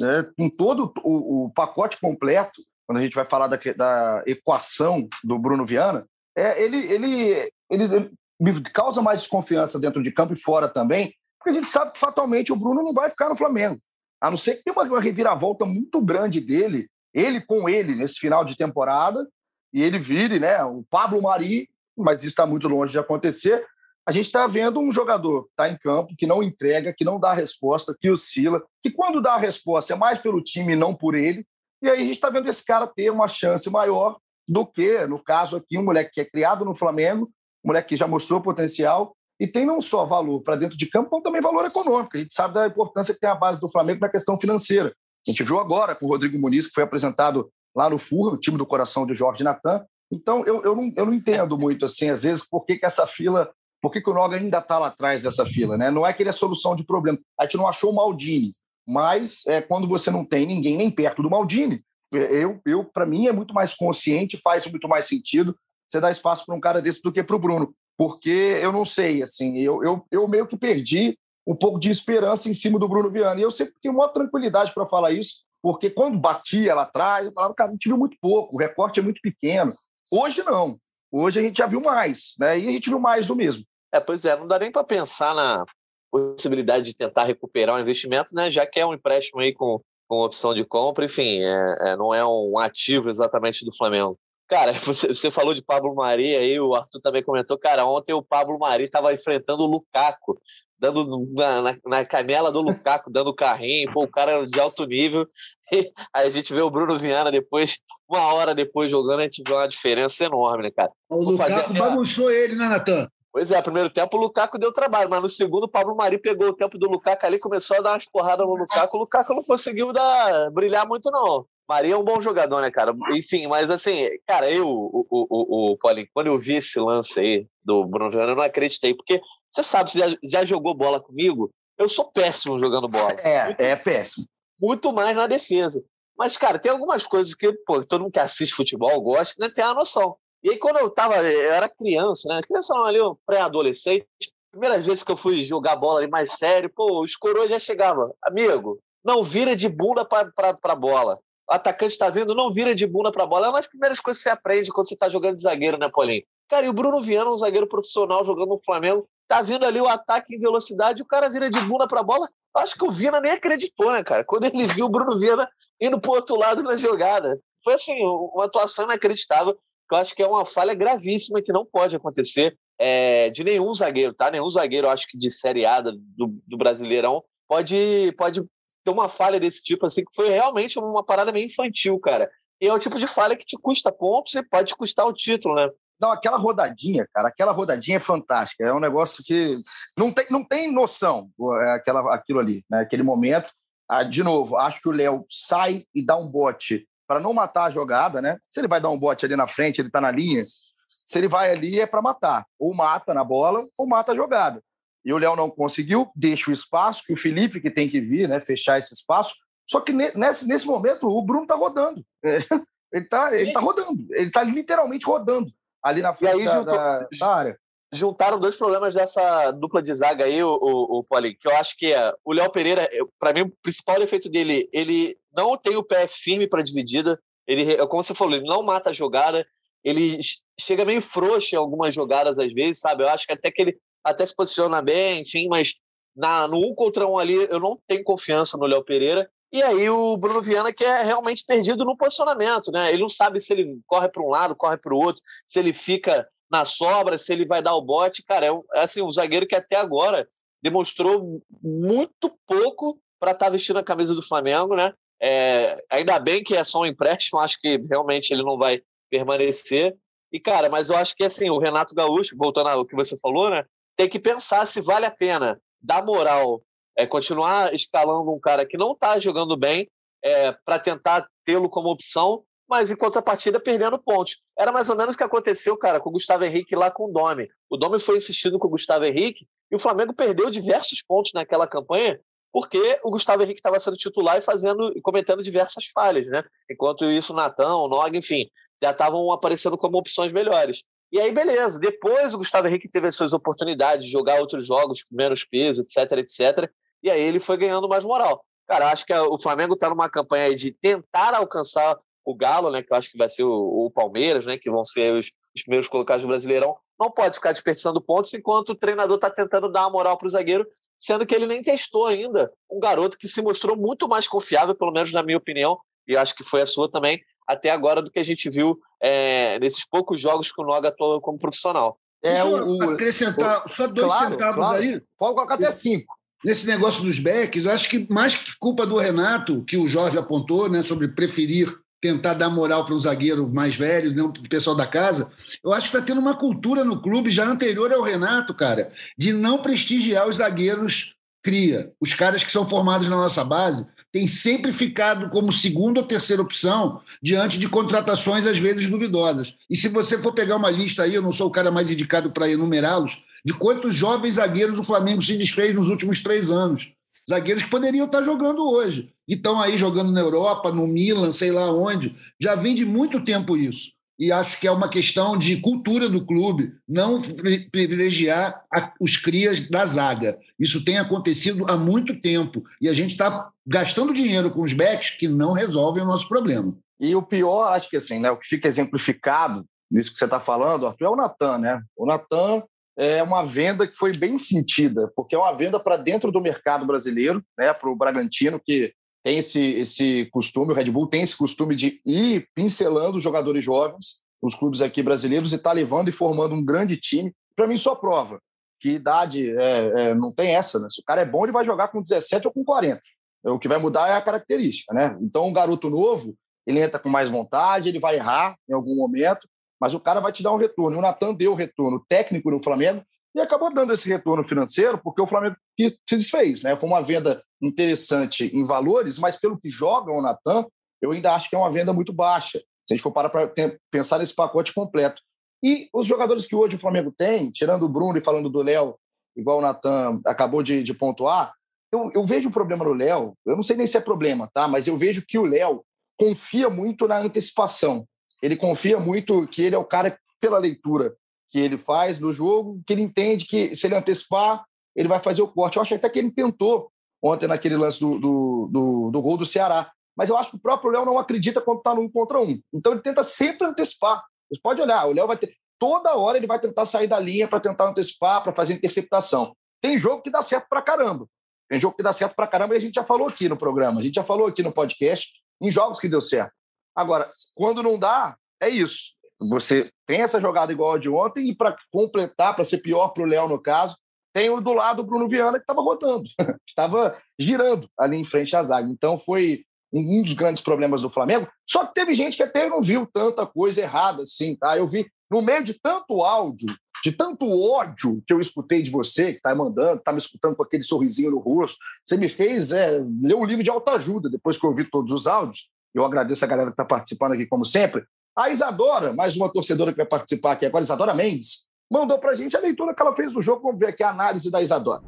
né, 0.00 0.28
com 0.36 0.50
todo 0.50 0.92
o, 1.04 1.44
o, 1.44 1.50
pacote 1.52 1.96
completo, 2.00 2.60
quando 2.88 2.98
a 2.98 3.02
gente 3.04 3.14
vai 3.14 3.24
falar 3.24 3.46
da, 3.46 3.56
da 3.76 4.24
equação 4.26 5.08
do 5.22 5.38
Bruno 5.38 5.64
Viana, 5.64 6.04
é, 6.36 6.60
ele, 6.60 6.78
ele, 6.92 7.52
ele, 7.70 8.10
me 8.40 8.60
causa 8.62 9.00
mais 9.00 9.20
desconfiança 9.20 9.78
dentro 9.78 10.02
de 10.02 10.10
campo 10.10 10.32
e 10.32 10.40
fora 10.40 10.68
também, 10.68 11.14
porque 11.38 11.50
a 11.50 11.52
gente 11.52 11.70
sabe 11.70 11.92
que 11.92 12.00
fatalmente 12.00 12.52
o 12.52 12.56
Bruno 12.56 12.82
não 12.82 12.92
vai 12.92 13.08
ficar 13.08 13.28
no 13.28 13.36
Flamengo. 13.36 13.78
A 14.20 14.28
não 14.28 14.36
ser 14.36 14.56
que 14.56 14.64
tenha 14.64 14.74
uma, 14.74 14.82
uma 14.82 15.00
reviravolta 15.00 15.64
muito 15.64 16.00
grande 16.00 16.40
dele, 16.40 16.90
ele 17.14 17.40
com 17.40 17.68
ele, 17.68 17.94
nesse 17.94 18.18
final 18.18 18.44
de 18.44 18.56
temporada, 18.56 19.24
e 19.72 19.80
ele 19.80 20.00
vire 20.00 20.40
né, 20.40 20.64
o 20.64 20.82
Pablo 20.90 21.22
Mari, 21.22 21.70
mas 21.96 22.18
isso 22.18 22.30
está 22.30 22.44
muito 22.44 22.66
longe 22.66 22.90
de 22.90 22.98
acontecer. 22.98 23.64
A 24.08 24.10
gente 24.10 24.24
está 24.24 24.46
vendo 24.46 24.80
um 24.80 24.90
jogador 24.90 25.44
que 25.44 25.50
está 25.50 25.68
em 25.68 25.76
campo, 25.76 26.16
que 26.16 26.26
não 26.26 26.42
entrega, 26.42 26.94
que 26.96 27.04
não 27.04 27.20
dá 27.20 27.34
resposta, 27.34 27.94
que 28.00 28.10
oscila, 28.10 28.62
que 28.82 28.90
quando 28.90 29.20
dá 29.20 29.34
a 29.34 29.38
resposta 29.38 29.92
é 29.92 29.96
mais 29.96 30.18
pelo 30.18 30.42
time 30.42 30.72
e 30.72 30.76
não 30.76 30.94
por 30.94 31.14
ele. 31.14 31.44
E 31.82 31.90
aí 31.90 32.00
a 32.00 32.02
gente 32.04 32.14
está 32.14 32.30
vendo 32.30 32.48
esse 32.48 32.64
cara 32.64 32.86
ter 32.86 33.10
uma 33.10 33.28
chance 33.28 33.68
maior 33.68 34.16
do 34.48 34.64
que, 34.64 35.06
no 35.06 35.22
caso 35.22 35.58
aqui, 35.58 35.76
um 35.76 35.84
moleque 35.84 36.12
que 36.12 36.20
é 36.22 36.24
criado 36.24 36.64
no 36.64 36.74
Flamengo, 36.74 37.26
um 37.62 37.68
moleque 37.68 37.90
que 37.90 37.96
já 37.98 38.06
mostrou 38.06 38.40
potencial 38.40 39.14
e 39.38 39.46
tem 39.46 39.66
não 39.66 39.82
só 39.82 40.06
valor 40.06 40.40
para 40.40 40.56
dentro 40.56 40.78
de 40.78 40.86
campo, 40.86 41.10
como 41.10 41.22
também 41.22 41.42
valor 41.42 41.66
econômico. 41.66 42.16
A 42.16 42.20
gente 42.20 42.34
sabe 42.34 42.54
da 42.54 42.66
importância 42.66 43.12
que 43.12 43.20
tem 43.20 43.28
a 43.28 43.34
base 43.34 43.60
do 43.60 43.68
Flamengo 43.68 44.00
na 44.00 44.08
questão 44.08 44.40
financeira. 44.40 44.88
A 45.26 45.30
gente 45.30 45.42
viu 45.42 45.60
agora 45.60 45.94
com 45.94 46.06
o 46.06 46.08
Rodrigo 46.08 46.38
Muniz, 46.38 46.66
que 46.66 46.72
foi 46.72 46.82
apresentado 46.82 47.50
lá 47.76 47.90
no 47.90 47.98
FUR, 47.98 48.32
o 48.32 48.40
time 48.40 48.56
do 48.56 48.64
coração 48.64 49.04
de 49.04 49.12
Jorge 49.12 49.44
Natan. 49.44 49.84
Então, 50.10 50.42
eu, 50.46 50.62
eu, 50.62 50.74
não, 50.74 50.90
eu 50.96 51.04
não 51.04 51.12
entendo 51.12 51.58
muito, 51.58 51.84
assim, 51.84 52.08
às 52.08 52.22
vezes, 52.22 52.42
por 52.42 52.64
que, 52.64 52.78
que 52.78 52.86
essa 52.86 53.06
fila, 53.06 53.52
por 53.88 53.92
que, 53.92 54.00
que 54.00 54.10
o 54.10 54.14
Noga 54.14 54.36
ainda 54.36 54.58
está 54.58 54.78
lá 54.78 54.88
atrás 54.88 55.22
dessa 55.22 55.44
fila, 55.44 55.76
né? 55.76 55.90
Não 55.90 56.06
é 56.06 56.12
que 56.12 56.22
ele 56.22 56.30
é 56.30 56.32
solução 56.32 56.76
de 56.76 56.84
problema. 56.84 57.18
A 57.38 57.44
gente 57.44 57.56
não 57.56 57.66
achou 57.66 57.90
o 57.90 57.94
Maldini, 57.94 58.48
mas 58.86 59.42
é, 59.46 59.60
quando 59.60 59.88
você 59.88 60.10
não 60.10 60.24
tem 60.24 60.46
ninguém 60.46 60.76
nem 60.76 60.90
perto 60.90 61.22
do 61.22 61.30
Maldini, 61.30 61.82
eu, 62.12 62.60
eu 62.64 62.84
para 62.84 63.04
mim, 63.04 63.26
é 63.26 63.32
muito 63.32 63.54
mais 63.54 63.74
consciente, 63.74 64.36
faz 64.36 64.66
muito 64.66 64.88
mais 64.88 65.06
sentido 65.06 65.56
você 65.88 66.00
dar 66.00 66.10
espaço 66.10 66.44
para 66.46 66.54
um 66.54 66.60
cara 66.60 66.80
desse 66.80 67.02
do 67.02 67.12
que 67.12 67.22
para 67.22 67.36
o 67.36 67.38
Bruno 67.38 67.74
porque 67.98 68.60
eu 68.62 68.70
não 68.70 68.86
sei, 68.86 69.24
assim, 69.24 69.58
eu, 69.58 69.82
eu, 69.82 70.06
eu 70.08 70.28
meio 70.28 70.46
que 70.46 70.56
perdi 70.56 71.18
um 71.44 71.56
pouco 71.56 71.80
de 71.80 71.90
esperança 71.90 72.48
em 72.48 72.54
cima 72.54 72.78
do 72.78 72.88
Bruno 72.88 73.10
Viana. 73.10 73.40
E 73.40 73.42
eu 73.42 73.50
sempre 73.50 73.74
tenho 73.82 73.92
uma 73.92 74.08
tranquilidade 74.08 74.72
para 74.72 74.86
falar 74.86 75.10
isso, 75.10 75.42
porque 75.60 75.90
quando 75.90 76.16
batia 76.16 76.76
lá 76.76 76.82
atrás, 76.82 77.26
eu 77.26 77.32
falava, 77.32 77.54
cara, 77.54 77.70
a 77.70 77.72
gente 77.72 77.88
viu 77.88 77.98
muito 77.98 78.16
pouco, 78.20 78.54
o 78.54 78.58
recorte 78.58 79.00
é 79.00 79.02
muito 79.02 79.20
pequeno. 79.20 79.72
Hoje 80.12 80.44
não. 80.44 80.78
Hoje 81.10 81.40
a 81.40 81.42
gente 81.42 81.58
já 81.58 81.66
viu 81.66 81.80
mais, 81.80 82.34
né? 82.38 82.56
E 82.60 82.68
a 82.68 82.70
gente 82.70 82.88
viu 82.88 83.00
mais 83.00 83.26
do 83.26 83.34
mesmo. 83.34 83.64
É, 83.92 84.00
pois 84.00 84.24
é, 84.24 84.36
não 84.36 84.46
dá 84.46 84.58
nem 84.58 84.70
para 84.70 84.84
pensar 84.84 85.34
na 85.34 85.64
possibilidade 86.10 86.84
de 86.84 86.96
tentar 86.96 87.24
recuperar 87.24 87.76
o 87.76 87.80
investimento, 87.80 88.34
né? 88.34 88.50
Já 88.50 88.66
que 88.66 88.80
é 88.80 88.86
um 88.86 88.94
empréstimo 88.94 89.40
aí 89.40 89.52
com, 89.52 89.80
com 90.06 90.20
opção 90.20 90.54
de 90.54 90.64
compra, 90.64 91.04
enfim, 91.04 91.40
é, 91.42 91.76
é, 91.80 91.96
não 91.96 92.14
é 92.14 92.24
um 92.26 92.58
ativo 92.58 93.08
exatamente 93.10 93.64
do 93.64 93.76
Flamengo. 93.76 94.18
Cara, 94.48 94.72
você, 94.84 95.08
você 95.08 95.30
falou 95.30 95.54
de 95.54 95.62
Pablo 95.62 95.94
Mari 95.94 96.34
aí, 96.34 96.58
o 96.58 96.74
Arthur 96.74 97.00
também 97.00 97.22
comentou, 97.22 97.58
cara, 97.58 97.84
ontem 97.84 98.12
o 98.12 98.22
Pablo 98.22 98.58
Mari 98.58 98.84
estava 98.84 99.12
enfrentando 99.12 99.62
o 99.62 99.66
Lukaku, 99.66 100.40
dando 100.78 101.26
na, 101.34 101.60
na, 101.60 101.76
na, 101.84 102.04
canela 102.04 102.50
do 102.50 102.62
Lukaku, 102.62 103.10
dando 103.10 103.34
carrinho, 103.34 103.92
pô, 103.92 104.04
o 104.04 104.10
cara 104.10 104.46
de 104.46 104.58
alto 104.58 104.86
nível. 104.86 105.26
E 105.70 105.92
aí 106.14 106.26
a 106.26 106.30
gente 106.30 106.54
vê 106.54 106.62
o 106.62 106.70
Bruno 106.70 106.98
Viana 106.98 107.30
depois, 107.30 107.78
uma 108.08 108.32
hora 108.32 108.54
depois 108.54 108.90
jogando, 108.90 109.20
a 109.20 109.24
gente 109.24 109.42
vê 109.46 109.52
uma 109.52 109.68
diferença 109.68 110.24
enorme, 110.24 110.62
né, 110.62 110.70
cara? 110.70 110.90
O 111.10 111.16
Vou 111.16 111.32
Lukaku 111.32 111.50
fazer... 111.50 111.78
bagunçou 111.78 112.30
ele, 112.30 112.54
né, 112.54 112.68
Natan? 112.68 113.06
Pois 113.32 113.52
é, 113.52 113.60
primeiro 113.60 113.90
tempo 113.90 114.16
o 114.16 114.20
Lukaku 114.20 114.58
deu 114.58 114.72
trabalho, 114.72 115.10
mas 115.10 115.22
no 115.22 115.28
segundo 115.28 115.64
o 115.64 115.68
Pablo 115.68 115.94
Mari 115.94 116.18
pegou 116.18 116.48
o 116.48 116.56
tempo 116.56 116.78
do 116.78 116.88
Lukaku 116.88 117.26
ali, 117.26 117.38
começou 117.38 117.76
a 117.76 117.80
dar 117.80 117.92
umas 117.92 118.06
porradas 118.06 118.46
no 118.46 118.54
Lukaku, 118.54 118.96
o 118.96 119.00
Lukaku 119.00 119.34
não 119.34 119.44
conseguiu 119.44 119.92
dar, 119.92 120.50
brilhar 120.50 120.86
muito 120.86 121.10
não. 121.10 121.46
Maria 121.68 121.94
é 121.94 121.96
um 121.98 122.02
bom 122.02 122.18
jogador, 122.18 122.62
né, 122.62 122.70
cara? 122.70 122.96
Enfim, 123.10 123.46
mas 123.46 123.70
assim, 123.70 124.08
cara, 124.26 124.50
eu, 124.50 124.66
o, 124.66 125.06
o, 125.10 125.26
o, 125.28 125.72
o 125.72 125.76
Paulinho, 125.76 126.08
quando 126.14 126.28
eu 126.28 126.38
vi 126.38 126.54
esse 126.54 126.80
lance 126.80 127.20
aí 127.20 127.46
do 127.62 127.84
Bruno 127.84 128.10
Viana, 128.10 128.32
eu 128.32 128.36
não 128.36 128.42
acreditei, 128.42 128.94
porque 128.94 129.20
você 129.50 129.62
sabe, 129.62 129.90
você 129.90 129.98
já, 129.98 130.16
já 130.24 130.44
jogou 130.46 130.74
bola 130.74 130.98
comigo, 130.98 131.50
eu 131.76 131.86
sou 131.86 132.10
péssimo 132.10 132.58
jogando 132.58 132.88
bola. 132.88 133.12
É, 133.20 133.44
muito, 133.44 133.60
é 133.60 133.76
péssimo. 133.76 134.26
Muito 134.58 134.92
mais 134.94 135.14
na 135.14 135.26
defesa. 135.26 135.84
Mas, 136.16 136.36
cara, 136.36 136.58
tem 136.58 136.72
algumas 136.72 137.06
coisas 137.06 137.34
que 137.34 137.52
pô, 137.64 137.84
todo 137.84 138.02
mundo 138.02 138.12
que 138.12 138.18
assiste 138.18 138.54
futebol 138.54 139.00
gosta, 139.00 139.34
né? 139.38 139.52
Tem 139.54 139.62
a 139.62 139.74
noção. 139.74 140.16
E 140.42 140.50
aí, 140.50 140.58
quando 140.58 140.78
eu 140.78 140.90
tava, 140.90 141.16
eu 141.16 141.52
era 141.52 141.68
criança, 141.68 142.28
né? 142.28 142.40
Criança 142.42 142.74
não, 142.74 142.84
ali, 142.84 142.98
pré-adolescente. 143.26 144.06
Primeiras 144.50 144.86
vezes 144.86 145.02
que 145.02 145.12
eu 145.12 145.16
fui 145.16 145.44
jogar 145.44 145.76
bola 145.76 146.00
ali 146.00 146.08
mais 146.08 146.32
sério, 146.32 146.70
pô, 146.74 147.02
os 147.02 147.16
coroas 147.16 147.50
já 147.50 147.58
chegavam. 147.58 148.14
Amigo, 148.22 148.80
não 149.04 149.22
vira 149.22 149.54
de 149.54 149.68
bunda 149.68 150.04
pra, 150.04 150.30
pra, 150.30 150.54
pra 150.54 150.74
bola. 150.74 151.18
O 151.50 151.54
atacante 151.54 151.98
tá 151.98 152.10
vindo, 152.10 152.34
não 152.34 152.52
vira 152.52 152.74
de 152.74 152.86
bunda 152.86 153.10
pra 153.10 153.26
bola. 153.26 153.46
É 153.46 153.48
uma 153.48 153.58
das 153.58 153.68
primeiras 153.68 154.00
coisas 154.00 154.22
que 154.22 154.28
você 154.28 154.34
aprende 154.34 154.70
quando 154.70 154.88
você 154.88 154.96
tá 154.96 155.08
jogando 155.08 155.36
de 155.36 155.42
zagueiro, 155.42 155.78
né, 155.78 155.90
Paulinho? 155.92 156.22
Cara, 156.48 156.66
e 156.66 156.68
o 156.68 156.72
Bruno 156.72 157.00
Viana, 157.00 157.30
um 157.30 157.36
zagueiro 157.36 157.66
profissional 157.66 158.24
jogando 158.24 158.50
no 158.50 158.62
Flamengo, 158.62 159.08
tá 159.26 159.42
vindo 159.42 159.64
ali 159.64 159.80
o 159.80 159.88
ataque 159.88 160.34
em 160.34 160.38
velocidade, 160.38 161.02
o 161.02 161.06
cara 161.06 161.28
vira 161.28 161.50
de 161.50 161.60
bunda 161.60 161.86
pra 161.86 162.02
bola. 162.02 162.28
Acho 162.56 162.76
que 162.76 162.84
o 162.84 162.90
Viana 162.90 163.20
nem 163.20 163.32
acreditou, 163.32 163.92
né, 163.92 164.02
cara? 164.02 164.24
Quando 164.24 164.44
ele 164.44 164.66
viu 164.66 164.86
o 164.86 164.88
Bruno 164.88 165.18
Viana 165.18 165.48
indo 165.80 166.00
pro 166.00 166.12
outro 166.12 166.36
lado 166.36 166.62
na 166.62 166.76
jogada. 166.76 167.38
Foi 167.62 167.74
assim, 167.74 167.96
uma 168.02 168.44
atuação 168.44 168.84
inacreditável, 168.84 169.58
que 169.88 169.94
eu 169.94 169.98
acho 169.98 170.14
que 170.14 170.22
é 170.22 170.26
uma 170.26 170.44
falha 170.44 170.74
gravíssima 170.74 171.42
que 171.42 171.52
não 171.52 171.64
pode 171.64 171.96
acontecer 171.96 172.56
é, 172.78 173.30
de 173.30 173.42
nenhum 173.42 173.72
zagueiro, 173.74 174.14
tá? 174.14 174.30
Nenhum 174.30 174.48
zagueiro, 174.48 174.88
acho 174.88 175.06
que 175.08 175.18
de 175.18 175.30
Série 175.30 175.66
A 175.66 175.80
do, 175.80 175.98
do 176.46 176.56
Brasileirão, 176.56 177.24
pode, 177.48 178.12
pode 178.16 178.42
ter 178.84 178.90
uma 178.90 179.08
falha 179.08 179.40
desse 179.40 179.62
tipo, 179.62 179.86
assim, 179.86 180.04
que 180.04 180.14
foi 180.14 180.28
realmente 180.28 180.78
uma 180.78 181.04
parada 181.04 181.32
meio 181.32 181.46
infantil, 181.46 181.98
cara. 181.98 182.30
E 182.60 182.66
é 182.66 182.72
o 182.72 182.78
tipo 182.78 182.98
de 182.98 183.06
falha 183.06 183.36
que 183.36 183.46
te 183.46 183.56
custa 183.56 183.92
pontos 183.92 184.34
e 184.34 184.42
pode 184.42 184.74
custar 184.74 185.06
o 185.06 185.12
título, 185.12 185.54
né? 185.54 185.68
Não, 186.00 186.12
aquela 186.12 186.36
rodadinha, 186.36 187.08
cara, 187.12 187.28
aquela 187.28 187.52
rodadinha 187.52 187.96
é 187.96 188.00
fantástica. 188.00 188.64
É 188.64 188.72
um 188.72 188.80
negócio 188.80 189.22
que 189.24 189.56
não 189.96 190.12
tem, 190.12 190.26
não 190.30 190.44
tem 190.44 190.72
noção 190.72 191.28
é 191.62 191.72
aquela, 191.72 192.14
aquilo 192.14 192.38
ali, 192.38 192.64
né? 192.70 192.80
Aquele 192.80 193.02
momento. 193.02 193.52
Ah, 193.88 194.02
de 194.02 194.22
novo, 194.22 194.56
acho 194.56 194.80
que 194.80 194.88
o 194.88 194.92
Léo 194.92 195.24
sai 195.30 195.84
e 195.94 196.04
dá 196.04 196.16
um 196.16 196.28
bote 196.28 196.86
para 197.08 197.18
não 197.18 197.32
matar 197.32 197.64
a 197.64 197.70
jogada, 197.70 198.20
né? 198.20 198.38
Se 198.46 198.60
ele 198.60 198.68
vai 198.68 198.80
dar 198.80 198.90
um 198.90 198.98
bote 198.98 199.24
ali 199.24 199.34
na 199.34 199.46
frente, 199.46 199.80
ele 199.80 199.90
tá 199.90 199.98
na 199.98 200.10
linha. 200.10 200.44
Se 200.44 201.18
ele 201.18 201.26
vai 201.26 201.50
ali 201.50 201.80
é 201.80 201.86
para 201.86 202.02
matar, 202.02 202.44
ou 202.58 202.74
mata 202.74 203.14
na 203.14 203.24
bola 203.24 203.66
ou 203.78 203.88
mata 203.88 204.12
a 204.12 204.14
jogada. 204.14 204.62
E 205.02 205.12
o 205.12 205.16
Léo 205.16 205.34
não 205.34 205.48
conseguiu, 205.48 206.10
deixa 206.14 206.50
o 206.50 206.52
espaço 206.52 207.02
que 207.04 207.14
o 207.14 207.16
Felipe 207.16 207.62
que 207.62 207.70
tem 207.70 207.88
que 207.88 207.98
vir, 207.98 208.28
né? 208.28 208.38
Fechar 208.40 208.78
esse 208.78 208.92
espaço. 208.92 209.36
Só 209.66 209.80
que 209.80 209.92
nesse, 209.92 210.46
nesse 210.46 210.66
momento 210.66 211.08
o 211.08 211.22
Bruno 211.22 211.46
tá 211.46 211.54
rodando. 211.54 212.04
Ele 212.90 213.04
tá, 213.06 213.38
ele 213.38 213.52
tá 213.52 213.60
rodando. 213.60 214.06
Ele 214.12 214.30
tá 214.30 214.42
literalmente 214.42 215.04
rodando 215.04 215.52
ali 215.84 216.00
na 216.00 216.14
frente 216.14 216.42
da, 216.42 216.50
juntou, 216.50 216.74
da, 216.74 217.06
da, 217.20 217.34
área. 217.34 217.60
Juntaram 217.92 218.38
dois 218.38 218.56
problemas 218.56 218.94
dessa 218.94 219.50
dupla 219.50 219.82
de 219.82 219.94
zaga 219.94 220.24
aí, 220.24 220.42
o, 220.42 220.58
o, 220.60 220.98
o 220.98 221.04
Poli, 221.04 221.34
que 221.34 221.48
eu 221.48 221.56
acho 221.56 221.76
que 221.76 221.92
é 221.92 222.14
o 222.24 222.32
Léo 222.32 222.50
Pereira, 222.50 222.88
para 223.18 223.32
mim, 223.32 223.42
o 223.42 223.52
principal 223.62 223.98
defeito 223.98 224.28
dele, 224.28 224.68
ele 224.72 225.16
não 225.34 225.56
tem 225.56 225.76
o 225.76 225.82
pé 225.82 226.06
firme 226.06 226.46
para 226.46 226.62
dividida. 226.62 227.18
Ele, 227.46 227.78
como 227.86 228.02
você 228.02 228.14
falou, 228.14 228.34
ele 228.34 228.46
não 228.46 228.62
mata 228.62 228.90
a 228.90 228.92
jogada, 228.92 229.46
ele 229.82 230.18
chega 230.60 230.84
meio 230.84 231.00
frouxo 231.00 231.54
em 231.54 231.58
algumas 231.58 231.94
jogadas 231.94 232.38
às 232.38 232.52
vezes, 232.52 232.80
sabe? 232.80 233.04
Eu 233.04 233.08
acho 233.08 233.26
que 233.26 233.32
até 233.32 233.50
que 233.50 233.62
ele 233.62 233.78
até 234.04 234.24
se 234.26 234.34
posiciona 234.34 234.82
bem, 234.82 235.22
enfim, 235.22 235.48
mas 235.48 235.80
na, 236.14 236.48
no 236.48 236.58
um 236.58 236.74
contra 236.74 237.06
um 237.06 237.18
ali 237.18 237.34
eu 237.34 237.60
não 237.60 237.78
tenho 237.86 238.04
confiança 238.04 238.56
no 238.58 238.66
Léo 238.66 238.84
Pereira. 238.84 239.30
E 239.50 239.62
aí 239.62 239.88
o 239.88 240.16
Bruno 240.16 240.42
Viana 240.42 240.72
que 240.72 240.84
é 240.84 241.02
realmente 241.02 241.44
perdido 241.46 241.84
no 241.84 241.96
posicionamento, 241.96 242.70
né? 242.70 242.90
Ele 242.90 243.00
não 243.00 243.08
sabe 243.08 243.40
se 243.40 243.52
ele 243.52 243.80
corre 243.86 244.08
para 244.08 244.22
um 244.22 244.28
lado, 244.28 244.54
corre 244.54 244.76
para 244.76 244.94
o 244.94 244.98
outro, 244.98 245.22
se 245.46 245.58
ele 245.58 245.72
fica 245.72 246.28
na 246.50 246.64
sobra, 246.64 247.18
se 247.18 247.32
ele 247.32 247.46
vai 247.46 247.62
dar 247.62 247.74
o 247.74 247.82
bote. 247.82 248.24
Cara, 248.24 248.46
é, 248.46 248.50
é 248.74 248.80
assim, 248.80 249.02
um 249.02 249.10
zagueiro 249.10 249.46
que 249.46 249.54
até 249.54 249.76
agora 249.76 250.28
demonstrou 250.62 251.42
muito 251.62 252.36
pouco 252.46 253.00
para 253.20 253.32
estar 253.32 253.46
tá 253.46 253.50
vestindo 253.50 253.78
a 253.78 253.84
camisa 253.84 254.14
do 254.14 254.26
Flamengo, 254.26 254.74
né? 254.74 254.92
É, 255.20 255.76
ainda 255.90 256.18
bem 256.18 256.42
que 256.42 256.54
é 256.54 256.62
só 256.62 256.82
um 256.82 256.86
empréstimo, 256.86 257.38
acho 257.40 257.60
que 257.60 257.80
realmente 257.88 258.32
ele 258.32 258.42
não 258.42 258.56
vai 258.56 258.80
permanecer. 259.10 259.96
E, 260.32 260.38
cara, 260.38 260.68
mas 260.68 260.90
eu 260.90 260.96
acho 260.96 261.14
que 261.14 261.24
assim, 261.24 261.48
o 261.50 261.58
Renato 261.58 261.94
Gaúcho, 261.94 262.36
voltando 262.36 262.68
ao 262.68 262.86
que 262.86 262.94
você 262.94 263.18
falou, 263.18 263.50
né? 263.50 263.64
Tem 263.96 264.08
que 264.08 264.18
pensar 264.18 264.66
se 264.66 264.80
vale 264.80 265.06
a 265.06 265.10
pena 265.10 265.60
dar 265.80 266.04
moral 266.04 266.62
é, 266.98 267.06
continuar 267.06 267.72
escalando 267.72 268.32
um 268.32 268.40
cara 268.40 268.66
que 268.66 268.76
não 268.76 268.92
está 268.92 269.20
jogando 269.20 269.56
bem 269.56 269.88
é, 270.22 270.52
para 270.64 270.80
tentar 270.80 271.28
tê-lo 271.44 271.70
como 271.70 271.90
opção, 271.90 272.42
mas 272.68 272.90
em 272.90 272.96
contrapartida 272.96 273.58
perdendo 273.58 273.98
pontos. 273.98 274.38
Era 274.56 274.70
mais 274.70 274.90
ou 274.90 274.96
menos 274.96 275.14
o 275.14 275.18
que 275.18 275.24
aconteceu, 275.24 275.76
cara, 275.76 275.98
com 275.98 276.10
o 276.10 276.12
Gustavo 276.12 276.44
Henrique 276.44 276.76
lá 276.76 276.90
com 276.90 277.06
o 277.06 277.12
Domi. 277.12 277.48
O 277.70 277.76
Domi 277.76 277.98
foi 277.98 278.16
insistindo 278.16 278.58
com 278.58 278.66
o 278.66 278.70
Gustavo 278.70 279.04
Henrique 279.04 279.46
e 279.70 279.76
o 279.76 279.78
Flamengo 279.78 280.12
perdeu 280.12 280.50
diversos 280.50 281.02
pontos 281.02 281.32
naquela 281.32 281.66
campanha 281.66 282.20
porque 282.52 282.98
o 283.04 283.10
Gustavo 283.10 283.42
Henrique 283.42 283.60
estava 283.60 283.78
sendo 283.78 283.96
titular 283.96 284.38
e 284.38 284.42
fazendo 284.42 284.92
e 284.96 285.00
cometendo 285.00 285.42
diversas 285.42 285.86
falhas, 285.86 286.26
né? 286.28 286.42
Enquanto 286.70 287.04
isso, 287.04 287.32
o 287.32 287.36
Natan, 287.36 287.76
o 287.76 287.88
Nog, 287.88 288.16
enfim, 288.16 288.48
já 288.82 288.90
estavam 288.90 289.30
aparecendo 289.32 289.76
como 289.76 289.98
opções 289.98 290.32
melhores. 290.32 290.84
E 291.10 291.20
aí, 291.20 291.32
beleza. 291.32 291.78
Depois 291.78 292.34
o 292.34 292.38
Gustavo 292.38 292.68
Henrique 292.68 292.88
teve 292.88 293.08
as 293.08 293.14
suas 293.14 293.32
oportunidades 293.32 294.06
de 294.06 294.12
jogar 294.12 294.40
outros 294.40 294.66
jogos 294.66 295.02
com 295.02 295.14
menos 295.14 295.44
peso, 295.44 295.82
etc, 295.82 296.18
etc. 296.18 296.70
E 297.02 297.10
aí 297.10 297.20
ele 297.20 297.40
foi 297.40 297.56
ganhando 297.56 297.88
mais 297.88 298.04
moral. 298.04 298.44
Cara, 298.66 298.90
acho 298.90 299.06
que 299.06 299.14
o 299.14 299.38
Flamengo 299.38 299.74
está 299.74 299.88
numa 299.88 300.10
campanha 300.10 300.54
de 300.54 300.72
tentar 300.72 301.34
alcançar 301.34 301.98
o 302.28 302.34
Galo, 302.34 302.70
né? 302.70 302.82
Que 302.82 302.92
eu 302.92 302.96
acho 302.96 303.10
que 303.10 303.16
vai 303.16 303.28
ser 303.28 303.44
o, 303.44 303.86
o 303.86 303.90
Palmeiras, 303.90 304.44
né? 304.44 304.58
Que 304.58 304.70
vão 304.70 304.84
ser 304.84 305.14
os, 305.14 305.32
os, 305.56 305.62
primeiros 305.62 305.88
colocados 305.88 306.22
do 306.22 306.28
Brasileirão. 306.28 306.76
Não 307.00 307.10
pode 307.10 307.36
ficar 307.36 307.52
desperdiçando 307.52 308.02
pontos 308.02 308.34
enquanto 308.34 308.70
o 308.70 308.74
treinador 308.74 309.16
está 309.16 309.30
tentando 309.30 309.72
dar 309.72 309.84
uma 309.84 309.90
moral 309.90 310.18
para 310.18 310.26
o 310.26 310.30
zagueiro, 310.30 310.66
sendo 310.98 311.24
que 311.24 311.34
ele 311.34 311.46
nem 311.46 311.62
testou 311.62 312.06
ainda 312.06 312.52
um 312.70 312.78
garoto 312.78 313.16
que 313.16 313.26
se 313.26 313.40
mostrou 313.40 313.74
muito 313.74 314.06
mais 314.06 314.28
confiável, 314.28 314.74
pelo 314.74 314.92
menos 314.92 315.10
na 315.10 315.22
minha 315.22 315.38
opinião, 315.38 315.78
e 316.06 316.16
acho 316.16 316.34
que 316.34 316.44
foi 316.44 316.60
a 316.60 316.66
sua 316.66 316.90
também, 316.90 317.18
até 317.46 317.70
agora 317.70 318.02
do 318.02 318.10
que 318.10 318.18
a 318.18 318.24
gente 318.24 318.50
viu 318.50 318.78
é, 319.00 319.58
nesses 319.58 319.88
poucos 319.88 320.20
jogos 320.20 320.52
que 320.52 320.60
o 320.60 320.66
Noga 320.66 320.88
atuou 320.88 321.20
como 321.22 321.38
profissional. 321.38 321.98
É, 322.22 322.44
o, 322.44 322.90
acrescentar 322.90 323.64
o, 323.64 323.74
só 323.74 323.86
dois 323.86 324.12
claro, 324.12 324.30
centavos 324.30 324.66
claro. 324.66 324.82
aí. 324.82 325.02
Pode 325.16 325.34
colocar 325.34 325.54
até 325.54 325.70
cinco 325.70 326.18
nesse 326.44 326.66
negócio 326.66 327.02
dos 327.02 327.18
backs, 327.18 327.64
eu 327.64 327.72
acho 327.72 327.88
que 327.88 328.06
mais 328.12 328.34
que 328.34 328.52
culpa 328.58 328.86
do 328.86 328.96
Renato, 328.96 329.64
que 329.64 329.76
o 329.76 329.88
Jorge 329.88 330.18
apontou, 330.18 330.68
né, 330.68 330.82
sobre 330.82 331.08
preferir 331.08 331.74
tentar 332.00 332.34
dar 332.34 332.48
moral 332.48 332.84
para 332.84 332.94
um 332.94 332.98
zagueiro 332.98 333.48
mais 333.48 333.74
velho, 333.74 334.14
não 334.14 334.32
para 334.32 334.40
o 334.40 334.48
pessoal 334.48 334.76
da 334.76 334.86
casa, 334.86 335.30
eu 335.64 335.72
acho 335.72 335.90
que 335.90 335.96
está 335.96 336.06
tendo 336.06 336.20
uma 336.20 336.34
cultura 336.34 336.84
no 336.84 337.02
clube 337.02 337.30
já 337.30 337.46
anterior 337.46 337.92
ao 337.92 338.02
Renato, 338.02 338.54
cara, 338.54 338.92
de 339.16 339.32
não 339.32 339.58
prestigiar 339.58 340.28
os 340.28 340.36
zagueiros 340.36 341.14
cria. 341.42 341.92
Os 342.00 342.14
caras 342.14 342.44
que 342.44 342.52
são 342.52 342.68
formados 342.68 343.08
na 343.08 343.16
nossa 343.16 343.44
base 343.44 343.86
têm 344.12 344.26
sempre 344.26 344.72
ficado 344.72 345.28
como 345.30 345.52
segunda 345.52 346.00
ou 346.00 346.06
terceira 346.06 346.42
opção 346.42 347.00
diante 347.22 347.58
de 347.58 347.68
contratações 347.68 348.46
às 348.46 348.58
vezes 348.58 348.88
duvidosas. 348.88 349.54
E 349.68 349.76
se 349.76 349.88
você 349.88 350.18
for 350.18 350.32
pegar 350.32 350.56
uma 350.56 350.70
lista 350.70 351.02
aí, 351.02 351.14
eu 351.14 351.22
não 351.22 351.32
sou 351.32 351.48
o 351.48 351.52
cara 351.52 351.70
mais 351.70 351.90
indicado 351.90 352.30
para 352.30 352.50
enumerá-los, 352.50 353.22
de 353.44 353.52
quantos 353.52 353.94
jovens 353.94 354.36
zagueiros 354.36 354.78
o 354.78 354.84
Flamengo 354.84 355.22
se 355.22 355.36
desfez 355.36 355.74
nos 355.74 355.88
últimos 355.88 356.20
três 356.20 356.50
anos. 356.50 356.92
Zagueiros 357.28 357.62
que 357.62 357.70
poderiam 357.70 358.06
estar 358.06 358.22
jogando 358.22 358.68
hoje. 358.68 359.12
E 359.28 359.34
estão 359.34 359.60
aí 359.60 359.76
jogando 359.76 360.10
na 360.10 360.20
Europa, 360.20 360.72
no 360.72 360.86
Milan, 360.86 361.30
sei 361.30 361.50
lá 361.50 361.70
onde. 361.72 362.16
Já 362.40 362.54
vem 362.54 362.74
de 362.74 362.84
muito 362.84 363.22
tempo 363.22 363.56
isso. 363.56 363.92
E 364.18 364.32
acho 364.32 364.58
que 364.58 364.66
é 364.66 364.72
uma 364.72 364.88
questão 364.88 365.36
de 365.38 365.60
cultura 365.60 366.08
do 366.08 366.26
clube, 366.26 366.72
não 366.88 367.22
privilegiar 367.70 368.64
os 369.00 369.16
crias 369.16 369.62
da 369.62 369.84
zaga. 369.84 370.36
Isso 370.58 370.84
tem 370.84 370.98
acontecido 370.98 371.64
há 371.70 371.76
muito 371.76 372.20
tempo. 372.20 372.64
E 372.80 372.88
a 372.88 372.92
gente 372.92 373.10
está 373.10 373.48
gastando 373.64 374.12
dinheiro 374.12 374.50
com 374.50 374.62
os 374.62 374.72
backs 374.72 375.10
que 375.10 375.28
não 375.28 375.52
resolvem 375.52 376.02
o 376.02 376.06
nosso 376.06 376.28
problema. 376.28 376.76
E 376.98 377.14
o 377.14 377.22
pior, 377.22 377.72
acho 377.72 377.88
que 377.88 377.96
assim, 377.96 378.18
né, 378.18 378.28
o 378.30 378.36
que 378.36 378.48
fica 378.48 378.66
exemplificado 378.66 379.64
nisso 379.90 380.12
que 380.12 380.18
você 380.18 380.24
está 380.24 380.40
falando, 380.40 380.86
Arthur, 380.86 381.04
é 381.04 381.08
o 381.08 381.16
Natan, 381.16 381.58
né? 381.58 381.80
O 381.96 382.04
Natan 382.04 382.62
é 382.98 383.22
uma 383.22 383.44
venda 383.44 383.86
que 383.86 383.96
foi 383.96 384.12
bem 384.16 384.36
sentida, 384.36 385.10
porque 385.14 385.36
é 385.36 385.38
uma 385.38 385.56
venda 385.56 385.78
para 385.78 385.96
dentro 385.96 386.32
do 386.32 386.40
mercado 386.40 386.84
brasileiro, 386.84 387.42
né, 387.56 387.72
para 387.72 387.88
o 387.88 387.96
Bragantino, 387.96 388.60
que 388.62 388.92
tem 389.24 389.38
esse, 389.38 389.60
esse 389.60 390.28
costume, 390.32 390.72
o 390.72 390.74
Red 390.74 390.90
Bull 390.90 391.06
tem 391.06 391.22
esse 391.22 391.36
costume 391.36 391.74
de 391.74 392.00
ir 392.04 392.48
pincelando 392.54 393.20
jogadores 393.20 393.64
jovens, 393.64 394.22
os 394.40 394.54
clubes 394.54 394.80
aqui 394.80 395.02
brasileiros, 395.02 395.52
e 395.52 395.56
está 395.56 395.72
levando 395.72 396.08
e 396.08 396.12
formando 396.12 396.54
um 396.54 396.64
grande 396.64 396.96
time. 396.96 397.32
Para 397.56 397.66
mim, 397.66 397.76
só 397.76 397.94
prova 397.94 398.40
que 398.80 398.90
idade 398.90 399.50
é, 399.50 399.92
é, 399.96 400.14
não 400.14 400.32
tem 400.32 400.54
essa, 400.54 400.78
né? 400.78 400.88
Se 400.90 401.00
o 401.00 401.04
cara 401.04 401.20
é 401.20 401.24
bom, 401.24 401.44
ele 401.44 401.52
vai 401.52 401.64
jogar 401.64 401.88
com 401.88 402.00
17 402.00 402.46
ou 402.46 402.52
com 402.52 402.64
40. 402.64 403.00
O 403.44 403.58
que 403.58 403.68
vai 403.68 403.78
mudar 403.78 404.08
é 404.08 404.14
a 404.14 404.22
característica, 404.22 404.94
né? 404.94 405.16
Então, 405.20 405.46
um 405.46 405.52
garoto 405.52 405.90
novo, 405.90 406.34
ele 406.66 406.80
entra 406.80 406.98
com 406.98 407.08
mais 407.08 407.30
vontade, 407.30 407.88
ele 407.88 407.98
vai 407.98 408.16
errar 408.16 408.56
em 408.68 408.74
algum 408.74 408.94
momento, 408.94 409.48
mas 409.80 409.94
o 409.94 410.00
cara 410.00 410.20
vai 410.20 410.32
te 410.32 410.42
dar 410.42 410.52
um 410.52 410.56
retorno. 410.56 410.98
O 410.98 411.00
Natan 411.00 411.34
deu 411.34 411.54
retorno 411.54 412.04
técnico 412.08 412.50
no 412.50 412.62
Flamengo 412.62 413.02
e 413.34 413.40
acabou 413.40 413.72
dando 413.72 413.92
esse 413.92 414.08
retorno 414.08 414.44
financeiro 414.44 414.98
porque 415.02 415.22
o 415.22 415.26
Flamengo 415.26 415.56
se 415.78 416.16
desfez. 416.16 416.62
Né? 416.62 416.76
Foi 416.76 416.88
uma 416.88 417.00
venda 417.00 417.42
interessante 417.60 418.44
em 418.56 418.64
valores, 418.64 419.18
mas 419.18 419.36
pelo 419.36 419.58
que 419.58 419.70
joga 419.70 420.12
o 420.12 420.22
Natan, 420.22 420.66
eu 421.00 421.12
ainda 421.12 421.34
acho 421.34 421.48
que 421.48 421.56
é 421.56 421.58
uma 421.58 421.70
venda 421.70 421.92
muito 421.92 422.12
baixa. 422.12 422.58
Se 422.58 422.94
a 422.94 422.96
gente 422.96 423.02
for 423.02 423.12
parar 423.12 423.28
para 423.28 423.52
pensar 423.90 424.18
nesse 424.18 424.34
pacote 424.34 424.72
completo. 424.72 425.22
E 425.62 425.88
os 425.92 426.06
jogadores 426.06 426.46
que 426.46 426.54
hoje 426.54 426.76
o 426.76 426.78
Flamengo 426.78 427.12
tem, 427.16 427.50
tirando 427.50 427.84
o 427.84 427.88
Bruno 427.88 428.16
e 428.16 428.22
falando 428.22 428.48
do 428.48 428.62
Léo, 428.62 428.96
igual 429.36 429.58
o 429.58 429.62
Natan 429.62 430.20
acabou 430.24 430.62
de, 430.62 430.82
de 430.82 430.94
pontuar, 430.94 431.52
eu, 431.92 432.10
eu, 432.14 432.24
vejo 432.24 432.48
o 432.48 432.52
problema 432.52 432.84
no 432.84 432.92
Léo, 432.92 433.34
eu 433.46 433.56
não 433.56 433.62
sei 433.62 433.76
nem 433.76 433.86
se 433.86 433.96
é 433.96 434.00
problema, 434.00 434.48
tá? 434.52 434.68
Mas 434.68 434.86
eu 434.86 434.96
vejo 434.96 435.24
que 435.26 435.38
o 435.38 435.46
Léo 435.46 435.82
confia 436.18 436.68
muito 436.68 437.08
na 437.08 437.18
antecipação. 437.18 438.06
Ele 438.42 438.56
confia 438.56 439.00
muito 439.00 439.46
que 439.48 439.62
ele 439.62 439.74
é 439.74 439.78
o 439.78 439.84
cara 439.84 440.18
pela 440.40 440.58
leitura 440.58 441.16
que 441.50 441.58
ele 441.58 441.78
faz 441.78 442.18
no 442.18 442.32
jogo, 442.32 442.80
que 442.86 442.92
ele 442.92 443.02
entende 443.02 443.46
que 443.46 443.74
se 443.74 443.86
ele 443.86 443.94
antecipar, 443.94 444.64
ele 444.94 445.08
vai 445.08 445.18
fazer 445.18 445.40
o 445.40 445.48
corte. 445.48 445.76
Eu 445.76 445.82
acho 445.82 445.94
até 445.94 446.08
que 446.08 446.18
ele 446.18 446.30
tentou 446.30 446.90
ontem 447.22 447.46
naquele 447.46 447.76
lance 447.76 448.00
do, 448.00 448.18
do, 448.18 448.68
do, 448.70 449.10
do 449.10 449.22
gol 449.22 449.36
do 449.36 449.46
Ceará. 449.46 449.90
Mas 450.16 450.28
eu 450.28 450.36
acho 450.36 450.50
que 450.50 450.56
o 450.56 450.60
próprio 450.60 450.90
Léo 450.90 451.04
não 451.04 451.18
acredita 451.18 451.60
quando 451.60 451.78
está 451.78 451.94
no 451.94 452.02
um 452.02 452.10
contra 452.10 452.40
um. 452.40 452.60
Então 452.72 452.92
ele 452.92 453.00
tenta 453.00 453.22
sempre 453.22 453.66
antecipar. 453.66 454.24
Você 454.50 454.60
pode 454.60 454.80
olhar, 454.80 455.06
o 455.06 455.12
Léo 455.12 455.26
vai 455.26 455.36
ter. 455.36 455.54
Toda 455.78 456.16
hora 456.16 456.36
ele 456.36 456.46
vai 456.46 456.58
tentar 456.58 456.86
sair 456.86 457.06
da 457.06 457.20
linha 457.20 457.46
para 457.46 457.60
tentar 457.60 457.88
antecipar, 457.88 458.42
para 458.42 458.52
fazer 458.52 458.74
interceptação. 458.74 459.54
Tem 459.80 459.96
jogo 459.96 460.22
que 460.22 460.30
dá 460.30 460.42
certo 460.42 460.66
para 460.68 460.82
caramba. 460.82 461.26
Tem 461.68 461.78
jogo 461.78 461.96
que 461.96 462.02
dá 462.02 462.12
certo 462.12 462.34
para 462.34 462.46
caramba 462.46 462.74
e 462.74 462.78
a 462.78 462.80
gente 462.80 462.94
já 462.94 463.04
falou 463.04 463.28
aqui 463.28 463.48
no 463.48 463.56
programa, 463.56 464.00
a 464.00 464.02
gente 464.02 464.14
já 464.14 464.24
falou 464.24 464.46
aqui 464.46 464.62
no 464.62 464.72
podcast, 464.72 465.34
em 465.60 465.70
jogos 465.70 466.00
que 466.00 466.08
deu 466.08 466.20
certo. 466.20 466.52
Agora, 466.96 467.30
quando 467.54 467.82
não 467.82 467.98
dá, 467.98 468.36
é 468.60 468.68
isso. 468.68 469.14
Você 469.50 469.88
tem 470.06 470.22
essa 470.22 470.40
jogada 470.40 470.72
igual 470.72 470.94
a 470.94 470.98
de 470.98 471.08
ontem 471.08 471.48
e 471.48 471.54
para 471.54 471.76
completar, 471.92 472.56
para 472.56 472.64
ser 472.64 472.78
pior 472.78 473.10
para 473.10 473.22
o 473.22 473.26
Léo 473.26 473.46
no 473.46 473.60
caso, 473.60 473.96
tem 474.38 474.50
o 474.50 474.60
do 474.60 474.72
lado 474.72 475.00
o 475.00 475.04
Bruno 475.04 475.26
Viana 475.26 475.58
que 475.58 475.64
estava 475.64 475.82
rodando, 475.82 476.28
estava 476.64 477.12
girando 477.36 477.90
ali 477.98 478.16
em 478.16 478.24
frente 478.24 478.54
à 478.54 478.62
zaga. 478.62 478.88
Então 478.88 479.18
foi 479.18 479.64
um 479.92 480.22
dos 480.22 480.34
grandes 480.34 480.62
problemas 480.62 481.02
do 481.02 481.10
Flamengo. 481.10 481.48
Só 481.68 481.84
que 481.84 481.94
teve 481.94 482.14
gente 482.14 482.36
que 482.36 482.42
até 482.44 482.68
não 482.68 482.80
viu 482.80 483.04
tanta 483.12 483.44
coisa 483.44 483.80
errada 483.80 484.22
assim, 484.22 484.54
tá? 484.54 484.78
Eu 484.78 484.86
vi 484.86 485.10
no 485.28 485.42
meio 485.42 485.64
de 485.64 485.74
tanto 485.74 486.22
áudio, 486.22 486.68
de 487.02 487.10
tanto 487.10 487.48
ódio 487.48 488.22
que 488.24 488.32
eu 488.32 488.40
escutei 488.40 488.80
de 488.80 488.92
você, 488.92 489.32
que 489.32 489.38
está 489.38 489.52
mandando, 489.56 489.98
está 489.98 490.12
me 490.12 490.18
escutando 490.18 490.54
com 490.54 490.62
aquele 490.62 490.84
sorrisinho 490.84 491.32
no 491.32 491.38
rosto, 491.38 491.76
você 492.06 492.16
me 492.16 492.28
fez 492.28 492.70
é, 492.70 493.00
ler 493.20 493.34
um 493.34 493.44
livro 493.44 493.64
de 493.64 493.70
autoajuda 493.70 494.30
depois 494.30 494.56
que 494.56 494.64
eu 494.64 494.70
ouvi 494.70 494.88
todos 494.88 495.10
os 495.10 495.26
áudios. 495.26 495.68
Eu 495.92 496.04
agradeço 496.04 496.44
a 496.44 496.48
galera 496.48 496.68
que 496.68 496.74
está 496.74 496.84
participando 496.84 497.32
aqui, 497.32 497.44
como 497.44 497.64
sempre. 497.64 498.04
A 498.36 498.50
Isadora, 498.50 499.12
mais 499.12 499.36
uma 499.36 499.52
torcedora 499.52 499.90
que 499.90 499.96
vai 499.96 500.06
participar 500.06 500.52
aqui 500.52 500.64
agora, 500.64 500.84
Isadora 500.84 501.12
Mendes, 501.12 501.67
mandou 501.90 502.18
para 502.18 502.30
a 502.30 502.34
gente 502.34 502.56
a 502.56 502.60
leitura 502.60 502.94
que 502.94 503.02
ela 503.02 503.12
fez 503.12 503.32
do 503.32 503.40
jogo. 503.40 503.62
Vamos 503.62 503.80
ver 503.80 503.88
aqui 503.88 504.02
a 504.02 504.10
análise 504.10 504.50
da 504.50 504.60
Isadora. 504.60 505.02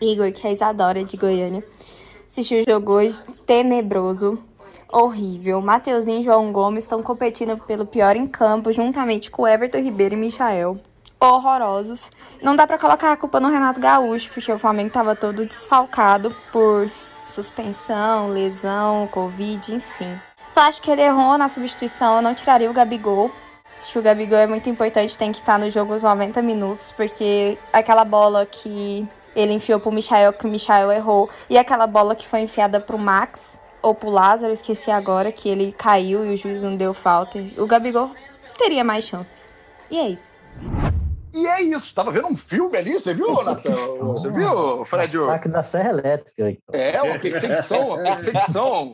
Igor, 0.00 0.32
que 0.32 0.46
é 0.46 0.50
a 0.50 0.52
Isadora 0.52 1.04
de 1.04 1.16
Goiânia. 1.16 1.64
Assisti 2.28 2.62
o 2.62 2.70
jogo 2.70 2.92
hoje, 2.92 3.22
tenebroso, 3.46 4.42
horrível. 4.90 5.60
Mateuzinho 5.60 6.20
e 6.20 6.24
João 6.24 6.52
Gomes 6.52 6.84
estão 6.84 7.02
competindo 7.02 7.56
pelo 7.58 7.86
pior 7.86 8.16
em 8.16 8.26
campo, 8.26 8.72
juntamente 8.72 9.30
com 9.30 9.46
Everton 9.46 9.78
Ribeiro 9.78 10.14
e 10.14 10.18
Michael. 10.18 10.78
Horrorosos. 11.20 12.10
Não 12.42 12.56
dá 12.56 12.66
para 12.66 12.78
colocar 12.78 13.12
a 13.12 13.16
culpa 13.16 13.38
no 13.38 13.48
Renato 13.48 13.78
Gaúcho, 13.78 14.30
porque 14.32 14.50
o 14.50 14.58
Flamengo 14.58 14.88
estava 14.88 15.14
todo 15.14 15.46
desfalcado 15.46 16.34
por 16.50 16.90
suspensão, 17.28 18.30
lesão, 18.30 19.06
Covid, 19.12 19.74
enfim. 19.74 20.18
Só 20.50 20.62
acho 20.62 20.82
que 20.82 20.90
ele 20.90 21.02
errou 21.02 21.38
na 21.38 21.48
substituição, 21.48 22.16
eu 22.16 22.22
não 22.22 22.34
tiraria 22.34 22.68
o 22.68 22.74
Gabigol. 22.74 23.30
Acho 23.82 23.94
que 23.94 23.98
o 23.98 24.02
Gabigol 24.02 24.38
é 24.38 24.46
muito 24.46 24.70
importante, 24.70 25.18
tem 25.18 25.32
que 25.32 25.38
estar 25.38 25.58
no 25.58 25.68
jogo 25.68 25.92
os 25.92 26.04
90 26.04 26.40
minutos, 26.40 26.92
porque 26.92 27.58
aquela 27.72 28.04
bola 28.04 28.46
que 28.46 29.04
ele 29.34 29.52
enfiou 29.52 29.80
pro 29.80 29.90
Michael, 29.90 30.32
que 30.34 30.46
o 30.46 30.48
Michael 30.48 30.92
errou, 30.92 31.28
e 31.50 31.58
aquela 31.58 31.84
bola 31.84 32.14
que 32.14 32.24
foi 32.24 32.42
enfiada 32.42 32.78
pro 32.78 32.96
Max, 32.96 33.58
ou 33.82 33.92
pro 33.92 34.08
Lázaro, 34.08 34.52
esqueci 34.52 34.88
agora, 34.88 35.32
que 35.32 35.48
ele 35.48 35.72
caiu 35.72 36.24
e 36.24 36.32
o 36.32 36.36
juiz 36.36 36.62
não 36.62 36.76
deu 36.76 36.94
falta. 36.94 37.44
O 37.58 37.66
Gabigol 37.66 38.12
teria 38.56 38.84
mais 38.84 39.04
chances. 39.04 39.52
E 39.90 39.98
é 39.98 40.10
isso. 40.10 40.26
E 41.34 41.46
é 41.46 41.62
isso, 41.62 41.94
tava 41.94 42.10
vendo 42.10 42.28
um 42.28 42.36
filme 42.36 42.76
ali, 42.76 42.92
você 42.92 43.14
viu, 43.14 43.42
Natan? 43.42 43.74
Você 44.12 44.30
viu, 44.30 44.84
Fred? 44.84 45.12
Saque 45.12 45.48
da 45.48 45.62
Serra 45.62 45.90
Elétrica. 45.90 46.58
É, 46.72 47.00
uma 47.02 47.18
perseguição, 47.18 47.88
uma 47.88 48.02
perseguição, 48.02 48.92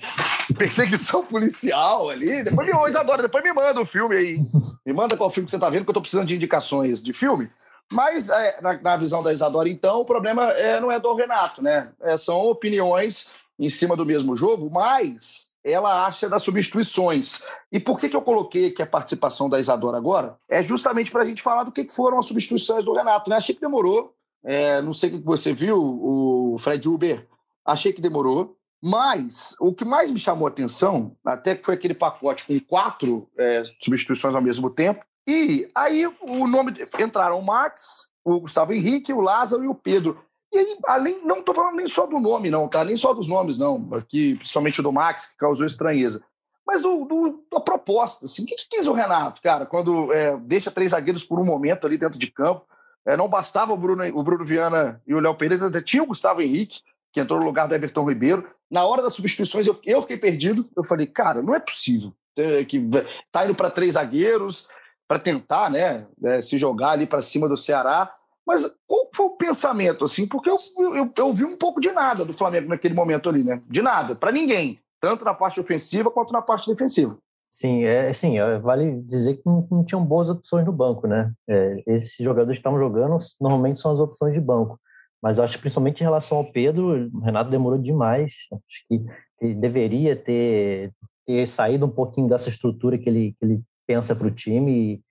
perseguição 0.57 1.25
policial 1.25 2.09
ali. 2.09 2.45
Depois 2.45 2.67
me 2.67 2.75
hoje 2.75 2.97
agora, 2.97 3.23
depois 3.23 3.43
me 3.43 3.53
manda 3.53 3.81
o 3.81 3.85
filme 3.85 4.17
aí. 4.17 4.41
Me 4.87 4.93
manda 4.93 5.17
qual 5.17 5.31
filme 5.31 5.47
que 5.47 5.51
você 5.51 5.59
tá 5.59 5.69
vendo, 5.69 5.85
que 5.85 5.91
eu 5.91 5.95
tô 5.95 6.01
precisando 6.01 6.29
de 6.29 6.37
indicações 6.37 7.03
de 7.03 7.13
filme. 7.13 7.51
Mas, 7.93 8.29
é, 8.29 8.61
na, 8.61 8.81
na, 8.81 8.97
visão 8.97 9.23
da 9.23 9.33
Isadora, 9.33 9.69
então, 9.69 10.01
o 10.01 10.05
problema 10.05 10.53
é, 10.53 10.79
não 10.79 10.93
é 10.93 11.01
do 11.01 11.15
Renato, 11.15 11.63
né? 11.63 11.89
É, 12.03 12.17
são 12.17 12.39
opiniões 12.47 13.33
em 13.59 13.69
cima 13.69 13.97
do 13.97 14.07
mesmo 14.07 14.37
jogo, 14.37 14.71
mas 14.71 15.57
ela 15.73 16.07
acha 16.07 16.29
das 16.29 16.43
substituições. 16.43 17.43
E 17.71 17.79
por 17.79 17.99
que, 17.99 18.09
que 18.09 18.17
eu 18.17 18.23
coloquei 18.23 18.67
aqui 18.67 18.83
a 18.83 18.87
participação 18.87 19.49
da 19.49 19.61
Isadora 19.61 19.97
agora? 19.97 20.37
É 20.49 20.63
justamente 20.63 21.11
para 21.11 21.23
a 21.23 21.25
gente 21.25 21.43
falar 21.43 21.65
do 21.65 21.73
que 21.73 21.87
foram 21.89 22.19
as 22.19 22.27
substituições 22.27 22.85
do 22.85 22.93
Renato. 22.93 23.29
Né? 23.29 23.37
Achei 23.37 23.55
que 23.55 23.61
demorou. 23.61 24.15
É, 24.45 24.81
não 24.81 24.93
sei 24.93 25.11
o 25.11 25.13
que 25.19 25.25
você 25.25 25.53
viu, 25.53 25.77
o 25.79 26.57
Fred 26.59 26.89
Uber. 26.89 27.27
Achei 27.65 27.93
que 27.93 28.01
demorou. 28.01 28.57
Mas 28.83 29.57
o 29.61 29.75
que 29.75 29.85
mais 29.85 30.11
me 30.11 30.19
chamou 30.19 30.47
a 30.47 30.51
atenção, 30.51 31.17
até 31.25 31.55
que 31.55 31.67
foi 31.67 31.75
aquele 31.75 31.95
pacote 31.95 32.47
com 32.47 32.61
quatro 32.61 33.29
é, 33.37 33.65
substituições 33.81 34.35
ao 34.35 34.43
mesmo 34.43 34.71
tempo. 34.71 35.05
E 35.27 35.69
aí 35.75 36.07
o 36.07 36.47
nome 36.47 36.75
entraram 36.99 37.39
o 37.39 37.45
Max, 37.45 38.11
o 38.25 38.41
Gustavo 38.41 38.73
Henrique, 38.73 39.13
o 39.13 39.21
Lázaro 39.21 39.65
e 39.65 39.69
o 39.69 39.75
Pedro. 39.75 40.19
E 40.53 40.59
aí, 40.59 40.79
além, 40.87 41.25
não 41.25 41.39
estou 41.39 41.55
falando 41.55 41.77
nem 41.77 41.87
só 41.87 42.07
do 42.07 42.19
nome, 42.19 42.51
não, 42.51 42.69
tá? 42.69 42.85
Nem 42.85 42.97
só 42.97 43.13
dos 43.13 43.29
nomes, 43.29 43.59
não. 43.59 43.89
Aqui, 43.93 44.37
principalmente 44.37 44.81
o 44.81 44.83
do 44.83 44.93
Max, 44.93 45.27
que 45.27 45.37
causou 45.37 45.67
estranheza. 45.67 46.25
Mas 46.67 46.83
do, 46.83 47.05
do 47.05 47.45
da 47.51 47.61
proposta, 47.61 48.27
assim. 48.27 48.43
O 48.43 48.47
que, 48.47 48.55
que 48.55 48.69
quis 48.69 48.87
o 48.87 48.93
Renato, 48.93 49.41
cara, 49.41 49.67
quando 49.67 50.13
é, 50.13 50.37
deixa 50.39 50.71
três 50.71 50.91
zagueiros 50.91 51.25
por 51.25 51.39
um 51.39 51.45
momento 51.45 51.87
ali 51.87 51.97
dentro 51.97 52.19
de 52.19 52.31
campo? 52.31 52.67
É, 53.07 53.17
não 53.17 53.29
bastava 53.29 53.73
o 53.73 53.77
Bruno, 53.77 54.05
o 54.19 54.23
Bruno 54.23 54.45
Viana 54.45 55.01
e 55.07 55.15
o 55.15 55.21
Léo 55.21 55.35
Pereira, 55.35 55.83
tinha 55.83 56.03
o 56.03 56.07
Gustavo 56.07 56.43
Henrique, 56.43 56.81
que 57.11 57.21
entrou 57.21 57.41
no 57.41 57.47
lugar 57.47 57.67
do 57.67 57.75
Everton 57.75 58.07
Ribeiro. 58.07 58.47
Na 58.71 58.85
hora 58.85 59.03
das 59.03 59.15
substituições, 59.15 59.67
eu, 59.67 59.79
eu 59.85 60.03
fiquei 60.03 60.19
perdido. 60.19 60.69
Eu 60.77 60.85
falei, 60.85 61.07
cara, 61.07 61.41
não 61.41 61.55
é 61.55 61.61
possível 61.61 62.13
é, 62.37 62.65
que 62.65 62.83
tá 63.33 63.45
indo 63.45 63.55
para 63.55 63.71
três 63.71 63.95
zagueiros 63.95 64.69
para 65.07 65.19
tentar, 65.19 65.71
né, 65.71 66.07
é, 66.23 66.43
se 66.43 66.59
jogar 66.59 66.91
ali 66.91 67.07
para 67.07 67.23
cima 67.23 67.49
do 67.49 67.57
Ceará. 67.57 68.15
Mas 68.49 68.65
qual 68.87 69.11
foi 69.15 69.27
o 69.27 69.37
pensamento, 69.37 70.07
assim? 70.07 70.27
Porque 70.27 70.49
eu, 70.49 70.57
eu, 70.97 71.13
eu 71.15 71.33
vi 71.35 71.45
um 71.45 71.55
pouco 71.55 71.83
de 71.83 71.93
nada 71.93 72.25
do 72.25 72.33
Flamengo 72.33 72.71
naquele 72.71 72.95
momento 72.95 73.29
ali, 73.29 73.45
né? 73.45 73.61
De 73.69 73.83
nada, 73.83 74.17
para 74.17 74.33
ninguém. 74.33 74.81
Tanto 74.99 75.23
na 75.23 75.35
parte 75.35 75.61
ofensiva 75.61 76.11
quanto 76.11 76.33
na 76.33 76.41
parte 76.41 76.67
defensiva. 76.67 77.19
Sim, 77.51 77.85
é, 77.85 78.11
sim, 78.11 78.39
é, 78.39 78.59
vale 78.59 79.03
dizer 79.03 79.35
que 79.35 79.43
não, 79.45 79.69
não 79.71 79.85
tinham 79.85 80.03
boas 80.03 80.31
opções 80.31 80.65
no 80.65 80.73
banco, 80.73 81.07
né? 81.07 81.31
É, 81.47 81.83
esses 81.89 82.17
jogadores 82.17 82.57
que 82.57 82.61
estavam 82.61 82.79
jogando 82.79 83.19
normalmente 83.39 83.79
são 83.79 83.93
as 83.93 84.01
opções 84.01 84.33
de 84.33 84.41
banco. 84.41 84.81
Mas 85.23 85.39
acho 85.39 85.57
que 85.57 85.61
principalmente 85.61 86.01
em 86.01 86.05
relação 86.05 86.39
ao 86.39 86.51
Pedro, 86.51 87.11
o 87.13 87.21
Renato 87.21 87.51
demorou 87.51 87.79
demais. 87.79 88.33
Acho 88.51 88.89
que 88.89 89.05
ele 89.43 89.55
deveria 89.57 90.17
ter, 90.17 90.91
ter 91.27 91.47
saído 91.47 91.85
um 91.85 91.91
pouquinho 91.91 92.29
dessa 92.29 92.49
estrutura 92.49 92.97
que 92.97 93.11
ele, 93.11 93.35
que 93.39 93.45
ele 93.45 93.61
pensa 93.87 94.17
para 94.17 94.27
o 94.27 94.31
time 94.31 95.03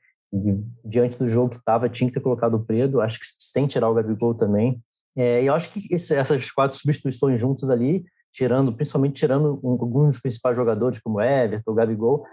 diante 0.84 1.18
do 1.18 1.28
jogo 1.28 1.52
que 1.52 1.58
estava, 1.58 1.90
tinha 1.90 2.10
que 2.10 2.14
ter 2.14 2.20
colocado 2.22 2.56
o 2.56 2.66
Pedro, 2.66 3.02
acho 3.02 3.20
que 3.20 3.26
sem 3.26 3.68
tirar 3.68 3.90
o 3.90 3.94
Gabigol 3.94 4.36
também. 4.36 4.82
É, 5.16 5.42
e 5.42 5.48
eu 5.48 5.54
acho 5.54 5.72
que 5.72 5.88
esse, 5.90 6.16
essas 6.16 6.52
quatro 6.52 6.78
substituições 6.78 7.40
juntas 7.40 7.70
ali, 7.70 8.06
tirando, 8.32 8.74
principalmente 8.74 9.16
tirando 9.16 9.60
um, 9.64 9.72
alguns 9.72 10.16
dos 10.16 10.22
principais 10.22 10.56
jogadores, 10.56 11.00
como 11.00 11.22
Everton, 11.22 11.74
Gabigol, 11.74 12.26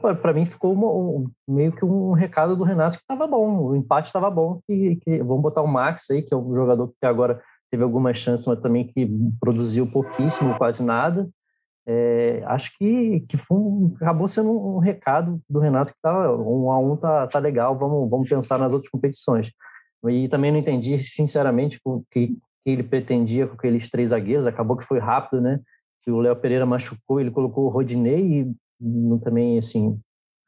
para 0.00 0.32
mim 0.32 0.46
ficou 0.46 0.72
uma, 0.72 0.86
um, 0.86 1.30
meio 1.46 1.72
que 1.72 1.84
um 1.84 2.12
recado 2.12 2.56
do 2.56 2.64
Renato 2.64 2.96
que 2.96 3.02
estava 3.02 3.26
bom, 3.26 3.66
o 3.66 3.76
empate 3.76 4.06
estava 4.06 4.30
bom, 4.30 4.60
e 4.68 4.96
que 4.96 5.18
vamos 5.18 5.42
botar 5.42 5.60
o 5.60 5.68
Max 5.68 6.10
aí, 6.10 6.22
que 6.22 6.32
é 6.32 6.36
um 6.36 6.54
jogador 6.54 6.88
que 6.88 7.06
agora 7.06 7.42
teve 7.70 7.82
algumas 7.82 8.16
chances, 8.16 8.46
mas 8.46 8.60
também 8.60 8.86
que 8.86 9.06
produziu 9.38 9.86
pouquíssimo, 9.86 10.56
quase 10.56 10.82
nada, 10.82 11.28
é, 11.86 12.42
acho 12.46 12.76
que, 12.78 13.20
que 13.28 13.36
foi 13.36 13.58
um, 13.58 13.94
acabou 13.96 14.26
sendo 14.26 14.50
um, 14.50 14.78
recado 14.78 15.40
do 15.48 15.58
Renato 15.58 15.92
que 15.92 16.00
tá, 16.00 16.32
um 16.32 16.70
a 16.70 16.78
um 16.78 16.96
tá, 16.96 17.26
tá 17.26 17.38
legal, 17.38 17.78
vamos, 17.78 18.08
vamos 18.08 18.28
pensar 18.28 18.58
nas 18.58 18.72
outras 18.72 18.90
competições. 18.90 19.50
E 20.08 20.28
também 20.28 20.50
não 20.50 20.58
entendi, 20.58 21.02
sinceramente, 21.02 21.78
o 21.84 22.02
que, 22.10 22.28
que 22.28 22.70
ele 22.70 22.82
pretendia 22.82 23.46
com 23.46 23.54
aqueles 23.54 23.90
três 23.90 24.10
zagueiros, 24.10 24.46
acabou 24.46 24.76
que 24.76 24.84
foi 24.84 24.98
rápido, 24.98 25.40
né? 25.40 25.60
Que 26.02 26.10
o 26.10 26.20
Léo 26.20 26.36
Pereira 26.36 26.66
machucou, 26.66 27.20
ele 27.20 27.30
colocou 27.30 27.64
o 27.64 27.68
Rodinei 27.68 28.40
e 28.40 28.52
não, 28.80 29.18
também, 29.18 29.58
assim, 29.58 29.98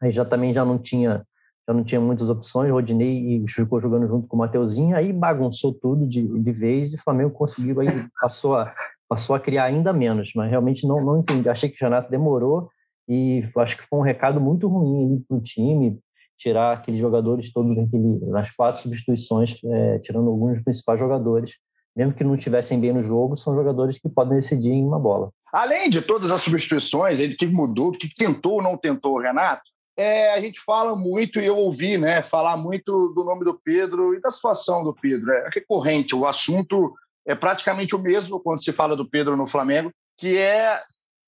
aí 0.03 0.11
já 0.11 0.25
também 0.25 0.53
já 0.53 0.65
não 0.65 0.79
tinha 0.79 1.25
já 1.69 1.75
não 1.75 1.83
tinha 1.83 2.01
muitas 2.01 2.31
opções, 2.31 2.71
Rodinei 2.71 3.45
ficou 3.49 3.81
jogando 3.81 4.07
junto 4.07 4.29
com 4.29 4.37
o 4.37 4.39
Mateuzinho, 4.39 4.97
aí 4.97 5.13
bagunçou 5.13 5.75
tudo 5.75 6.07
de, 6.07 6.23
de 6.23 6.53
vez 6.53 6.93
e 6.93 6.97
o 6.97 7.03
Flamengo 7.03 7.33
conseguiu, 7.33 7.81
aí 7.81 7.89
passou 8.23 8.55
a, 8.55 8.73
passou 9.09 9.35
a 9.37 9.41
criar 9.41 9.65
ainda 9.65 9.93
menos, 9.93 10.33
mas 10.35 10.51
realmente 10.51 10.87
não, 10.87 11.05
não 11.05 11.21
entendi. 11.21 11.49
Achei 11.49 11.69
que 11.69 11.83
o 11.83 11.85
Renato 11.85 12.11
demorou 12.11 12.69
e 13.09 13.43
acho 13.59 13.77
que 13.77 13.85
foi 13.85 13.99
um 13.99 14.03
recado 14.03 14.41
muito 14.41 14.69
ruim 14.69 15.25
para 15.29 15.37
o 15.37 15.41
time, 15.41 15.99
tirar 16.39 16.73
aqueles 16.73 17.01
jogadores 17.01 17.53
todos 17.53 17.77
naquele, 17.77 18.19
nas 18.27 18.51
quatro 18.51 18.81
substituições, 18.83 19.59
é, 19.65 19.99
tirando 20.01 20.29
alguns 20.29 20.55
dos 20.55 20.65
principais 20.65 20.99
jogadores. 20.99 21.53
Mesmo 21.97 22.13
que 22.13 22.25
não 22.25 22.35
estivessem 22.35 22.79
bem 22.79 22.93
no 22.93 23.03
jogo, 23.03 23.39
são 23.39 23.55
jogadores 23.55 23.99
que 23.99 24.09
podem 24.09 24.37
decidir 24.37 24.71
em 24.71 24.85
uma 24.85 24.99
bola. 24.99 25.31
Além 25.51 25.89
de 25.89 26.03
todas 26.03 26.31
as 26.31 26.43
substituições, 26.43 27.21
do 27.21 27.37
que 27.37 27.47
mudou, 27.47 27.91
do 27.91 27.99
que 27.99 28.13
tentou 28.13 28.55
ou 28.55 28.63
não 28.63 28.77
tentou 28.77 29.15
o 29.15 29.21
Renato, 29.21 29.71
é, 29.97 30.35
a 30.35 30.41
gente 30.41 30.61
fala 30.61 30.95
muito, 30.95 31.41
e 31.41 31.47
eu 31.47 31.57
ouvi 31.57 31.97
né, 31.97 32.21
falar 32.21 32.59
muito 32.59 33.15
do 33.15 33.25
nome 33.25 33.47
do 33.47 33.59
Pedro 33.65 34.15
e 34.15 34.21
da 34.21 34.31
situação 34.31 34.85
do 34.85 34.93
Pedro. 34.93 35.33
É 35.33 35.49
recorrente, 35.55 36.15
o 36.15 36.27
assunto 36.27 36.93
é 37.27 37.35
praticamente 37.35 37.95
o 37.95 37.99
mesmo 37.99 38.41
quando 38.41 38.63
se 38.63 38.73
fala 38.73 38.97
do 38.97 39.09
Pedro 39.09 39.37
no 39.37 39.47
Flamengo, 39.47 39.91
que 40.17 40.39
é 40.39 40.79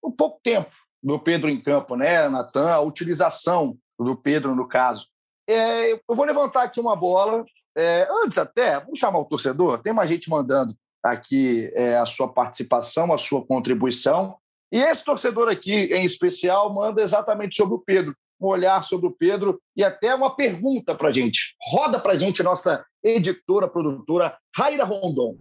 o 0.03 0.13
pouco 0.13 0.41
tempo 0.43 0.73
do 1.03 1.19
Pedro 1.19 1.51
em 1.51 1.61
campo, 1.61 1.97
né, 1.97 2.29
Natan? 2.29 2.71
A 2.71 2.81
utilização 2.81 3.77
do 3.99 4.17
Pedro, 4.17 4.55
no 4.55 4.67
caso. 4.67 5.07
É, 5.49 5.93
eu 5.93 6.01
vou 6.09 6.25
levantar 6.25 6.63
aqui 6.63 6.81
uma 6.81 6.95
bola. 6.95 7.45
É, 7.77 8.09
antes 8.23 8.39
até, 8.39 8.79
vamos 8.81 8.99
chamar 8.99 9.19
o 9.19 9.25
torcedor. 9.25 9.79
Tem 9.79 9.93
mais 9.93 10.09
gente 10.09 10.31
mandando 10.31 10.75
aqui 11.03 11.71
é, 11.75 11.97
a 11.97 12.07
sua 12.07 12.33
participação, 12.33 13.13
a 13.13 13.19
sua 13.19 13.45
contribuição. 13.45 14.37
E 14.71 14.79
esse 14.79 15.05
torcedor 15.05 15.49
aqui, 15.49 15.93
em 15.93 16.05
especial, 16.05 16.73
manda 16.73 17.03
exatamente 17.03 17.57
sobre 17.57 17.75
o 17.75 17.81
Pedro, 17.81 18.15
um 18.41 18.47
olhar 18.47 18.85
sobre 18.85 19.07
o 19.07 19.13
Pedro 19.13 19.61
e 19.75 19.83
até 19.83 20.15
uma 20.15 20.35
pergunta 20.35 20.95
para 20.95 21.09
a 21.09 21.13
gente. 21.13 21.57
Roda 21.71 21.99
para 21.99 22.13
a 22.13 22.17
gente 22.17 22.43
nossa 22.43 22.85
editora, 23.03 23.67
produtora, 23.67 24.37
Raira 24.55 24.85
Rondon. 24.85 25.37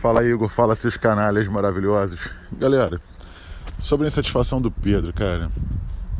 Fala, 0.00 0.24
Igor. 0.24 0.48
Fala, 0.48 0.74
seus 0.74 0.96
canalhas 0.96 1.48
maravilhosos. 1.48 2.30
Galera, 2.52 3.00
sobre 3.80 4.06
a 4.06 4.08
insatisfação 4.08 4.60
do 4.60 4.70
Pedro, 4.70 5.12
cara, 5.12 5.50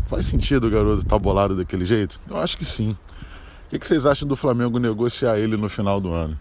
faz 0.08 0.26
sentido 0.26 0.66
o 0.66 0.70
garoto 0.70 1.02
estar 1.02 1.10
tá 1.10 1.18
bolado 1.18 1.56
daquele 1.56 1.84
jeito? 1.84 2.20
Eu 2.28 2.36
acho 2.38 2.56
que 2.56 2.64
sim. 2.64 2.96
O 3.72 3.78
que 3.78 3.86
vocês 3.86 4.06
acham 4.06 4.26
do 4.26 4.34
Flamengo 4.34 4.78
negociar 4.78 5.38
ele 5.38 5.56
no 5.56 5.68
final 5.68 6.00
do 6.00 6.12
ano? 6.12 6.38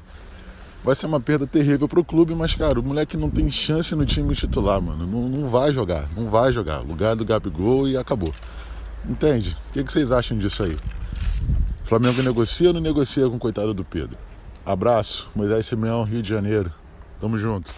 vai 0.88 0.96
ser 0.96 1.06
uma 1.06 1.20
perda 1.20 1.46
terrível 1.46 1.86
pro 1.86 2.02
clube, 2.02 2.34
mas, 2.34 2.56
cara, 2.56 2.80
o 2.80 2.84
moleque 2.84 3.18
não 3.18 3.30
tem 3.30 3.52
chance 3.52 3.94
no 3.94 4.06
time 4.06 4.34
titular, 4.34 4.82
mano. 4.82 5.06
Não, 5.06 5.28
não 5.28 5.50
vai 5.50 5.74
jogar, 5.74 6.08
não 6.16 6.30
vai 6.30 6.54
jogar. 6.54 6.80
Lugar 6.80 7.14
do 7.14 7.26
Gabigol 7.26 7.90
e 7.90 7.98
acabou. 7.98 8.34
Entende? 9.06 9.58
O 9.70 9.74
que, 9.74 9.84
que 9.84 9.92
vocês 9.92 10.14
acham 10.14 10.38
disso 10.38 10.64
aí? 10.64 10.78
Flamengo 11.84 12.24
negocia 12.24 12.70
ou 12.70 12.74
não 12.74 12.80
negocia 12.80 13.28
com 13.30 13.36
o 13.36 13.40
coitado 13.40 13.74
do 13.74 13.84
Pedro? 13.84 14.18
Abraço, 14.66 15.30
Moisés 15.36 15.66
Simeão, 15.66 16.04
Rio 16.06 16.24
de 16.24 16.30
Janeiro. 16.30 16.72
Tamo 17.20 17.38
junto. 17.38 17.72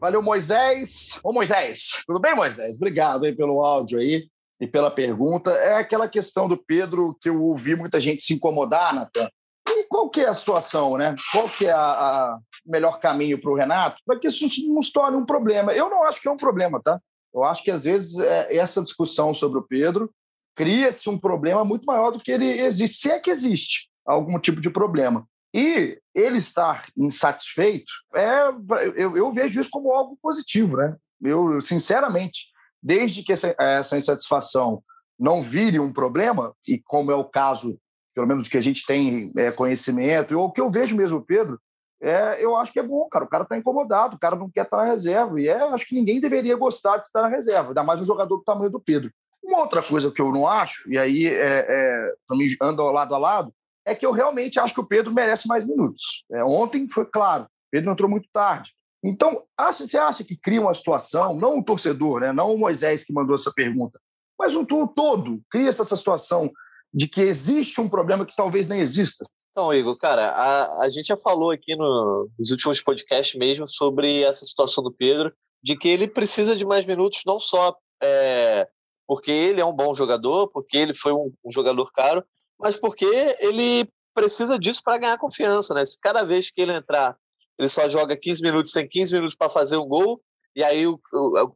Valeu, 0.00 0.22
Moisés. 0.22 1.18
Ô, 1.22 1.32
Moisés, 1.32 2.02
tudo 2.06 2.20
bem, 2.20 2.34
Moisés? 2.34 2.76
Obrigado 2.76 3.24
aí 3.24 3.34
pelo 3.34 3.64
áudio 3.64 3.98
aí 3.98 4.28
e 4.60 4.66
pela 4.66 4.90
pergunta. 4.90 5.50
É 5.50 5.76
aquela 5.76 6.08
questão 6.08 6.48
do 6.48 6.56
Pedro 6.56 7.16
que 7.20 7.28
eu 7.28 7.42
ouvi 7.42 7.74
muita 7.74 8.00
gente 8.00 8.22
se 8.22 8.34
incomodar, 8.34 8.94
Natan, 8.94 9.28
e 9.68 9.84
qual 9.84 10.10
que 10.10 10.20
é 10.20 10.28
a 10.28 10.34
situação, 10.34 10.96
né? 10.96 11.16
Qual 11.32 11.48
que 11.48 11.66
é 11.66 11.74
o 11.74 12.38
melhor 12.66 12.98
caminho 12.98 13.40
para 13.40 13.50
o 13.50 13.56
Renato 13.56 14.00
para 14.06 14.18
que 14.18 14.28
isso 14.28 14.46
não 14.72 14.82
se 14.82 14.92
torne 14.92 15.16
um 15.16 15.24
problema? 15.24 15.72
Eu 15.72 15.88
não 15.88 16.04
acho 16.04 16.20
que 16.20 16.28
é 16.28 16.30
um 16.30 16.36
problema, 16.36 16.80
tá? 16.82 17.00
Eu 17.34 17.42
acho 17.42 17.64
que 17.64 17.70
às 17.70 17.84
vezes 17.84 18.18
é, 18.18 18.56
essa 18.56 18.82
discussão 18.82 19.34
sobre 19.34 19.58
o 19.58 19.66
Pedro 19.66 20.10
cria-se 20.54 21.08
um 21.08 21.18
problema 21.18 21.64
muito 21.64 21.84
maior 21.84 22.12
do 22.12 22.20
que 22.20 22.30
ele 22.30 22.60
existe, 22.60 22.96
se 22.96 23.10
é 23.10 23.18
que 23.18 23.30
existe 23.30 23.88
algum 24.06 24.38
tipo 24.38 24.60
de 24.60 24.70
problema. 24.70 25.26
E 25.54 26.00
ele 26.12 26.38
estar 26.38 26.86
insatisfeito, 26.96 27.92
é, 28.14 28.48
eu, 28.96 29.16
eu 29.16 29.32
vejo 29.32 29.60
isso 29.60 29.70
como 29.70 29.92
algo 29.92 30.18
positivo, 30.20 30.76
né? 30.76 30.96
Eu, 31.22 31.60
sinceramente, 31.60 32.48
desde 32.82 33.22
que 33.22 33.32
essa, 33.32 33.54
essa 33.58 33.96
insatisfação 33.96 34.82
não 35.18 35.40
vire 35.40 35.78
um 35.78 35.92
problema, 35.92 36.52
e 36.66 36.82
como 36.84 37.12
é 37.12 37.14
o 37.14 37.24
caso 37.24 37.78
pelo 38.14 38.28
menos 38.28 38.48
que 38.48 38.56
a 38.56 38.60
gente 38.60 38.86
tem 38.86 39.32
é, 39.36 39.50
conhecimento, 39.50 40.38
ou 40.38 40.50
que 40.50 40.60
eu 40.60 40.70
vejo 40.70 40.94
mesmo, 40.94 41.20
Pedro, 41.20 41.60
é, 42.00 42.42
eu 42.42 42.56
acho 42.56 42.72
que 42.72 42.78
é 42.78 42.82
bom, 42.82 43.08
cara. 43.08 43.24
O 43.24 43.28
cara 43.28 43.42
está 43.42 43.56
incomodado, 43.56 44.16
o 44.16 44.18
cara 44.18 44.36
não 44.36 44.50
quer 44.50 44.64
estar 44.64 44.76
na 44.76 44.84
reserva. 44.84 45.40
E 45.40 45.48
é, 45.48 45.56
acho 45.64 45.86
que 45.86 45.94
ninguém 45.94 46.20
deveria 46.20 46.54
gostar 46.56 46.98
de 46.98 47.06
estar 47.06 47.22
na 47.22 47.28
reserva, 47.28 47.68
ainda 47.68 47.82
mais 47.82 48.00
um 48.00 48.06
jogador 48.06 48.36
do 48.36 48.44
tamanho 48.44 48.70
do 48.70 48.80
Pedro. 48.80 49.10
Uma 49.42 49.60
outra 49.60 49.82
coisa 49.82 50.10
que 50.10 50.22
eu 50.22 50.30
não 50.30 50.46
acho, 50.46 50.90
e 50.90 50.96
aí 50.96 51.26
é, 51.26 51.66
é, 51.68 52.12
também 52.28 52.56
anda 52.62 52.82
lado 52.84 53.14
a 53.14 53.18
lado, 53.18 53.52
é 53.86 53.94
que 53.94 54.04
eu 54.04 54.12
realmente 54.12 54.58
acho 54.58 54.74
que 54.74 54.80
o 54.80 54.86
Pedro 54.86 55.12
merece 55.12 55.46
mais 55.46 55.66
minutos. 55.66 56.24
É, 56.32 56.44
ontem 56.44 56.88
foi 56.90 57.06
claro, 57.06 57.46
Pedro 57.70 57.90
entrou 57.90 58.08
muito 58.08 58.28
tarde. 58.32 58.72
Então, 59.04 59.44
você 59.58 59.98
acha 59.98 60.24
que 60.24 60.36
cria 60.36 60.60
uma 60.60 60.72
situação, 60.72 61.36
não 61.36 61.58
o 61.58 61.64
torcedor, 61.64 62.20
né, 62.20 62.32
não 62.32 62.54
o 62.54 62.58
Moisés 62.58 63.04
que 63.04 63.12
mandou 63.12 63.34
essa 63.34 63.52
pergunta, 63.54 64.00
mas 64.38 64.54
um 64.54 64.64
todo 64.64 65.42
cria 65.50 65.68
essa 65.68 65.84
situação 65.84 66.50
de 66.92 67.06
que 67.06 67.20
existe 67.20 67.80
um 67.80 67.88
problema 67.88 68.24
que 68.24 68.34
talvez 68.34 68.66
nem 68.66 68.80
exista? 68.80 69.24
Então, 69.50 69.72
Igor, 69.72 69.96
cara, 69.96 70.30
a, 70.30 70.84
a 70.84 70.88
gente 70.88 71.06
já 71.06 71.16
falou 71.16 71.50
aqui 71.50 71.76
no, 71.76 72.28
nos 72.38 72.50
últimos 72.50 72.80
podcasts 72.80 73.38
mesmo 73.38 73.68
sobre 73.68 74.22
essa 74.22 74.44
situação 74.46 74.82
do 74.82 74.92
Pedro, 74.92 75.32
de 75.62 75.76
que 75.76 75.88
ele 75.88 76.08
precisa 76.08 76.56
de 76.56 76.64
mais 76.64 76.86
minutos, 76.86 77.22
não 77.26 77.38
só 77.38 77.76
é, 78.02 78.68
porque 79.06 79.30
ele 79.30 79.60
é 79.60 79.64
um 79.64 79.74
bom 79.74 79.94
jogador, 79.94 80.48
porque 80.48 80.76
ele 80.76 80.94
foi 80.94 81.12
um, 81.12 81.32
um 81.44 81.50
jogador 81.50 81.90
caro, 81.92 82.24
mas 82.58 82.76
porque 82.76 83.36
ele 83.40 83.88
precisa 84.14 84.58
disso 84.58 84.80
para 84.84 84.98
ganhar 84.98 85.18
confiança, 85.18 85.74
né? 85.74 85.84
Se 85.84 85.98
cada 86.00 86.22
vez 86.22 86.50
que 86.50 86.60
ele 86.60 86.72
entrar, 86.72 87.16
ele 87.58 87.68
só 87.68 87.88
joga 87.88 88.16
15 88.16 88.42
minutos, 88.42 88.72
tem 88.72 88.88
15 88.88 89.12
minutos 89.12 89.36
para 89.36 89.50
fazer 89.50 89.76
um 89.76 89.86
gol, 89.86 90.20
e 90.54 90.62
aí 90.62 90.86
o, 90.86 90.98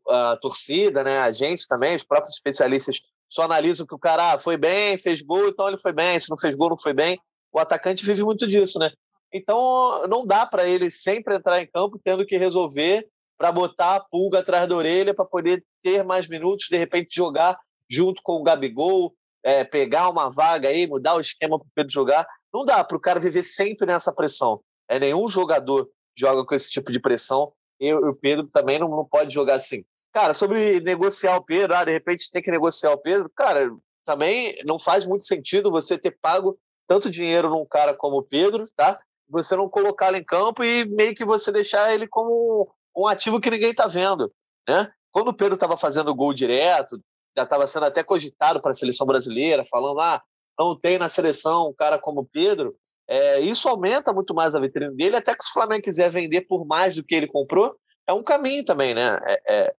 a, 0.09 0.33
a, 0.33 0.37
torcida, 0.37 1.05
né, 1.05 1.21
a 1.21 1.31
gente 1.31 1.67
também, 1.69 1.95
os 1.95 2.05
próprios 2.05 2.35
especialistas 2.35 3.01
só 3.31 3.43
analisa 3.43 3.87
que 3.87 3.95
o 3.95 3.99
cara 3.99 4.33
ah, 4.33 4.39
foi 4.39 4.57
bem, 4.57 4.99
fez 4.99 5.23
gol, 5.23 5.49
então 5.49 5.69
ele 5.69 5.79
foi 5.79 5.93
bem, 5.93 6.19
se 6.19 6.31
não 6.31 6.39
fez 6.39 6.57
gol, 6.57 6.71
não 6.71 6.79
foi 6.79 6.95
bem. 6.95 7.21
O 7.53 7.59
atacante 7.59 8.05
vive 8.05 8.25
muito 8.25 8.47
disso, 8.47 8.79
né? 8.79 8.91
Então 9.33 10.07
não 10.09 10.27
dá 10.27 10.47
para 10.47 10.67
ele 10.67 10.91
sempre 10.91 11.37
entrar 11.37 11.61
em 11.61 11.71
campo 11.71 12.01
tendo 12.03 12.25
que 12.25 12.39
resolver 12.39 13.07
para 13.37 13.53
botar 13.53 13.97
a 13.97 14.01
pulga 14.01 14.39
atrás 14.41 14.69
da 14.69 14.75
orelha 14.75 15.15
para 15.15 15.25
poder 15.25 15.63
ter 15.83 16.03
mais 16.03 16.27
minutos, 16.27 16.67
de 16.71 16.77
repente 16.77 17.15
jogar 17.15 17.59
junto 17.89 18.23
com 18.23 18.33
o 18.33 18.43
Gabigol, 18.43 19.15
é, 19.43 19.65
pegar 19.65 20.09
uma 20.09 20.31
vaga 20.31 20.69
aí, 20.69 20.87
mudar 20.87 21.15
o 21.15 21.21
esquema 21.21 21.59
para 21.59 21.67
o 21.67 21.71
Pedro 21.75 21.93
jogar. 21.93 22.27
Não 22.53 22.65
dá 22.65 22.83
para 22.83 22.97
o 22.97 23.01
cara 23.01 23.21
viver 23.21 23.43
sempre 23.43 23.87
nessa 23.87 24.13
pressão. 24.13 24.61
É, 24.89 24.99
nenhum 24.99 25.29
jogador 25.29 25.89
joga 26.17 26.45
com 26.45 26.55
esse 26.55 26.71
tipo 26.71 26.91
de 26.91 27.01
pressão. 27.01 27.53
E 27.81 27.93
o 27.95 28.15
Pedro 28.15 28.47
também 28.49 28.79
não, 28.79 28.89
não 28.89 29.05
pode 29.05 29.33
jogar 29.33 29.55
assim. 29.55 29.85
Cara, 30.13 30.35
sobre 30.35 30.81
negociar 30.81 31.37
o 31.37 31.45
Pedro, 31.45 31.77
ah, 31.77 31.85
de 31.85 31.93
repente 31.93 32.31
tem 32.31 32.43
que 32.43 32.51
negociar 32.51 32.93
o 32.93 32.99
Pedro, 32.99 33.31
cara, 33.37 33.71
também 34.05 34.57
não 34.65 34.79
faz 34.79 35.05
muito 35.05 35.25
sentido 35.25 35.71
você 35.71 35.99
ter 35.99 36.19
pago 36.21 36.59
tanto 36.87 37.11
dinheiro 37.11 37.51
num 37.51 37.67
cara 37.67 37.95
como 37.95 38.17
o 38.17 38.23
Pedro, 38.23 38.65
tá? 38.75 38.99
Você 39.29 39.55
não 39.55 39.69
colocá-lo 39.69 40.17
em 40.17 40.25
campo 40.25 40.65
e 40.65 40.87
meio 40.87 41.15
que 41.15 41.25
você 41.25 41.53
deixar 41.53 41.93
ele 41.93 42.09
como 42.09 42.75
um 42.97 43.07
ativo 43.07 43.41
que 43.41 43.51
ninguém 43.51 43.75
tá 43.75 43.87
vendo, 43.87 44.33
né? 44.67 44.91
Quando 45.13 45.29
o 45.29 45.35
Pedro 45.35 45.55
estava 45.55 45.77
fazendo 45.77 46.15
gol 46.15 46.33
direto, 46.33 46.99
já 47.39 47.45
estava 47.45 47.67
sendo 47.67 47.87
até 47.87 48.03
cogitado 48.03 48.61
para 48.61 48.73
a 48.73 48.75
seleção 48.75 49.07
brasileira, 49.07 49.65
falando, 49.71 50.01
ah, 50.01 50.21
não 50.59 50.79
tem 50.79 50.99
na 50.99 51.09
seleção 51.09 51.69
um 51.69 51.75
cara 51.75 51.99
como 51.99 52.29
Pedro, 52.33 52.75
é, 53.07 53.41
isso 53.41 53.69
aumenta 53.69 54.13
muito 54.13 54.35
mais 54.35 54.55
a 54.55 54.61
vitrine 54.61 54.95
dele, 54.95 55.17
até 55.17 55.35
que 55.35 55.43
se 55.43 55.51
o 55.51 55.55
Flamengo 55.55 55.83
quiser 55.83 56.11
vender 56.11 56.43
por 56.43 56.67
mais 56.67 56.95
do 56.95 57.03
que 57.05 57.15
ele 57.15 57.27
comprou, 57.27 57.75
é 58.07 58.13
um 58.13 58.23
caminho 58.23 58.65
também, 58.65 58.93
né? 58.93 59.19
É, 59.25 59.55
é, 59.55 59.75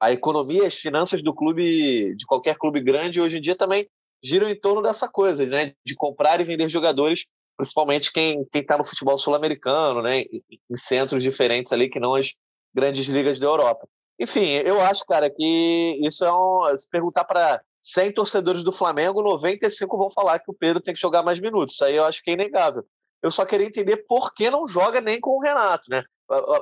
a 0.00 0.12
economia, 0.12 0.66
as 0.66 0.74
finanças 0.74 1.22
do 1.22 1.32
clube, 1.32 2.14
de 2.16 2.26
qualquer 2.26 2.56
clube 2.56 2.80
grande, 2.80 3.20
hoje 3.20 3.38
em 3.38 3.40
dia 3.40 3.54
também 3.54 3.88
giram 4.22 4.48
em 4.48 4.58
torno 4.58 4.82
dessa 4.82 5.08
coisa, 5.08 5.46
né? 5.46 5.72
De 5.84 5.94
comprar 5.94 6.40
e 6.40 6.44
vender 6.44 6.68
jogadores, 6.68 7.30
principalmente 7.56 8.12
quem 8.12 8.46
está 8.52 8.76
no 8.76 8.84
futebol 8.84 9.16
sul-americano, 9.16 10.02
né? 10.02 10.22
Em, 10.22 10.42
em 10.50 10.76
centros 10.76 11.22
diferentes 11.22 11.72
ali 11.72 11.88
que 11.88 12.00
não 12.00 12.14
as 12.14 12.34
grandes 12.74 13.06
ligas 13.06 13.38
da 13.38 13.46
Europa. 13.46 13.86
Enfim, 14.18 14.46
eu 14.46 14.80
acho, 14.80 15.04
cara, 15.06 15.30
que 15.30 15.98
isso 16.02 16.24
é 16.24 16.32
um. 16.32 16.76
Se 16.76 16.88
perguntar 16.88 17.24
para 17.24 17.60
100 17.80 18.12
torcedores 18.12 18.62
do 18.62 18.72
Flamengo, 18.72 19.22
95 19.22 19.98
vão 19.98 20.10
falar 20.10 20.38
que 20.38 20.50
o 20.50 20.54
Pedro 20.54 20.80
tem 20.80 20.94
que 20.94 21.00
jogar 21.00 21.22
mais 21.22 21.40
minutos. 21.40 21.74
Isso 21.74 21.84
aí 21.84 21.96
eu 21.96 22.04
acho 22.04 22.22
que 22.22 22.30
é 22.30 22.34
inegável. 22.34 22.84
Eu 23.22 23.30
só 23.30 23.44
queria 23.44 23.66
entender 23.66 24.04
por 24.08 24.34
que 24.34 24.50
não 24.50 24.66
joga 24.66 25.00
nem 25.00 25.20
com 25.20 25.30
o 25.30 25.40
Renato, 25.40 25.88
né? 25.90 26.02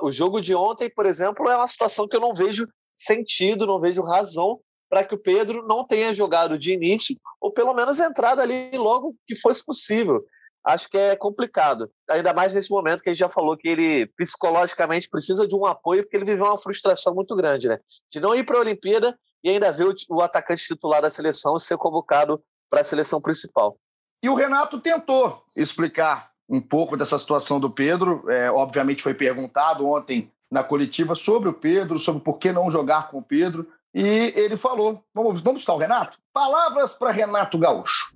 O 0.01 0.11
jogo 0.11 0.41
de 0.41 0.53
ontem, 0.53 0.89
por 0.89 1.05
exemplo, 1.05 1.49
é 1.49 1.55
uma 1.55 1.67
situação 1.67 2.07
que 2.07 2.15
eu 2.15 2.19
não 2.19 2.33
vejo 2.33 2.67
sentido, 2.95 3.65
não 3.65 3.79
vejo 3.79 4.01
razão 4.01 4.59
para 4.89 5.03
que 5.03 5.15
o 5.15 5.17
Pedro 5.17 5.65
não 5.65 5.85
tenha 5.85 6.13
jogado 6.13 6.57
de 6.57 6.73
início, 6.73 7.15
ou 7.39 7.51
pelo 7.51 7.73
menos 7.73 7.99
entrado 7.99 8.41
ali 8.41 8.69
logo 8.75 9.15
que 9.25 9.35
fosse 9.35 9.65
possível. 9.65 10.23
Acho 10.63 10.89
que 10.89 10.97
é 10.97 11.15
complicado, 11.15 11.89
ainda 12.09 12.33
mais 12.33 12.53
nesse 12.53 12.69
momento 12.69 13.01
que 13.01 13.09
a 13.09 13.13
gente 13.13 13.19
já 13.19 13.29
falou 13.29 13.57
que 13.57 13.67
ele 13.67 14.05
psicologicamente 14.15 15.09
precisa 15.09 15.47
de 15.47 15.55
um 15.55 15.65
apoio, 15.65 16.03
porque 16.03 16.15
ele 16.15 16.25
viveu 16.25 16.45
uma 16.45 16.57
frustração 16.57 17.15
muito 17.15 17.35
grande, 17.35 17.67
né? 17.67 17.79
De 18.11 18.19
não 18.19 18.35
ir 18.35 18.45
para 18.45 18.57
a 18.57 18.61
Olimpíada 18.61 19.17
e 19.43 19.49
ainda 19.49 19.71
ver 19.71 19.87
o, 19.87 19.95
o 20.11 20.21
atacante 20.21 20.63
titular 20.63 21.01
da 21.01 21.09
seleção 21.09 21.57
ser 21.57 21.77
convocado 21.77 22.41
para 22.69 22.81
a 22.81 22.83
seleção 22.83 23.19
principal. 23.19 23.75
E 24.23 24.29
o 24.29 24.35
Renato 24.35 24.79
tentou 24.79 25.43
explicar 25.55 26.31
um 26.47 26.61
pouco 26.61 26.95
dessa 26.95 27.17
situação 27.17 27.59
do 27.59 27.69
Pedro. 27.69 28.23
É, 28.29 28.51
obviamente 28.51 29.01
foi 29.01 29.15
perguntado 29.15 29.87
ontem 29.87 30.31
na 30.51 30.63
coletiva 30.63 31.15
sobre 31.15 31.49
o 31.49 31.53
Pedro, 31.53 31.97
sobre 31.97 32.21
por 32.21 32.37
que 32.37 32.51
não 32.51 32.69
jogar 32.69 33.09
com 33.09 33.17
o 33.17 33.23
Pedro. 33.23 33.67
E 33.93 34.33
ele 34.35 34.57
falou: 34.57 35.03
vamos, 35.13 35.41
vamos 35.41 35.61
estar 35.61 35.73
o 35.73 35.77
Renato? 35.77 36.19
Palavras 36.31 36.93
para 36.93 37.11
Renato 37.11 37.57
Gaúcho. 37.57 38.13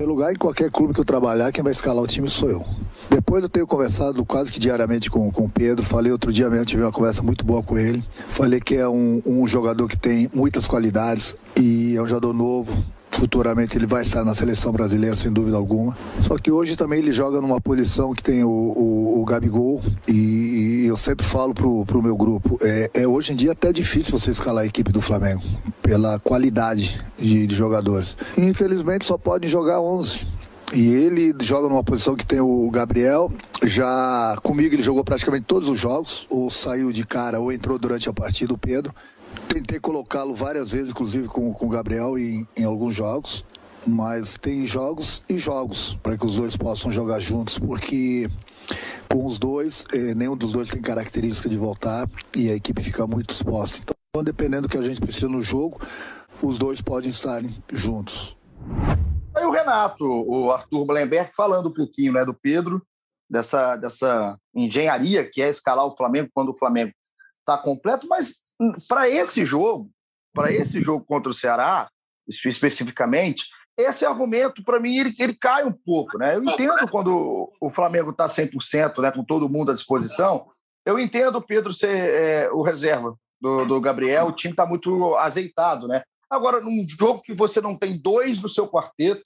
Em 0.00 0.06
lugar 0.06 0.32
em 0.32 0.36
qualquer 0.36 0.70
clube 0.70 0.94
que 0.94 1.00
eu 1.00 1.04
trabalhar, 1.04 1.52
quem 1.52 1.62
vai 1.62 1.72
escalar 1.72 2.02
o 2.02 2.06
time 2.06 2.30
sou 2.30 2.48
eu. 2.48 2.64
Depois 3.10 3.42
eu 3.42 3.50
tenho 3.50 3.66
conversado 3.66 4.24
quase 4.24 4.50
que 4.50 4.58
diariamente 4.58 5.10
com, 5.10 5.30
com 5.30 5.44
o 5.44 5.50
Pedro. 5.50 5.84
Falei 5.84 6.10
outro 6.10 6.32
dia 6.32 6.48
mesmo, 6.48 6.64
tive 6.64 6.80
uma 6.80 6.90
conversa 6.90 7.22
muito 7.22 7.44
boa 7.44 7.62
com 7.62 7.76
ele. 7.76 8.02
Falei 8.30 8.60
que 8.60 8.76
é 8.76 8.88
um, 8.88 9.20
um 9.26 9.46
jogador 9.46 9.86
que 9.88 9.98
tem 9.98 10.30
muitas 10.34 10.66
qualidades 10.66 11.36
e 11.54 11.94
é 11.98 12.00
um 12.00 12.06
jogador 12.06 12.32
novo, 12.32 12.72
futuramente 13.20 13.76
ele 13.76 13.86
vai 13.86 14.00
estar 14.00 14.24
na 14.24 14.34
seleção 14.34 14.72
brasileira, 14.72 15.14
sem 15.14 15.30
dúvida 15.30 15.54
alguma. 15.54 15.94
Só 16.26 16.38
que 16.38 16.50
hoje 16.50 16.74
também 16.74 17.00
ele 17.00 17.12
joga 17.12 17.38
numa 17.38 17.60
posição 17.60 18.14
que 18.14 18.22
tem 18.22 18.42
o, 18.42 18.48
o, 18.48 19.20
o 19.20 19.24
Gabigol 19.26 19.82
e, 20.08 20.84
e, 20.84 20.86
eu 20.86 20.96
sempre 20.96 21.26
falo 21.26 21.52
pro, 21.52 21.84
pro 21.84 22.02
meu 22.02 22.16
grupo, 22.16 22.58
é, 22.62 22.90
é, 22.94 23.06
hoje 23.06 23.34
em 23.34 23.36
dia 23.36 23.52
até 23.52 23.74
difícil 23.74 24.18
você 24.18 24.30
escalar 24.30 24.64
a 24.64 24.66
equipe 24.66 24.90
do 24.90 25.02
Flamengo, 25.02 25.42
pela 25.82 26.18
qualidade 26.18 26.98
de, 27.18 27.46
de 27.46 27.54
jogadores. 27.54 28.16
infelizmente 28.38 29.04
só 29.04 29.18
pode 29.18 29.48
jogar 29.48 29.82
11. 29.82 30.26
E 30.72 30.88
ele 30.88 31.34
joga 31.42 31.68
numa 31.68 31.84
posição 31.84 32.14
que 32.14 32.24
tem 32.24 32.40
o 32.40 32.70
Gabriel. 32.70 33.30
Já 33.64 34.36
comigo 34.42 34.74
ele 34.74 34.82
jogou 34.82 35.04
praticamente 35.04 35.44
todos 35.44 35.68
os 35.68 35.78
jogos, 35.78 36.26
ou 36.30 36.50
saiu 36.50 36.90
de 36.90 37.04
cara 37.04 37.38
ou 37.38 37.52
entrou 37.52 37.76
durante 37.76 38.08
a 38.08 38.12
partida 38.12 38.54
o 38.54 38.58
Pedro. 38.58 38.94
Tentei 39.48 39.80
colocá-lo 39.80 40.34
várias 40.34 40.70
vezes, 40.70 40.90
inclusive 40.90 41.28
com, 41.28 41.52
com 41.52 41.66
o 41.66 41.68
Gabriel 41.68 42.18
em, 42.18 42.46
em 42.56 42.64
alguns 42.64 42.94
jogos. 42.94 43.44
Mas 43.86 44.36
tem 44.36 44.66
jogos 44.66 45.22
e 45.28 45.38
jogos 45.38 45.98
para 46.02 46.16
que 46.16 46.26
os 46.26 46.36
dois 46.36 46.56
possam 46.56 46.92
jogar 46.92 47.18
juntos, 47.18 47.58
porque 47.58 48.28
com 49.08 49.26
os 49.26 49.38
dois, 49.38 49.86
eh, 49.92 50.14
nenhum 50.14 50.36
dos 50.36 50.52
dois 50.52 50.68
tem 50.68 50.82
característica 50.82 51.48
de 51.48 51.56
voltar 51.56 52.06
e 52.36 52.50
a 52.50 52.54
equipe 52.54 52.82
fica 52.82 53.06
muito 53.06 53.32
exposta. 53.32 53.78
Então, 53.80 54.22
dependendo 54.22 54.62
do 54.62 54.68
que 54.68 54.76
a 54.76 54.82
gente 54.82 55.00
precisa 55.00 55.28
no 55.28 55.42
jogo, 55.42 55.80
os 56.42 56.58
dois 56.58 56.80
podem 56.82 57.10
estar 57.10 57.42
juntos. 57.72 58.36
Aí 59.34 59.44
o 59.44 59.50
Renato, 59.50 60.04
o 60.04 60.50
Arthur 60.50 60.84
Blemberg, 60.84 61.30
falando 61.34 61.70
um 61.70 61.72
pouquinho 61.72 62.12
né, 62.12 62.24
do 62.24 62.34
Pedro, 62.34 62.82
dessa, 63.28 63.76
dessa 63.76 64.36
engenharia 64.54 65.28
que 65.28 65.40
é 65.40 65.48
escalar 65.48 65.86
o 65.86 65.96
Flamengo 65.96 66.30
quando 66.34 66.50
o 66.50 66.56
Flamengo 66.56 66.92
está 67.50 67.58
completo, 67.58 68.06
mas 68.08 68.54
para 68.88 69.08
esse 69.08 69.44
jogo, 69.44 69.90
para 70.32 70.52
esse 70.52 70.80
jogo 70.80 71.04
contra 71.04 71.30
o 71.30 71.34
Ceará, 71.34 71.90
especificamente, 72.28 73.46
esse 73.76 74.04
argumento, 74.04 74.62
para 74.62 74.78
mim, 74.78 74.98
ele, 74.98 75.12
ele 75.18 75.34
cai 75.34 75.64
um 75.64 75.72
pouco. 75.72 76.18
Né? 76.18 76.36
Eu 76.36 76.44
entendo 76.44 76.88
quando 76.88 77.50
o 77.60 77.70
Flamengo 77.70 78.10
está 78.10 78.26
100%, 78.26 79.02
né, 79.02 79.10
com 79.10 79.24
todo 79.24 79.48
mundo 79.48 79.70
à 79.70 79.74
disposição, 79.74 80.50
eu 80.86 80.98
entendo 80.98 81.36
o 81.36 81.42
Pedro 81.42 81.72
ser 81.72 81.88
é, 81.88 82.50
o 82.50 82.62
reserva 82.62 83.16
do, 83.40 83.64
do 83.64 83.80
Gabriel, 83.80 84.28
o 84.28 84.32
time 84.32 84.52
está 84.52 84.66
muito 84.66 85.16
azeitado. 85.16 85.88
Né? 85.88 86.02
Agora, 86.28 86.60
num 86.60 86.84
jogo 86.88 87.22
que 87.22 87.34
você 87.34 87.60
não 87.60 87.76
tem 87.76 87.98
dois 87.98 88.40
no 88.40 88.48
seu 88.48 88.68
quarteto, 88.68 89.22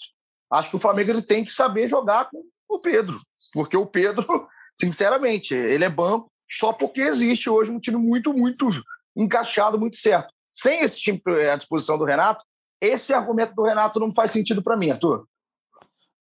acho 0.51 0.71
que 0.71 0.77
o 0.77 0.81
Flamengo 0.81 1.11
ele 1.11 1.23
tem 1.23 1.45
que 1.45 1.53
saber 1.53 1.89
jogar 1.89 2.29
com 2.31 2.43
o 2.69 2.81
Pedro, 2.81 3.21
porque 3.53 3.77
o 3.77 3.87
Pedro, 3.87 4.27
sinceramente, 4.79 5.55
ele 5.55 5.85
é 5.85 5.91
banco 5.91 6.31
só 6.49 6.73
porque 6.73 7.01
existe 7.01 7.49
hoje 7.49 7.71
um 7.71 7.81
time 7.81 7.97
muito, 7.97 8.33
muito 8.33 8.71
encaixado, 9.17 9.79
muito 9.79 9.97
certo. 9.97 10.33
Sem 10.53 10.81
esse 10.81 10.97
time 10.99 11.21
à 11.51 11.57
disposição 11.57 11.99
do 11.99 12.05
Renato, 12.05 12.45
esse 12.81 13.13
argumento 13.13 13.55
do 13.55 13.63
Renato 13.63 13.99
não 13.99 14.13
faz 14.15 14.31
sentido 14.31 14.63
para 14.63 14.77
mim, 14.77 14.91
Arthur. 14.91 15.27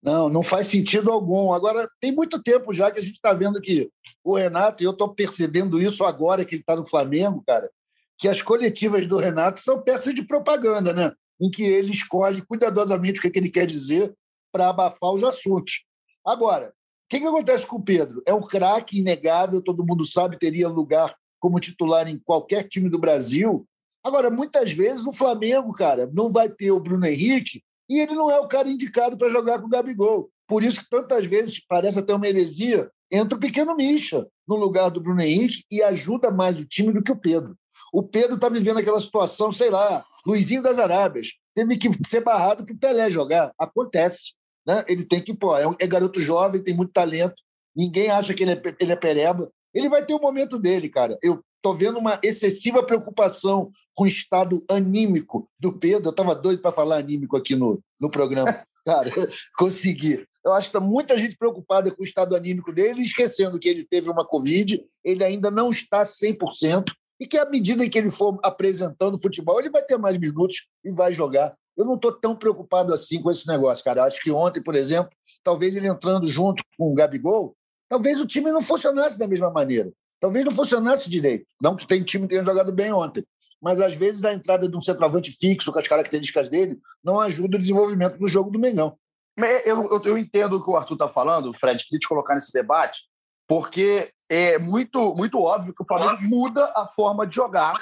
Não, 0.02 0.28
não 0.28 0.42
faz 0.42 0.66
sentido 0.66 1.10
algum. 1.10 1.52
Agora, 1.52 1.88
tem 2.00 2.12
muito 2.12 2.42
tempo 2.42 2.72
já 2.72 2.90
que 2.90 2.98
a 2.98 3.02
gente 3.02 3.14
está 3.14 3.32
vendo 3.32 3.60
que 3.60 3.90
o 4.22 4.36
Renato, 4.36 4.82
e 4.82 4.86
eu 4.86 4.90
estou 4.90 5.14
percebendo 5.14 5.80
isso 5.80 6.04
agora 6.04 6.44
que 6.44 6.54
ele 6.54 6.62
está 6.62 6.76
no 6.76 6.84
Flamengo, 6.84 7.42
cara, 7.46 7.70
que 8.18 8.28
as 8.28 8.42
coletivas 8.42 9.06
do 9.06 9.16
Renato 9.16 9.60
são 9.60 9.80
peças 9.82 10.14
de 10.14 10.22
propaganda, 10.22 10.92
né? 10.92 11.12
Em 11.40 11.50
que 11.50 11.62
ele 11.62 11.92
escolhe 11.92 12.42
cuidadosamente 12.42 13.18
o 13.18 13.22
que, 13.22 13.28
é 13.28 13.30
que 13.30 13.38
ele 13.38 13.50
quer 13.50 13.66
dizer 13.66 14.14
para 14.52 14.68
abafar 14.68 15.10
os 15.10 15.24
assuntos. 15.24 15.84
Agora, 16.24 16.72
que, 17.08 17.20
que 17.20 17.26
acontece 17.26 17.66
com 17.66 17.76
o 17.76 17.82
Pedro? 17.82 18.22
É 18.26 18.32
um 18.32 18.40
craque 18.40 18.98
inegável, 18.98 19.62
todo 19.62 19.84
mundo 19.84 20.04
sabe, 20.04 20.38
teria 20.38 20.68
lugar 20.68 21.14
como 21.38 21.60
titular 21.60 22.08
em 22.08 22.18
qualquer 22.18 22.66
time 22.68 22.88
do 22.88 22.98
Brasil. 22.98 23.66
Agora, 24.02 24.30
muitas 24.30 24.72
vezes 24.72 25.06
o 25.06 25.12
Flamengo, 25.12 25.72
cara, 25.72 26.10
não 26.12 26.32
vai 26.32 26.48
ter 26.48 26.70
o 26.70 26.80
Bruno 26.80 27.06
Henrique 27.06 27.62
e 27.88 28.00
ele 28.00 28.14
não 28.14 28.30
é 28.30 28.38
o 28.40 28.48
cara 28.48 28.68
indicado 28.68 29.16
para 29.16 29.30
jogar 29.30 29.60
com 29.60 29.66
o 29.66 29.70
Gabigol. 29.70 30.30
Por 30.46 30.62
isso 30.62 30.80
que 30.80 30.90
tantas 30.90 31.26
vezes 31.26 31.60
parece 31.66 31.98
até 31.98 32.14
uma 32.14 32.26
heresia, 32.26 32.90
entra 33.10 33.36
o 33.36 33.40
pequeno 33.40 33.74
Misha 33.74 34.26
no 34.46 34.56
lugar 34.56 34.90
do 34.90 35.00
Bruno 35.00 35.22
Henrique 35.22 35.64
e 35.70 35.82
ajuda 35.82 36.30
mais 36.30 36.60
o 36.60 36.66
time 36.66 36.92
do 36.92 37.02
que 37.02 37.12
o 37.12 37.20
Pedro. 37.20 37.56
O 37.92 38.02
Pedro 38.02 38.36
está 38.36 38.48
vivendo 38.48 38.78
aquela 38.78 39.00
situação, 39.00 39.52
sei 39.52 39.70
lá, 39.70 40.04
Luizinho 40.26 40.62
das 40.62 40.78
Arábias. 40.78 41.28
Teve 41.54 41.76
que 41.76 41.88
ser 42.06 42.22
barrado 42.22 42.64
para 42.64 42.74
o 42.74 42.78
Pelé 42.78 43.08
jogar. 43.10 43.52
Acontece. 43.58 44.34
Né? 44.66 44.84
Ele 44.88 45.04
tem 45.04 45.20
que, 45.20 45.34
pô, 45.34 45.56
é, 45.56 45.66
um, 45.66 45.74
é 45.78 45.86
garoto 45.86 46.20
jovem, 46.20 46.62
tem 46.62 46.74
muito 46.74 46.92
talento. 46.92 47.42
Ninguém 47.76 48.10
acha 48.10 48.32
que 48.34 48.42
ele 48.42 48.52
é, 48.52 48.62
ele 48.80 48.92
é 48.92 48.96
pereba. 48.96 49.50
Ele 49.74 49.88
vai 49.88 50.04
ter 50.04 50.14
o 50.14 50.18
um 50.18 50.20
momento 50.22 50.58
dele, 50.58 50.88
cara. 50.88 51.18
Eu 51.22 51.42
estou 51.56 51.74
vendo 51.74 51.98
uma 51.98 52.18
excessiva 52.22 52.84
preocupação 52.84 53.70
com 53.94 54.04
o 54.04 54.06
estado 54.06 54.64
anímico 54.70 55.48
do 55.58 55.72
Pedro. 55.72 56.08
Eu 56.08 56.10
estava 56.10 56.34
doido 56.34 56.62
para 56.62 56.72
falar 56.72 56.96
anímico 56.96 57.36
aqui 57.36 57.56
no, 57.56 57.80
no 58.00 58.10
programa. 58.10 58.64
Cara, 58.86 59.10
consegui. 59.56 60.24
Eu 60.44 60.52
acho 60.52 60.70
que 60.70 60.76
está 60.76 60.86
muita 60.86 61.18
gente 61.18 61.38
preocupada 61.38 61.90
com 61.90 62.02
o 62.02 62.04
estado 62.04 62.36
anímico 62.36 62.70
dele, 62.70 63.02
esquecendo 63.02 63.58
que 63.58 63.68
ele 63.68 63.82
teve 63.82 64.10
uma 64.10 64.26
Covid, 64.26 64.78
ele 65.02 65.24
ainda 65.24 65.50
não 65.50 65.70
está 65.70 66.02
100%, 66.02 66.84
e 67.18 67.26
que 67.26 67.38
à 67.38 67.48
medida 67.48 67.82
em 67.82 67.88
que 67.88 67.96
ele 67.96 68.10
for 68.10 68.38
apresentando 68.42 69.18
futebol, 69.18 69.58
ele 69.58 69.70
vai 69.70 69.82
ter 69.82 69.96
mais 69.96 70.18
minutos 70.18 70.68
e 70.84 70.90
vai 70.90 71.14
jogar. 71.14 71.54
Eu 71.76 71.84
não 71.84 71.94
estou 71.94 72.12
tão 72.12 72.36
preocupado 72.36 72.92
assim 72.94 73.20
com 73.20 73.30
esse 73.30 73.46
negócio, 73.48 73.84
cara. 73.84 74.04
Acho 74.04 74.22
que 74.22 74.30
ontem, 74.30 74.62
por 74.62 74.74
exemplo, 74.74 75.10
talvez 75.42 75.76
ele 75.76 75.88
entrando 75.88 76.30
junto 76.30 76.62
com 76.78 76.90
o 76.90 76.94
Gabigol, 76.94 77.56
talvez 77.88 78.20
o 78.20 78.26
time 78.26 78.52
não 78.52 78.62
funcionasse 78.62 79.18
da 79.18 79.26
mesma 79.26 79.50
maneira. 79.50 79.92
Talvez 80.20 80.44
não 80.44 80.52
funcionasse 80.52 81.10
direito. 81.10 81.46
Não 81.60 81.76
que 81.76 81.86
tem 81.86 82.02
time 82.02 82.26
tenha 82.26 82.44
jogado 82.44 82.72
bem 82.72 82.92
ontem. 82.92 83.24
Mas 83.60 83.80
às 83.80 83.94
vezes 83.94 84.24
a 84.24 84.32
entrada 84.32 84.68
de 84.68 84.76
um 84.76 84.80
centroavante 84.80 85.36
fixo 85.38 85.72
com 85.72 85.78
as 85.78 85.88
características 85.88 86.48
dele 86.48 86.78
não 87.02 87.20
ajuda 87.20 87.56
o 87.56 87.60
desenvolvimento 87.60 88.18
do 88.18 88.28
jogo 88.28 88.50
do 88.50 88.58
Mengão. 88.58 88.96
Eu, 89.36 89.90
eu, 89.90 90.02
eu 90.04 90.18
entendo 90.18 90.56
o 90.56 90.64
que 90.64 90.70
o 90.70 90.76
Arthur 90.76 90.94
está 90.94 91.08
falando, 91.08 91.52
Fred, 91.52 91.84
queria 91.84 91.98
te 91.98 92.08
colocar 92.08 92.34
nesse 92.34 92.52
debate, 92.52 93.02
porque 93.48 94.12
é 94.30 94.58
muito, 94.58 95.14
muito 95.14 95.40
óbvio 95.40 95.74
que 95.74 95.82
o 95.82 95.86
Flamengo 95.86 96.22
muda 96.22 96.72
a 96.74 96.86
forma 96.86 97.26
de 97.26 97.34
jogar 97.34 97.74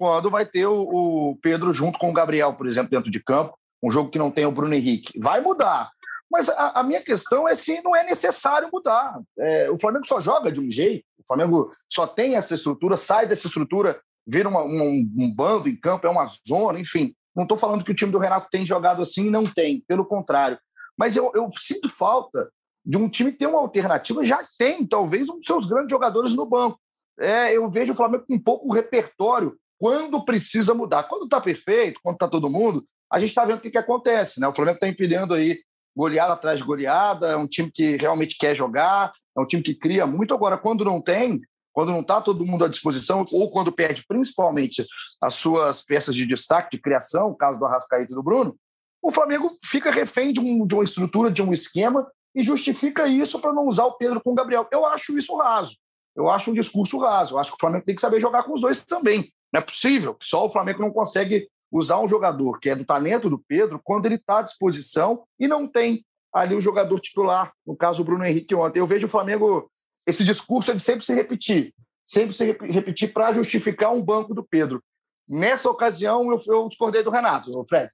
quando 0.00 0.30
vai 0.30 0.46
ter 0.46 0.64
o, 0.64 0.80
o, 0.80 1.38
Pedro 1.42 1.74
junto 1.74 1.98
com 1.98 2.08
o 2.08 2.12
Gabriel, 2.14 2.54
por 2.54 2.66
exemplo, 2.66 2.90
dentro 2.90 3.10
de 3.10 3.22
campo, 3.22 3.54
um 3.82 3.90
jogo 3.90 4.08
que 4.08 4.18
não 4.18 4.30
tem 4.30 4.46
o 4.46 4.50
Bruno 4.50 4.72
Henrique. 4.72 5.20
Vai 5.20 5.42
mudar. 5.42 5.90
Mas 6.32 6.48
a, 6.48 6.80
a 6.80 6.82
minha 6.82 7.02
questão 7.02 7.46
é 7.46 7.54
se 7.54 7.82
não 7.82 7.94
é 7.94 8.02
necessário 8.02 8.70
mudar. 8.72 9.20
É, 9.38 9.70
o 9.70 9.78
Flamengo 9.78 10.06
só 10.06 10.18
joga 10.18 10.50
de 10.50 10.58
um 10.58 10.70
jeito, 10.70 11.04
o 11.18 11.26
Flamengo 11.26 11.70
só 11.86 12.06
tem 12.06 12.34
essa 12.34 12.54
estrutura, 12.54 12.96
sai 12.96 13.26
dessa 13.26 13.46
estrutura, 13.46 14.00
vira 14.26 14.48
uma, 14.48 14.62
um, 14.62 15.30
bando 15.36 15.68
em 15.68 15.76
campo, 15.76 16.06
é 16.06 16.10
uma 16.10 16.24
zona, 16.48 16.80
enfim. 16.80 17.14
Não 17.36 17.42
estou 17.42 17.58
falando 17.58 17.84
que 17.84 17.90
o 17.90 17.94
time 17.94 18.10
do 18.10 18.18
Renato 18.18 18.48
tem 18.50 18.64
jogado 18.64 19.02
assim, 19.02 19.28
não 19.28 19.44
tem, 19.44 19.84
pelo 19.86 20.06
contrário. 20.06 20.58
Mas 20.96 21.14
eu, 21.14 21.30
eu 21.34 21.46
sinto 21.50 21.90
falta 21.90 22.50
de 22.82 22.96
um 22.96 23.06
time 23.06 23.32
ter 23.32 23.46
uma 23.46 23.58
alternativa, 23.58 24.24
já 24.24 24.40
tem 24.56 24.86
talvez 24.86 25.28
um 25.28 25.36
dos 25.36 25.46
seus 25.46 25.68
grandes 25.68 25.90
jogadores 25.90 26.32
no 26.32 26.46
banco. 26.46 26.80
É, 27.18 27.54
eu 27.54 27.68
vejo 27.68 27.92
o 27.92 27.96
Flamengo 27.96 28.24
com 28.26 28.38
pouco 28.38 28.72
repertório 28.72 29.60
quando 29.80 30.22
precisa 30.22 30.74
mudar. 30.74 31.04
Quando 31.04 31.24
está 31.24 31.40
perfeito, 31.40 32.00
quando 32.02 32.16
está 32.16 32.28
todo 32.28 32.50
mundo, 32.50 32.84
a 33.10 33.18
gente 33.18 33.30
está 33.30 33.46
vendo 33.46 33.58
o 33.58 33.60
que, 33.62 33.70
que 33.70 33.78
acontece. 33.78 34.38
Né? 34.38 34.46
O 34.46 34.54
Flamengo 34.54 34.76
está 34.76 34.86
empilhando 34.86 35.32
aí 35.32 35.58
goleada 35.96 36.34
atrás 36.34 36.58
de 36.58 36.64
goleada, 36.64 37.28
é 37.28 37.36
um 37.36 37.48
time 37.48 37.70
que 37.72 37.96
realmente 37.96 38.36
quer 38.38 38.54
jogar, 38.54 39.10
é 39.36 39.40
um 39.40 39.46
time 39.46 39.62
que 39.62 39.74
cria 39.74 40.06
muito. 40.06 40.34
Agora, 40.34 40.58
quando 40.58 40.84
não 40.84 41.00
tem, 41.00 41.40
quando 41.72 41.92
não 41.92 42.00
está 42.00 42.20
todo 42.20 42.44
mundo 42.44 42.64
à 42.64 42.68
disposição, 42.68 43.24
ou 43.32 43.50
quando 43.50 43.72
perde 43.72 44.04
principalmente 44.06 44.84
as 45.20 45.34
suas 45.34 45.82
peças 45.82 46.14
de 46.14 46.26
destaque, 46.26 46.76
de 46.76 46.82
criação, 46.82 47.30
o 47.30 47.34
caso 47.34 47.58
do 47.58 47.64
Arrascaeta 47.64 48.12
e 48.12 48.14
do 48.14 48.22
Bruno, 48.22 48.54
o 49.02 49.10
Flamengo 49.10 49.50
fica 49.64 49.90
refém 49.90 50.30
de, 50.30 50.40
um, 50.40 50.66
de 50.66 50.74
uma 50.74 50.84
estrutura, 50.84 51.30
de 51.30 51.42
um 51.42 51.54
esquema 51.54 52.06
e 52.34 52.42
justifica 52.42 53.08
isso 53.08 53.40
para 53.40 53.52
não 53.52 53.66
usar 53.66 53.86
o 53.86 53.94
Pedro 53.94 54.20
com 54.20 54.32
o 54.32 54.34
Gabriel. 54.34 54.68
Eu 54.70 54.84
acho 54.84 55.16
isso 55.16 55.34
raso. 55.36 55.76
Eu 56.14 56.28
acho 56.28 56.50
um 56.50 56.54
discurso 56.54 56.98
raso. 56.98 57.34
Eu 57.34 57.38
acho 57.38 57.50
que 57.50 57.56
o 57.56 57.60
Flamengo 57.60 57.84
tem 57.86 57.94
que 57.94 58.00
saber 58.00 58.20
jogar 58.20 58.42
com 58.42 58.52
os 58.52 58.60
dois 58.60 58.84
também. 58.84 59.32
Não 59.52 59.60
é 59.60 59.64
possível. 59.64 60.16
Só 60.20 60.46
o 60.46 60.50
Flamengo 60.50 60.80
não 60.80 60.90
consegue 60.90 61.48
usar 61.70 62.00
um 62.00 62.08
jogador 62.08 62.58
que 62.58 62.70
é 62.70 62.74
do 62.74 62.84
talento 62.84 63.30
do 63.30 63.38
Pedro 63.38 63.80
quando 63.82 64.06
ele 64.06 64.16
está 64.16 64.38
à 64.38 64.42
disposição 64.42 65.24
e 65.38 65.46
não 65.46 65.66
tem 65.66 66.04
ali 66.32 66.54
o 66.54 66.60
jogador 66.60 66.98
titular, 67.00 67.52
no 67.66 67.76
caso 67.76 68.02
o 68.02 68.04
Bruno 68.04 68.24
Henrique 68.24 68.54
ontem. 68.54 68.80
Eu 68.80 68.86
vejo 68.86 69.06
o 69.06 69.10
Flamengo, 69.10 69.70
esse 70.06 70.24
discurso 70.24 70.70
é 70.70 70.74
de 70.74 70.80
sempre 70.80 71.04
se 71.04 71.14
repetir, 71.14 71.74
sempre 72.04 72.34
se 72.34 72.44
repetir 72.44 73.12
para 73.12 73.32
justificar 73.32 73.92
um 73.92 74.02
banco 74.02 74.34
do 74.34 74.44
Pedro. 74.44 74.82
Nessa 75.28 75.70
ocasião, 75.70 76.30
eu, 76.30 76.40
eu 76.46 76.68
discordei 76.68 77.02
do 77.02 77.10
Renato, 77.10 77.64
Fred. 77.68 77.90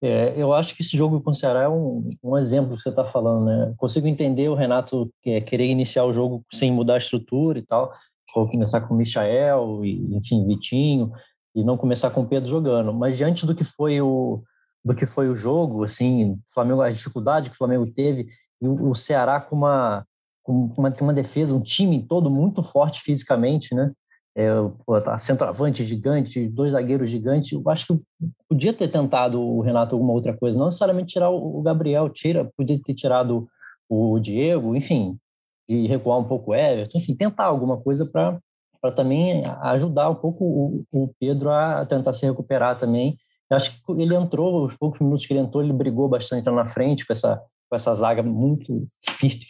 É, 0.00 0.32
eu 0.36 0.52
acho 0.52 0.76
que 0.76 0.82
esse 0.82 0.96
jogo 0.96 1.20
com 1.20 1.32
o 1.32 1.34
Ceará 1.34 1.62
é 1.62 1.68
um, 1.68 2.08
um 2.22 2.38
exemplo 2.38 2.76
que 2.76 2.82
você 2.82 2.88
está 2.88 3.04
falando, 3.04 3.46
né? 3.46 3.74
Consigo 3.76 4.06
entender 4.06 4.48
o 4.48 4.54
Renato 4.54 5.10
é, 5.26 5.40
querer 5.40 5.66
iniciar 5.66 6.04
o 6.04 6.12
jogo 6.12 6.44
sem 6.52 6.72
mudar 6.72 6.94
a 6.94 6.98
estrutura 6.98 7.58
e 7.58 7.62
tal, 7.62 7.92
ou 8.34 8.48
começar 8.48 8.80
com 8.82 8.94
o 8.94 8.96
Michael, 8.96 9.84
e, 9.84 10.16
enfim, 10.16 10.46
Vitinho, 10.46 11.12
e 11.54 11.64
não 11.64 11.76
começar 11.76 12.10
com 12.10 12.22
o 12.22 12.26
Pedro 12.26 12.48
jogando. 12.48 12.92
Mas 12.92 13.16
diante 13.16 13.46
do 13.46 13.54
que 13.54 13.64
foi 13.64 14.00
o, 14.00 14.42
do 14.84 14.94
que 14.94 15.06
foi 15.06 15.28
o 15.28 15.36
jogo, 15.36 15.84
assim, 15.84 16.38
Flamengo, 16.52 16.82
a 16.82 16.90
dificuldade 16.90 17.50
que 17.50 17.54
o 17.54 17.58
Flamengo 17.58 17.86
teve, 17.86 18.28
e 18.60 18.68
o, 18.68 18.94
Ceará 18.94 19.40
com 19.40 19.56
uma, 19.56 20.04
com 20.42 20.72
uma, 20.76 20.92
uma 21.00 21.12
defesa, 21.12 21.54
um 21.54 21.62
time 21.62 22.02
todo 22.06 22.30
muito 22.30 22.62
forte 22.62 23.00
fisicamente, 23.00 23.74
né? 23.74 23.92
é, 24.38 25.00
tá 25.00 25.18
centroavante 25.18 25.84
gigante, 25.84 26.48
dois 26.48 26.72
zagueiros 26.72 27.10
gigantes. 27.10 27.50
Eu 27.50 27.62
acho 27.66 27.86
que 27.88 28.00
podia 28.48 28.72
ter 28.72 28.86
tentado 28.86 29.42
o 29.42 29.60
Renato 29.60 29.96
alguma 29.96 30.12
outra 30.12 30.36
coisa, 30.36 30.56
não 30.56 30.66
necessariamente 30.66 31.14
tirar 31.14 31.28
o 31.28 31.60
Gabriel, 31.60 32.08
tira, 32.08 32.48
podia 32.56 32.80
ter 32.80 32.94
tirado 32.94 33.48
o 33.88 34.16
Diego, 34.20 34.76
enfim, 34.76 35.18
e 35.68 35.86
recuar 35.86 36.18
um 36.18 36.24
pouco 36.24 36.52
o 36.52 36.54
Everton, 36.54 36.98
enfim, 36.98 37.14
tentar 37.14 37.44
alguma 37.44 37.76
coisa 37.76 38.06
para 38.06 38.40
também 38.96 39.42
ajudar 39.62 40.08
um 40.08 40.14
pouco 40.14 40.44
o, 40.44 40.84
o, 40.90 41.14
Pedro 41.20 41.50
a 41.50 41.84
tentar 41.84 42.14
se 42.14 42.24
recuperar 42.24 42.78
também. 42.78 43.16
Eu 43.50 43.56
acho 43.56 43.72
que 43.72 43.92
ele 43.92 44.14
entrou, 44.14 44.64
os 44.64 44.76
poucos 44.76 45.00
minutos 45.00 45.26
que 45.26 45.32
ele 45.32 45.40
entrou, 45.40 45.62
ele 45.62 45.72
brigou 45.72 46.08
bastante 46.08 46.48
lá 46.48 46.64
na 46.64 46.68
frente 46.68 47.06
com 47.06 47.12
essa, 47.12 47.42
com 47.68 47.76
essa 47.76 47.94
zaga 47.94 48.22
muito 48.22 48.86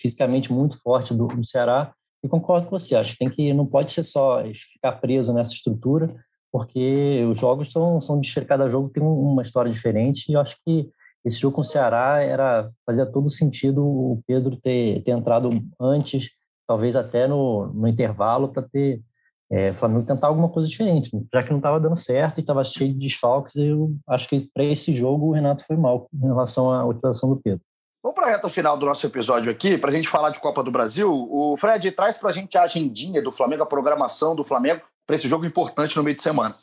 fisicamente 0.01 0.53
muito 0.53 0.81
forte 0.81 1.15
do, 1.15 1.27
do 1.29 1.45
Ceará 1.45 1.93
e 2.23 2.29
concordo 2.29 2.67
com 2.67 2.79
você, 2.79 2.97
acho 2.97 3.13
que 3.13 3.19
tem 3.19 3.31
que 3.31 3.53
não 3.53 3.65
pode 3.65 3.93
ser 3.93 4.03
só 4.03 4.43
ficar 4.75 4.93
preso 4.93 5.33
nessa 5.33 5.53
estrutura, 5.53 6.13
porque 6.51 7.25
os 7.31 7.39
jogos 7.39 7.71
são 7.71 8.01
são 8.01 8.21
cada 8.47 8.69
jogo 8.69 8.89
tem 8.89 9.03
uma 9.03 9.43
história 9.43 9.71
diferente 9.71 10.27
e 10.29 10.35
eu 10.35 10.41
acho 10.41 10.57
que 10.65 10.91
esse 11.25 11.39
jogo 11.39 11.57
com 11.57 11.63
o 11.63 11.65
Ceará 11.65 12.23
era 12.23 12.71
fazia 12.87 13.07
todo 13.07 13.31
sentido 13.31 13.85
o 13.85 14.23
Pedro 14.27 14.57
ter, 14.57 15.03
ter 15.03 15.11
entrado 15.11 15.51
antes, 15.81 16.31
talvez 16.67 16.97
até 16.97 17.27
no, 17.27 17.67
no 17.73 17.89
intervalo 17.89 18.49
para 18.49 18.63
ter 18.63 19.03
é, 19.51 19.73
Flamengo 19.73 20.07
tentar 20.07 20.27
alguma 20.29 20.49
coisa 20.49 20.69
diferente, 20.69 21.11
já 21.33 21.43
que 21.43 21.51
não 21.51 21.57
estava 21.57 21.81
dando 21.81 21.97
certo 21.97 22.39
e 22.39 22.41
estava 22.43 22.63
cheio 22.65 22.93
de 22.93 22.99
desfalques, 22.99 23.57
eu 23.57 23.95
acho 24.07 24.29
que 24.29 24.49
para 24.53 24.65
esse 24.65 24.93
jogo 24.93 25.29
o 25.29 25.33
Renato 25.33 25.65
foi 25.65 25.77
mal 25.77 26.09
em 26.13 26.27
relação 26.27 26.71
à 26.71 26.85
utilização 26.85 27.31
do 27.31 27.41
Pedro. 27.41 27.63
Vamos 28.03 28.15
para 28.15 28.29
a 28.29 28.31
reta 28.31 28.49
final 28.49 28.77
do 28.77 28.87
nosso 28.87 29.05
episódio 29.07 29.51
aqui, 29.51 29.77
para 29.77 29.91
a 29.91 29.93
gente 29.93 30.09
falar 30.09 30.31
de 30.31 30.39
Copa 30.39 30.63
do 30.63 30.71
Brasil. 30.71 31.11
O 31.11 31.57
Fred 31.57 31.91
traz 31.93 32.17
para 32.17 32.29
a 32.29 32.33
gente 32.33 32.57
a 32.57 32.63
agendinha 32.63 33.23
do 33.23 33.33
Flamengo, 33.33 33.63
a 33.63 33.67
programação 33.67 34.37
do 34.37 34.45
Flamengo 34.45 34.83
para 35.07 35.17
esse 35.17 35.29
jogo 35.29 35.47
importante 35.47 35.97
no 35.97 36.03
meio 36.03 36.17
de 36.17 36.23
semana. 36.23 36.55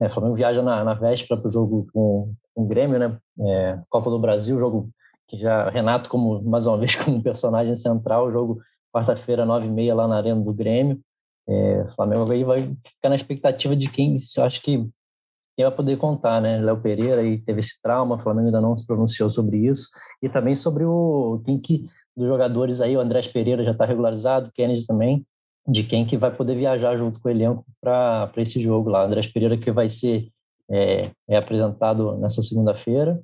É, 0.00 0.06
o 0.06 0.10
Flamengo 0.10 0.34
viaja 0.34 0.62
na, 0.62 0.82
na 0.82 0.94
véspera 0.94 1.40
para 1.40 1.48
o 1.48 1.52
jogo 1.52 1.86
com, 1.92 2.34
com 2.54 2.62
o 2.62 2.66
Grêmio, 2.66 2.98
né? 2.98 3.18
É, 3.40 3.80
Copa 3.88 4.10
do 4.10 4.18
Brasil, 4.18 4.58
jogo 4.58 4.90
que 5.28 5.36
já 5.36 5.68
Renato 5.70 6.10
como 6.10 6.42
mais 6.42 6.66
uma 6.66 6.76
vez 6.78 6.94
como 6.94 7.22
personagem 7.22 7.76
central, 7.76 8.30
jogo 8.30 8.60
quarta-feira 8.94 9.44
nove 9.46 9.66
e 9.66 9.70
meia 9.70 9.94
lá 9.94 10.06
na 10.06 10.16
arena 10.16 10.40
do 10.40 10.52
Grêmio. 10.52 11.00
É, 11.48 11.86
Flamengo 11.94 12.30
aí 12.30 12.44
vai 12.44 12.76
ficar 12.86 13.08
na 13.08 13.16
expectativa 13.16 13.74
de 13.74 13.90
quem, 13.90 14.16
eu 14.36 14.44
acho 14.44 14.62
que 14.62 14.88
quem 15.54 15.66
vai 15.66 15.74
poder 15.74 15.96
contar, 15.98 16.40
né? 16.40 16.60
Léo 16.60 16.80
Pereira 16.80 17.20
aí 17.20 17.38
teve 17.38 17.60
esse 17.60 17.80
trauma, 17.82 18.14
o 18.14 18.18
Flamengo 18.18 18.46
ainda 18.46 18.60
não 18.60 18.76
se 18.76 18.86
pronunciou 18.86 19.30
sobre 19.30 19.66
isso, 19.66 19.88
e 20.22 20.28
também 20.28 20.54
sobre 20.54 20.84
o 20.84 21.42
quem 21.44 21.58
que 21.58 21.86
dos 22.16 22.26
jogadores 22.26 22.80
aí, 22.80 22.96
o 22.96 23.00
Andrés 23.00 23.26
Pereira 23.26 23.64
já 23.64 23.72
está 23.72 23.84
regularizado, 23.84 24.48
o 24.48 24.52
Kennedy 24.52 24.86
também, 24.86 25.26
de 25.66 25.82
quem 25.82 26.04
que 26.04 26.16
vai 26.16 26.34
poder 26.34 26.56
viajar 26.56 26.96
junto 26.96 27.20
com 27.20 27.28
o 27.28 27.30
elenco 27.30 27.64
para 27.80 28.30
esse 28.36 28.60
jogo 28.60 28.90
lá. 28.90 29.04
Andrés 29.04 29.26
Pereira 29.26 29.56
que 29.56 29.70
vai 29.70 29.88
ser 29.88 30.28
é, 30.72 31.10
é 31.28 31.36
apresentado 31.36 32.16
nessa 32.18 32.42
segunda-feira, 32.42 33.20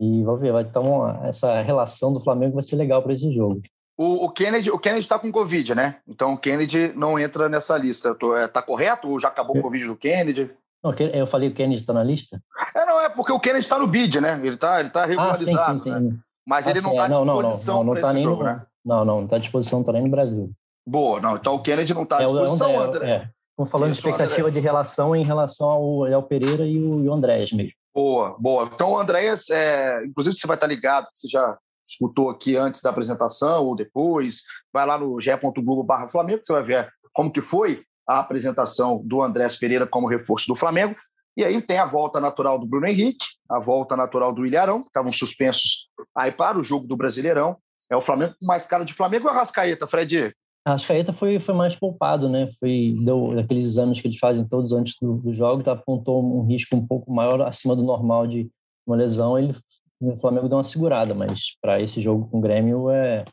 e 0.00 0.22
vamos 0.24 0.40
ver, 0.40 0.52
vai 0.52 0.64
estar 0.64 0.80
uma, 0.80 1.26
essa 1.26 1.62
relação 1.62 2.12
do 2.12 2.20
Flamengo 2.20 2.54
vai 2.54 2.62
ser 2.62 2.76
legal 2.76 3.02
para 3.02 3.12
esse 3.12 3.32
jogo. 3.32 3.62
O, 3.96 4.24
o, 4.24 4.30
Kennedy 4.30 4.70
o 4.70 4.78
Kennedy 4.78 5.02
está 5.02 5.18
com 5.18 5.30
Covid, 5.30 5.74
né? 5.74 6.00
Então 6.08 6.32
o 6.32 6.38
Kennedy 6.38 6.92
não 6.96 7.18
entra 7.18 7.48
nessa 7.48 7.76
lista. 7.76 8.16
Está 8.44 8.60
é, 8.60 8.62
correto 8.62 9.08
ou 9.08 9.20
já 9.20 9.28
acabou 9.28 9.56
o 9.56 9.62
Covid 9.62 9.86
do 9.86 9.96
Kennedy? 9.96 10.50
Não, 10.82 10.92
eu 10.92 11.26
falei 11.26 11.50
o 11.50 11.54
Kennedy 11.54 11.80
está 11.80 11.92
na 11.92 12.02
lista? 12.02 12.42
É, 12.74 12.84
não, 12.84 13.00
é 13.00 13.08
porque 13.08 13.30
o 13.30 13.38
Kennedy 13.38 13.60
está 13.60 13.78
no 13.78 13.86
bid, 13.86 14.20
né? 14.20 14.40
Ele 14.42 14.54
está 14.54 14.80
ele 14.80 14.90
tá 14.90 15.04
regularizado. 15.04 15.58
Ah, 15.58 15.72
sim, 15.74 15.78
sim, 15.78 15.84
sim. 15.84 15.90
Né? 15.90 16.18
Mas 16.44 16.66
ah, 16.66 16.70
ele 16.70 16.80
não 16.80 16.90
está 16.90 17.04
à 17.04 17.08
disposição 17.08 17.74
não, 17.76 17.84
não, 17.84 17.94
não, 17.94 17.94
não 17.94 18.02
tá 18.02 18.12
nem 18.12 18.24
jogo, 18.24 18.42
no, 18.42 18.44
né? 18.44 18.66
Não, 18.84 19.04
não, 19.04 19.16
não 19.18 19.24
está 19.24 19.36
à 19.36 19.38
disposição, 19.38 19.80
está 19.80 19.92
nem 19.92 20.02
no 20.02 20.10
Brasil. 20.10 20.50
Boa, 20.84 21.20
não. 21.20 21.36
Então 21.36 21.54
o 21.54 21.62
Kennedy 21.62 21.94
não 21.94 22.02
está 22.02 22.16
à 22.18 22.22
disposição, 22.24 22.70
é, 22.70 22.74
é, 22.74 22.78
André. 22.78 23.30
Estamos 23.52 23.70
falando 23.70 23.92
Isso, 23.92 24.02
de 24.02 24.08
expectativa 24.08 24.48
André. 24.48 24.60
de 24.60 24.60
relação 24.60 25.14
em 25.14 25.24
relação 25.24 25.68
ao 25.68 26.00
Léo 26.00 26.22
Pereira 26.22 26.66
e 26.66 26.78
o, 26.78 27.04
e 27.04 27.08
o 27.08 27.12
Andrés 27.12 27.52
mesmo. 27.52 27.72
Boa, 27.94 28.34
boa. 28.38 28.70
Então 28.72 28.92
o 28.92 28.98
Andréas, 28.98 29.50
é, 29.50 30.02
inclusive 30.04 30.34
você 30.34 30.46
vai 30.46 30.56
estar 30.56 30.66
ligado, 30.66 31.06
você 31.12 31.28
já 31.28 31.58
escutou 31.86 32.30
aqui 32.30 32.56
antes 32.56 32.80
da 32.80 32.90
apresentação 32.90 33.66
ou 33.66 33.76
depois, 33.76 34.42
vai 34.72 34.86
lá 34.86 34.96
no 34.96 35.20
ge.globo 35.20 35.82
barra 35.82 36.08
Flamengo, 36.08 36.40
você 36.42 36.52
vai 36.52 36.62
ver 36.62 36.88
como 37.12 37.30
que 37.30 37.42
foi 37.42 37.84
a 38.08 38.20
apresentação 38.20 39.02
do 39.04 39.22
Andrés 39.22 39.56
Pereira 39.56 39.86
como 39.86 40.08
reforço 40.08 40.46
do 40.46 40.56
Flamengo. 40.56 40.96
E 41.36 41.44
aí 41.44 41.60
tem 41.60 41.78
a 41.78 41.84
volta 41.84 42.20
natural 42.20 42.58
do 42.58 42.66
Bruno 42.66 42.86
Henrique, 42.86 43.24
a 43.48 43.58
volta 43.58 43.96
natural 43.96 44.32
do 44.32 44.46
Ilharão, 44.46 44.80
que 44.80 44.86
estavam 44.86 45.12
suspensos 45.12 45.88
aí 46.16 46.30
para 46.30 46.58
o 46.58 46.64
jogo 46.64 46.86
do 46.86 46.96
Brasileirão. 46.96 47.56
É 47.90 47.96
o 47.96 48.00
Flamengo 48.00 48.34
mais 48.40 48.66
caro 48.66 48.84
de 48.84 48.92
Flamengo 48.92 49.24
ou 49.24 49.30
Arrascaeta, 49.30 49.86
Fred? 49.86 50.34
A 50.64 50.70
Arrascaeta 50.70 51.12
foi, 51.12 51.40
foi 51.40 51.54
mais 51.54 51.74
poupado, 51.74 52.28
né? 52.28 52.48
Foi, 52.58 52.94
deu 53.04 53.38
aqueles 53.38 53.64
exames 53.64 54.00
que 54.00 54.06
eles 54.06 54.18
fazem 54.18 54.46
todos 54.46 54.72
antes 54.72 54.96
do, 55.00 55.14
do 55.14 55.32
jogo, 55.32 55.62
tá, 55.62 55.72
apontou 55.72 56.22
um 56.22 56.46
risco 56.46 56.76
um 56.76 56.86
pouco 56.86 57.12
maior 57.12 57.40
acima 57.42 57.74
do 57.74 57.82
normal 57.82 58.26
de 58.26 58.48
uma 58.86 58.96
lesão. 58.96 59.36
Ele, 59.38 59.56
o 60.00 60.16
Flamengo 60.20 60.48
deu 60.48 60.58
uma 60.58 60.64
segurada, 60.64 61.14
mas 61.14 61.56
para 61.60 61.80
esse 61.80 62.00
jogo 62.00 62.28
com 62.28 62.38
o 62.38 62.40
Grêmio 62.40 62.90
é, 62.90 63.24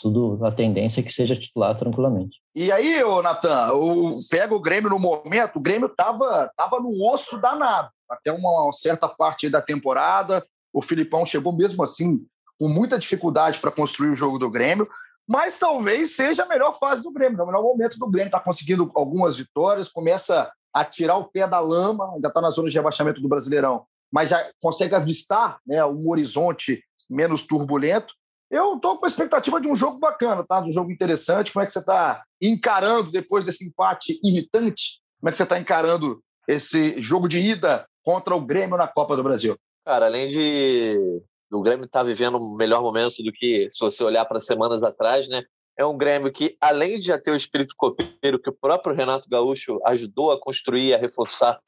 tudo 0.00 0.38
a 0.44 0.52
tendência 0.52 1.00
é 1.00 1.04
que 1.04 1.12
seja 1.12 1.36
titular 1.36 1.76
tranquilamente. 1.76 2.38
E 2.54 2.70
aí, 2.70 3.02
ô 3.02 3.22
Natan, 3.22 3.72
pega 4.30 4.54
o 4.54 4.60
Grêmio 4.60 4.90
no 4.90 4.98
momento, 4.98 5.56
o 5.56 5.60
Grêmio 5.62 5.86
estava 5.86 6.50
tava 6.56 6.80
no 6.80 6.90
osso 7.10 7.40
danado, 7.40 7.90
até 8.08 8.32
uma 8.32 8.70
certa 8.72 9.08
parte 9.08 9.48
da 9.48 9.60
temporada, 9.60 10.44
o 10.72 10.80
Filipão 10.80 11.26
chegou 11.26 11.52
mesmo 11.52 11.82
assim 11.82 12.24
com 12.58 12.68
muita 12.68 12.98
dificuldade 12.98 13.58
para 13.58 13.70
construir 13.70 14.10
o 14.10 14.16
jogo 14.16 14.38
do 14.38 14.50
Grêmio, 14.50 14.86
mas 15.30 15.56
talvez 15.56 16.16
seja 16.16 16.42
a 16.42 16.48
melhor 16.48 16.76
fase 16.76 17.04
do 17.04 17.12
Grêmio, 17.12 17.38
é 17.38 17.44
o 17.44 17.46
melhor 17.46 17.62
momento 17.62 17.96
do 17.96 18.10
Grêmio, 18.10 18.26
está 18.26 18.40
conseguindo 18.40 18.90
algumas 18.96 19.36
vitórias, 19.36 19.88
começa 19.88 20.50
a 20.74 20.84
tirar 20.84 21.18
o 21.18 21.26
pé 21.30 21.46
da 21.46 21.60
lama, 21.60 22.12
ainda 22.12 22.26
está 22.26 22.40
na 22.40 22.50
zona 22.50 22.68
de 22.68 22.74
rebaixamento 22.74 23.22
do 23.22 23.28
Brasileirão, 23.28 23.86
mas 24.12 24.30
já 24.30 24.50
consegue 24.60 24.92
avistar 24.92 25.60
né, 25.64 25.84
um 25.86 26.08
horizonte 26.10 26.82
menos 27.08 27.44
turbulento, 27.44 28.12
eu 28.50 28.74
estou 28.74 28.98
com 28.98 29.06
a 29.06 29.08
expectativa 29.08 29.60
de 29.60 29.68
um 29.68 29.76
jogo 29.76 30.00
bacana, 30.00 30.44
tá? 30.44 30.60
De 30.60 30.68
um 30.68 30.72
jogo 30.72 30.90
interessante. 30.90 31.52
Como 31.52 31.62
é 31.62 31.66
que 31.66 31.72
você 31.72 31.78
está 31.78 32.24
encarando, 32.42 33.12
depois 33.12 33.44
desse 33.44 33.64
empate 33.64 34.18
irritante, 34.24 35.00
como 35.20 35.28
é 35.28 35.30
que 35.30 35.36
você 35.36 35.44
está 35.44 35.60
encarando 35.60 36.20
esse 36.48 37.00
jogo 37.00 37.28
de 37.28 37.38
ida 37.38 37.86
contra 38.02 38.34
o 38.34 38.44
Grêmio 38.44 38.76
na 38.76 38.88
Copa 38.88 39.14
do 39.14 39.22
Brasil? 39.22 39.56
Cara, 39.86 40.06
além 40.06 40.28
de 40.28 41.22
do 41.50 41.60
Grêmio 41.60 41.84
estar 41.84 42.00
tá 42.00 42.04
vivendo 42.04 42.38
um 42.38 42.56
melhor 42.56 42.82
momento 42.82 43.22
do 43.22 43.32
que 43.32 43.68
se 43.70 43.80
você 43.80 44.04
olhar 44.04 44.24
para 44.24 44.40
semanas 44.40 44.82
atrás, 44.82 45.28
né? 45.28 45.42
É 45.78 45.84
um 45.84 45.96
Grêmio 45.96 46.30
que, 46.30 46.56
além 46.60 46.98
de 46.98 47.06
já 47.06 47.18
ter 47.18 47.30
o 47.30 47.36
espírito 47.36 47.74
copeiro 47.76 48.38
que 48.38 48.50
o 48.50 48.56
próprio 48.58 48.94
Renato 48.94 49.28
Gaúcho 49.28 49.80
ajudou 49.86 50.30
a 50.30 50.40
construir, 50.40 50.94
a 50.94 50.98
reforçar 50.98 51.58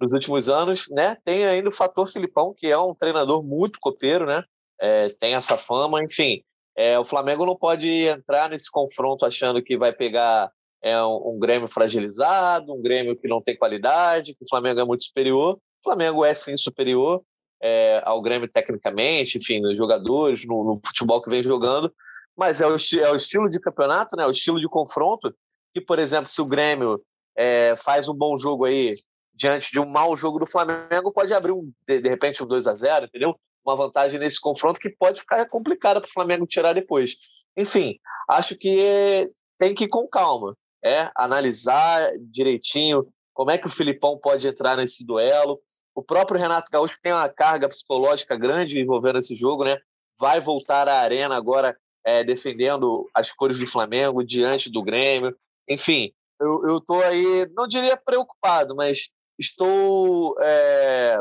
nos 0.00 0.12
últimos 0.12 0.48
anos, 0.48 0.86
né? 0.90 1.16
Tem 1.24 1.44
ainda 1.46 1.68
o 1.68 1.72
fator 1.72 2.08
Filipão, 2.08 2.54
que 2.56 2.66
é 2.66 2.78
um 2.78 2.94
treinador 2.94 3.42
muito 3.42 3.78
copeiro, 3.80 4.26
né? 4.26 4.42
é, 4.80 5.10
tem 5.10 5.34
essa 5.34 5.56
fama, 5.56 6.02
enfim. 6.02 6.42
É, 6.76 6.98
o 6.98 7.04
Flamengo 7.04 7.44
não 7.44 7.56
pode 7.56 7.88
entrar 8.06 8.48
nesse 8.48 8.70
confronto 8.70 9.26
achando 9.26 9.62
que 9.62 9.76
vai 9.76 9.92
pegar 9.92 10.50
é, 10.82 11.02
um, 11.02 11.34
um, 11.34 11.38
Grêmio 11.38 11.66
fragilizado, 11.66 12.72
um 12.72 12.80
Grêmio 12.80 13.16
que 13.16 13.26
não 13.26 13.42
tem 13.42 13.56
qualidade, 13.56 14.34
que 14.34 14.44
o 14.44 14.48
Flamengo 14.48 14.80
é 14.80 14.84
muito 14.84 15.04
superior. 15.04 15.54
O 15.54 15.82
Flamengo 15.82 16.24
é 16.24 16.32
sim 16.32 16.56
superior 16.56 17.22
é, 17.62 18.00
ao 18.04 18.20
Grêmio 18.22 18.48
tecnicamente, 18.48 19.38
enfim, 19.38 19.60
nos 19.60 19.76
jogadores, 19.76 20.46
no, 20.46 20.64
no 20.64 20.80
futebol 20.84 21.20
que 21.22 21.30
vem 21.30 21.42
jogando, 21.42 21.92
mas 22.36 22.60
é 22.60 22.66
o, 22.66 22.70
é 22.70 23.10
o, 23.10 23.16
estilo 23.16 23.48
de 23.48 23.60
campeonato, 23.60 24.16
né, 24.16 24.26
o 24.26 24.30
estilo 24.30 24.60
de 24.60 24.68
confronto, 24.68 25.34
que, 25.74 25.80
por 25.80 25.98
exemplo, 25.98 26.30
se 26.30 26.40
o 26.40 26.46
Grêmio 26.46 27.00
é, 27.36 27.74
faz 27.76 28.08
um 28.08 28.14
bom 28.14 28.36
jogo 28.36 28.64
aí 28.64 28.94
diante 29.34 29.70
de 29.70 29.78
um 29.80 29.86
mau 29.86 30.16
jogo 30.16 30.38
do 30.38 30.46
Flamengo, 30.46 31.12
pode 31.12 31.32
abrir 31.32 31.52
um, 31.52 31.70
de, 31.86 32.00
de 32.00 32.08
repente 32.08 32.42
um 32.42 32.46
2 32.46 32.66
a 32.66 32.74
0 32.74 33.06
entendeu? 33.06 33.36
uma 33.68 33.76
vantagem 33.76 34.18
nesse 34.18 34.40
confronto 34.40 34.80
que 34.80 34.88
pode 34.88 35.20
ficar 35.20 35.46
complicada 35.46 36.00
para 36.00 36.08
o 36.08 36.12
Flamengo 36.12 36.46
tirar 36.46 36.72
depois. 36.72 37.16
Enfim, 37.56 37.98
acho 38.28 38.56
que 38.56 39.30
tem 39.58 39.74
que 39.74 39.84
ir 39.84 39.88
com 39.88 40.08
calma, 40.08 40.56
é 40.82 41.10
analisar 41.14 42.10
direitinho 42.30 43.06
como 43.34 43.50
é 43.50 43.58
que 43.58 43.66
o 43.66 43.70
Filipão 43.70 44.18
pode 44.18 44.46
entrar 44.48 44.76
nesse 44.76 45.06
duelo. 45.06 45.60
O 45.98 46.02
próprio 46.02 46.40
Renato 46.40 46.70
Gaúcho 46.70 46.94
tem 47.02 47.12
uma 47.12 47.28
carga 47.28 47.68
psicológica 47.68 48.36
grande 48.36 48.80
envolvendo 48.80 49.18
esse 49.18 49.34
jogo, 49.34 49.64
né? 49.64 49.78
Vai 50.16 50.40
voltar 50.40 50.86
à 50.86 51.00
arena 51.00 51.36
agora 51.36 51.76
é, 52.06 52.22
defendendo 52.22 53.10
as 53.12 53.32
cores 53.32 53.58
do 53.58 53.66
Flamengo 53.66 54.22
diante 54.22 54.70
do 54.70 54.80
Grêmio. 54.80 55.36
Enfim, 55.68 56.12
eu 56.40 56.78
estou 56.78 57.02
aí, 57.02 57.50
não 57.52 57.66
diria 57.66 57.96
preocupado, 57.96 58.76
mas 58.76 59.08
estou 59.36 60.36
é, 60.40 61.18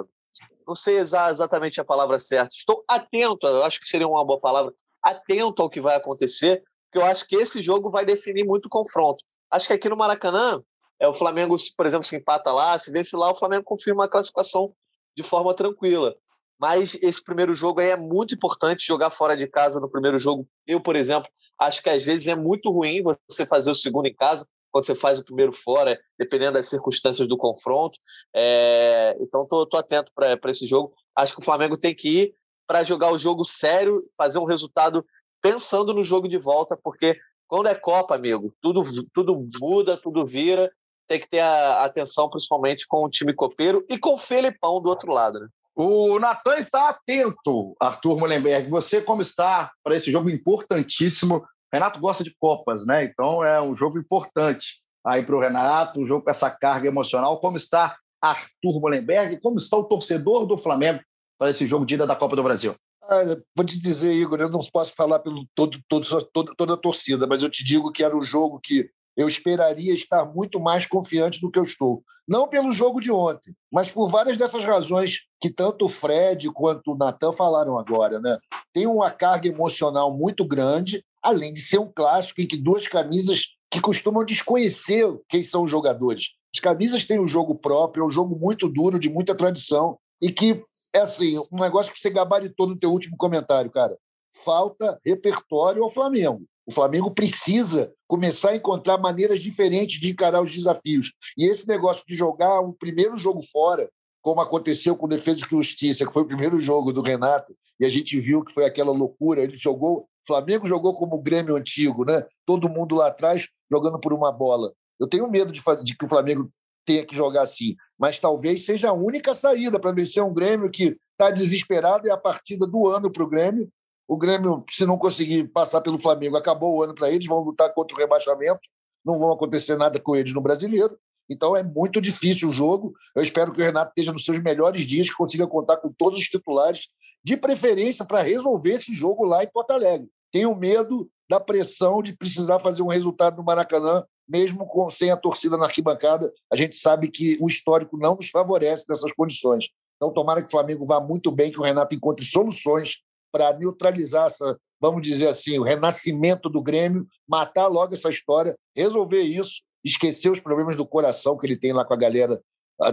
não 0.68 0.76
sei 0.76 0.98
exatamente 0.98 1.82
a 1.82 1.86
palavra 1.86 2.20
certa. 2.20 2.54
Estou 2.54 2.84
atento, 2.88 3.48
eu 3.48 3.64
acho 3.64 3.80
que 3.80 3.88
seria 3.88 4.08
uma 4.08 4.24
boa 4.24 4.40
palavra, 4.40 4.72
atento 5.02 5.64
ao 5.64 5.72
que 5.72 5.82
vai 5.82 5.96
acontecer, 5.96 6.62
porque 6.86 7.04
eu 7.04 7.10
acho 7.10 7.28
que 7.28 7.36
esse 7.36 7.64
jogo 7.64 7.90
vai 7.90 8.06
definir 8.06 8.44
muito 8.44 8.68
o 8.68 8.70
confronto. 8.70 9.24
Acho 9.50 9.66
que 9.66 9.74
aqui 9.74 9.90
no 9.90 9.98
Maracanã, 9.98 10.62
é 11.00 11.08
o 11.08 11.14
Flamengo, 11.14 11.56
por 11.76 11.86
exemplo, 11.86 12.06
se 12.06 12.16
empata 12.16 12.52
lá, 12.52 12.78
se 12.78 12.92
vence 12.92 13.16
lá, 13.16 13.32
o 13.32 13.36
Flamengo 13.36 13.64
confirma 13.64 14.06
a 14.06 14.10
classificação 14.10 14.74
de 15.16 15.24
forma 15.24 15.54
tranquila. 15.54 16.16
Mas 16.60 16.96
esse 17.04 17.24
primeiro 17.24 17.54
jogo 17.54 17.80
aí 17.80 17.90
é 17.90 17.98
muito 17.98 18.34
importante 18.34 18.86
jogar 18.86 19.12
fora 19.12 19.38
de 19.38 19.48
casa 19.48 19.80
no 19.80 19.90
primeiro 19.90 20.18
jogo. 20.18 20.48
Eu, 20.66 20.82
por 20.82 20.96
exemplo, 20.96 21.30
acho 21.60 21.84
que 21.84 21.90
às 21.90 22.04
vezes 22.04 22.28
é 22.28 22.36
muito 22.36 22.72
ruim 22.72 23.04
você 23.30 23.46
fazer 23.46 23.72
o 23.72 23.76
segundo 23.76 24.08
em 24.08 24.16
casa, 24.16 24.48
quando 24.72 24.86
você 24.86 24.96
faz 24.96 25.20
o 25.20 25.26
primeiro 25.26 25.54
fora, 25.54 26.00
dependendo 26.18 26.54
das 26.54 26.68
circunstâncias 26.68 27.28
do 27.28 27.38
confronto. 27.38 28.00
É, 28.36 29.16
então, 29.20 29.44
estou 29.44 29.80
atento 29.80 30.12
para 30.16 30.52
esse 30.52 30.66
jogo. 30.66 30.94
Acho 31.16 31.36
que 31.36 31.42
o 31.42 31.46
Flamengo 31.46 31.78
tem 31.78 31.96
que 31.96 32.22
ir 32.22 32.34
para 32.68 32.84
jogar 32.84 33.12
o 33.12 33.18
jogo 33.18 33.46
sério, 33.46 34.04
fazer 34.18 34.40
um 34.40 34.46
resultado 34.46 35.06
pensando 35.42 35.94
no 35.94 36.04
jogo 36.04 36.28
de 36.28 36.38
volta, 36.38 36.76
porque 36.76 37.18
quando 37.48 37.68
é 37.68 37.76
Copa, 37.76 38.16
amigo, 38.16 38.54
tudo, 38.62 38.84
tudo 39.14 39.48
muda, 39.62 39.96
tudo 39.96 40.26
vira. 40.26 40.70
Tem 41.08 41.20
que 41.20 41.30
ter 41.30 41.40
a 41.40 41.86
atenção, 41.86 42.30
principalmente 42.30 42.86
com 42.88 43.06
o 43.06 43.10
time 43.10 43.34
copeiro 43.34 43.86
e 43.90 43.98
com 43.98 44.14
o 44.14 44.18
Felipão 44.18 44.82
do 44.82 44.90
outro 44.90 45.12
lado, 45.12 45.40
né? 45.40 45.48
O 45.80 46.18
Natan 46.18 46.56
está 46.58 46.90
atento, 46.90 47.76
Arthur 47.80 48.18
Mullenberg. 48.18 48.68
Você, 48.72 49.00
como 49.00 49.22
está 49.22 49.72
para 49.84 49.96
esse 49.96 50.12
jogo 50.12 50.28
importantíssimo? 50.28 51.46
Renato 51.72 52.00
gosta 52.00 52.24
de 52.24 52.36
Copas, 52.40 52.86
né? 52.86 53.04
Então 53.04 53.44
é 53.44 53.62
um 53.62 53.76
jogo 53.76 54.00
importante 54.00 54.82
aí 55.06 55.24
para 55.24 55.36
o 55.36 55.40
Renato, 55.40 56.02
um 56.02 56.08
jogo 56.08 56.24
com 56.24 56.32
essa 56.32 56.50
carga 56.50 56.88
emocional. 56.88 57.40
Como 57.40 57.58
está 57.58 57.96
Arthur 58.20 58.82
Mullenberg? 58.82 59.40
Como 59.40 59.60
está 59.60 59.78
o 59.78 59.84
torcedor 59.84 60.48
do 60.48 60.58
Flamengo 60.58 61.00
para 61.38 61.52
esse 61.52 61.68
jogo 61.68 61.86
de 61.86 61.94
ida 61.94 62.08
da 62.08 62.16
Copa 62.16 62.36
do 62.36 62.42
Brasil? 62.42 62.76
Olha, 63.04 63.42
vou 63.56 63.66
te 63.66 63.80
dizer, 63.80 64.14
Igor, 64.14 64.40
eu 64.42 64.50
não 64.50 64.60
posso 64.60 64.92
falar 64.94 65.20
pelo 65.20 65.46
todo, 65.56 65.80
todo, 65.88 66.06
todo, 66.34 66.56
toda 66.56 66.74
a 66.74 66.78
torcida, 66.78 67.26
mas 67.28 67.42
eu 67.42 67.50
te 67.50 67.64
digo 67.64 67.92
que 67.92 68.04
era 68.04 68.18
um 68.18 68.24
jogo 68.24 68.60
que 68.62 68.90
eu 69.18 69.28
esperaria 69.28 69.94
estar 69.94 70.24
muito 70.26 70.60
mais 70.60 70.86
confiante 70.86 71.42
do 71.42 71.50
que 71.50 71.58
eu 71.58 71.64
estou. 71.64 72.04
Não 72.28 72.48
pelo 72.48 72.72
jogo 72.72 73.02
de 73.02 73.12
ontem, 73.12 73.56
mas 73.72 73.90
por 73.90 74.10
várias 74.10 74.38
dessas 74.38 74.64
razões 74.64 75.22
que 75.42 75.50
tanto 75.50 75.86
o 75.86 75.90
Fred 75.90 76.52
quanto 76.52 76.92
o 76.92 76.98
Natan 76.98 77.32
falaram 77.32 77.80
agora. 77.80 78.20
Né? 78.20 78.38
Tem 78.74 78.86
uma 78.86 79.10
carga 79.10 79.48
emocional 79.48 80.16
muito 80.16 80.46
grande, 80.46 81.04
além 81.24 81.54
de 81.54 81.62
ser 81.62 81.80
um 81.80 81.92
clássico 81.92 82.42
em 82.42 82.48
que 82.48 82.58
duas 82.58 82.88
camisas 82.88 83.48
que 83.72 83.82
costumam 83.82 84.24
desconhecer 84.24 85.06
quem 85.28 85.44
são 85.44 85.64
os 85.64 85.72
jogadores. 85.72 86.36
As 86.54 86.60
camisas 86.60 87.06
têm 87.06 87.20
um 87.20 87.28
jogo 87.28 87.56
próprio, 87.56 88.04
é 88.04 88.08
um 88.08 88.12
jogo 88.12 88.38
muito 88.38 88.70
duro, 88.70 89.00
de 89.00 89.10
muita 89.10 89.36
tradição, 89.36 89.98
e 90.22 90.32
que 90.32 90.64
é 90.94 91.00
assim, 91.00 91.38
um 91.52 91.60
negócio 91.60 91.92
que 91.92 92.00
você 92.00 92.10
gabaritou 92.10 92.68
no 92.68 92.78
teu 92.78 92.92
último 92.92 93.18
comentário, 93.18 93.70
cara. 93.72 93.98
Falta 94.44 95.00
repertório 95.06 95.84
ao 95.84 95.90
Flamengo. 95.90 96.46
O 96.68 96.72
Flamengo 96.74 97.10
precisa 97.10 97.94
começar 98.06 98.50
a 98.50 98.56
encontrar 98.58 98.98
maneiras 98.98 99.40
diferentes 99.40 100.02
de 100.02 100.12
encarar 100.12 100.42
os 100.42 100.54
desafios. 100.54 101.14
E 101.38 101.46
esse 101.46 101.66
negócio 101.66 102.04
de 102.06 102.14
jogar 102.14 102.60
um 102.60 102.74
primeiro 102.74 103.18
jogo 103.18 103.42
fora, 103.42 103.90
como 104.22 104.42
aconteceu 104.42 104.94
com 104.94 105.08
Defesa 105.08 105.46
e 105.46 105.50
Justiça, 105.50 106.06
que 106.06 106.12
foi 106.12 106.24
o 106.24 106.28
primeiro 106.28 106.60
jogo 106.60 106.92
do 106.92 107.02
Renato, 107.02 107.56
e 107.80 107.86
a 107.86 107.90
gente 107.90 108.20
viu 108.20 108.44
que 108.44 108.54
foi 108.54 108.66
aquela 108.66 108.92
loucura, 108.92 109.42
ele 109.42 109.56
jogou, 109.56 110.00
o 110.00 110.28
Flamengo 110.28 110.68
jogou 110.68 110.94
como 110.94 111.16
o 111.16 111.22
Grêmio 111.22 111.56
antigo, 111.56 112.04
né? 112.04 112.22
Todo 112.46 112.68
mundo 112.68 112.98
lá 112.98 113.08
atrás 113.08 113.48
jogando 113.72 113.98
por 113.98 114.12
uma 114.12 114.30
bola. 114.30 114.74
Eu 115.00 115.08
tenho 115.08 115.30
medo 115.30 115.54
de, 115.54 115.62
de 115.86 115.96
que 115.96 116.04
o 116.04 116.10
Flamengo 116.10 116.52
tenha 116.86 117.06
que 117.06 117.16
jogar 117.16 117.44
assim, 117.44 117.78
mas 117.98 118.20
talvez 118.20 118.66
seja 118.66 118.90
a 118.90 118.94
única 118.94 119.34
saída 119.34 119.80
para 119.80 119.94
vencer 119.94 120.22
um 120.22 120.34
Grêmio 120.34 120.70
que 120.70 120.98
está 121.12 121.32
desesperado 121.32 122.08
e 122.08 122.10
é 122.10 122.14
a 122.14 122.18
partida 122.18 122.68
do 122.68 122.88
ano 122.88 123.10
para 123.10 123.24
o 123.24 123.30
Grêmio 123.30 123.70
o 124.08 124.18
Grêmio, 124.18 124.64
se 124.70 124.86
não 124.86 124.98
conseguir 124.98 125.50
passar 125.50 125.82
pelo 125.82 126.00
Flamengo, 126.00 126.38
acabou 126.38 126.78
o 126.78 126.84
ano 126.84 126.96
para 126.96 127.12
eles, 127.12 127.26
vão 127.26 127.40
lutar 127.40 127.74
contra 127.74 127.96
o 127.96 128.00
rebaixamento, 128.00 128.62
não 129.06 129.20
vão 129.20 129.32
acontecer 129.32 129.76
nada 129.76 130.00
com 130.00 130.16
eles 130.16 130.34
no 130.34 130.42
brasileiro. 130.42 130.98
Então 131.30 131.58
é 131.58 131.62
muito 131.62 132.00
difícil 132.00 132.50
o 132.50 132.54
jogo. 132.54 132.94
Eu 133.14 133.22
espero 133.22 133.52
que 133.52 133.62
o 133.62 133.64
Renato 133.64 133.90
esteja 133.92 134.14
nos 134.14 134.24
seus 134.24 134.42
melhores 134.42 134.84
dias, 134.84 135.10
que 135.10 135.16
consiga 135.16 135.46
contar 135.46 135.78
com 135.78 135.92
todos 135.92 136.20
os 136.20 136.26
titulares, 136.26 136.88
de 137.22 137.36
preferência 137.36 138.06
para 138.06 138.22
resolver 138.22 138.76
esse 138.76 138.94
jogo 138.96 139.26
lá 139.26 139.44
em 139.44 139.52
Porto 139.52 139.72
Alegre. 139.72 140.08
Tenho 140.32 140.56
medo 140.56 141.10
da 141.30 141.40
pressão 141.40 142.02
de 142.02 142.16
precisar 142.16 142.60
fazer 142.60 142.82
um 142.82 142.88
resultado 142.88 143.36
no 143.36 143.44
Maracanã, 143.44 144.06
mesmo 144.28 144.66
com, 144.66 144.90
sem 144.90 145.12
a 145.12 145.18
torcida 145.18 145.58
na 145.58 145.66
arquibancada. 145.66 146.32
A 146.50 146.56
gente 146.56 146.76
sabe 146.76 147.10
que 147.10 147.38
o 147.42 147.50
histórico 147.50 147.98
não 147.98 148.16
nos 148.16 148.30
favorece 148.30 148.86
nessas 148.88 149.12
condições. 149.12 149.68
Então, 149.98 150.14
tomara 150.14 150.42
que 150.42 150.48
o 150.48 150.52
Flamengo 150.52 150.86
vá 150.86 151.02
muito 151.02 151.30
bem, 151.30 151.52
que 151.52 151.60
o 151.60 151.64
Renato 151.64 151.94
encontre 151.94 152.24
soluções 152.24 153.02
para 153.38 153.54
neutralizar 153.54 154.26
essa, 154.26 154.58
vamos 154.82 155.04
dizer 155.04 155.28
assim, 155.28 155.60
o 155.60 155.64
renascimento 155.64 156.50
do 156.50 156.62
Grêmio, 156.62 157.06
matar 157.28 157.68
logo 157.68 157.94
essa 157.94 158.10
história, 158.10 158.58
resolver 158.76 159.22
isso, 159.22 159.62
esquecer 159.86 160.32
os 160.32 160.40
problemas 160.40 160.76
do 160.76 160.88
coração 160.88 161.38
que 161.38 161.46
ele 161.46 161.56
tem 161.56 161.72
lá 161.72 161.86
com 161.86 161.94
a 161.94 161.98
galera 161.98 162.42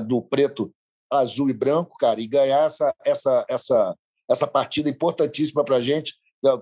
do 0.07 0.21
preto, 0.21 0.71
azul 1.11 1.49
e 1.49 1.55
branco, 1.55 1.97
cara, 1.99 2.21
e 2.21 2.27
ganhar 2.27 2.67
essa, 2.67 2.95
essa, 3.05 3.45
essa, 3.49 3.95
essa 4.31 4.47
partida 4.47 4.89
importantíssima 4.89 5.65
para 5.65 5.77
a 5.77 5.81
gente. 5.81 6.15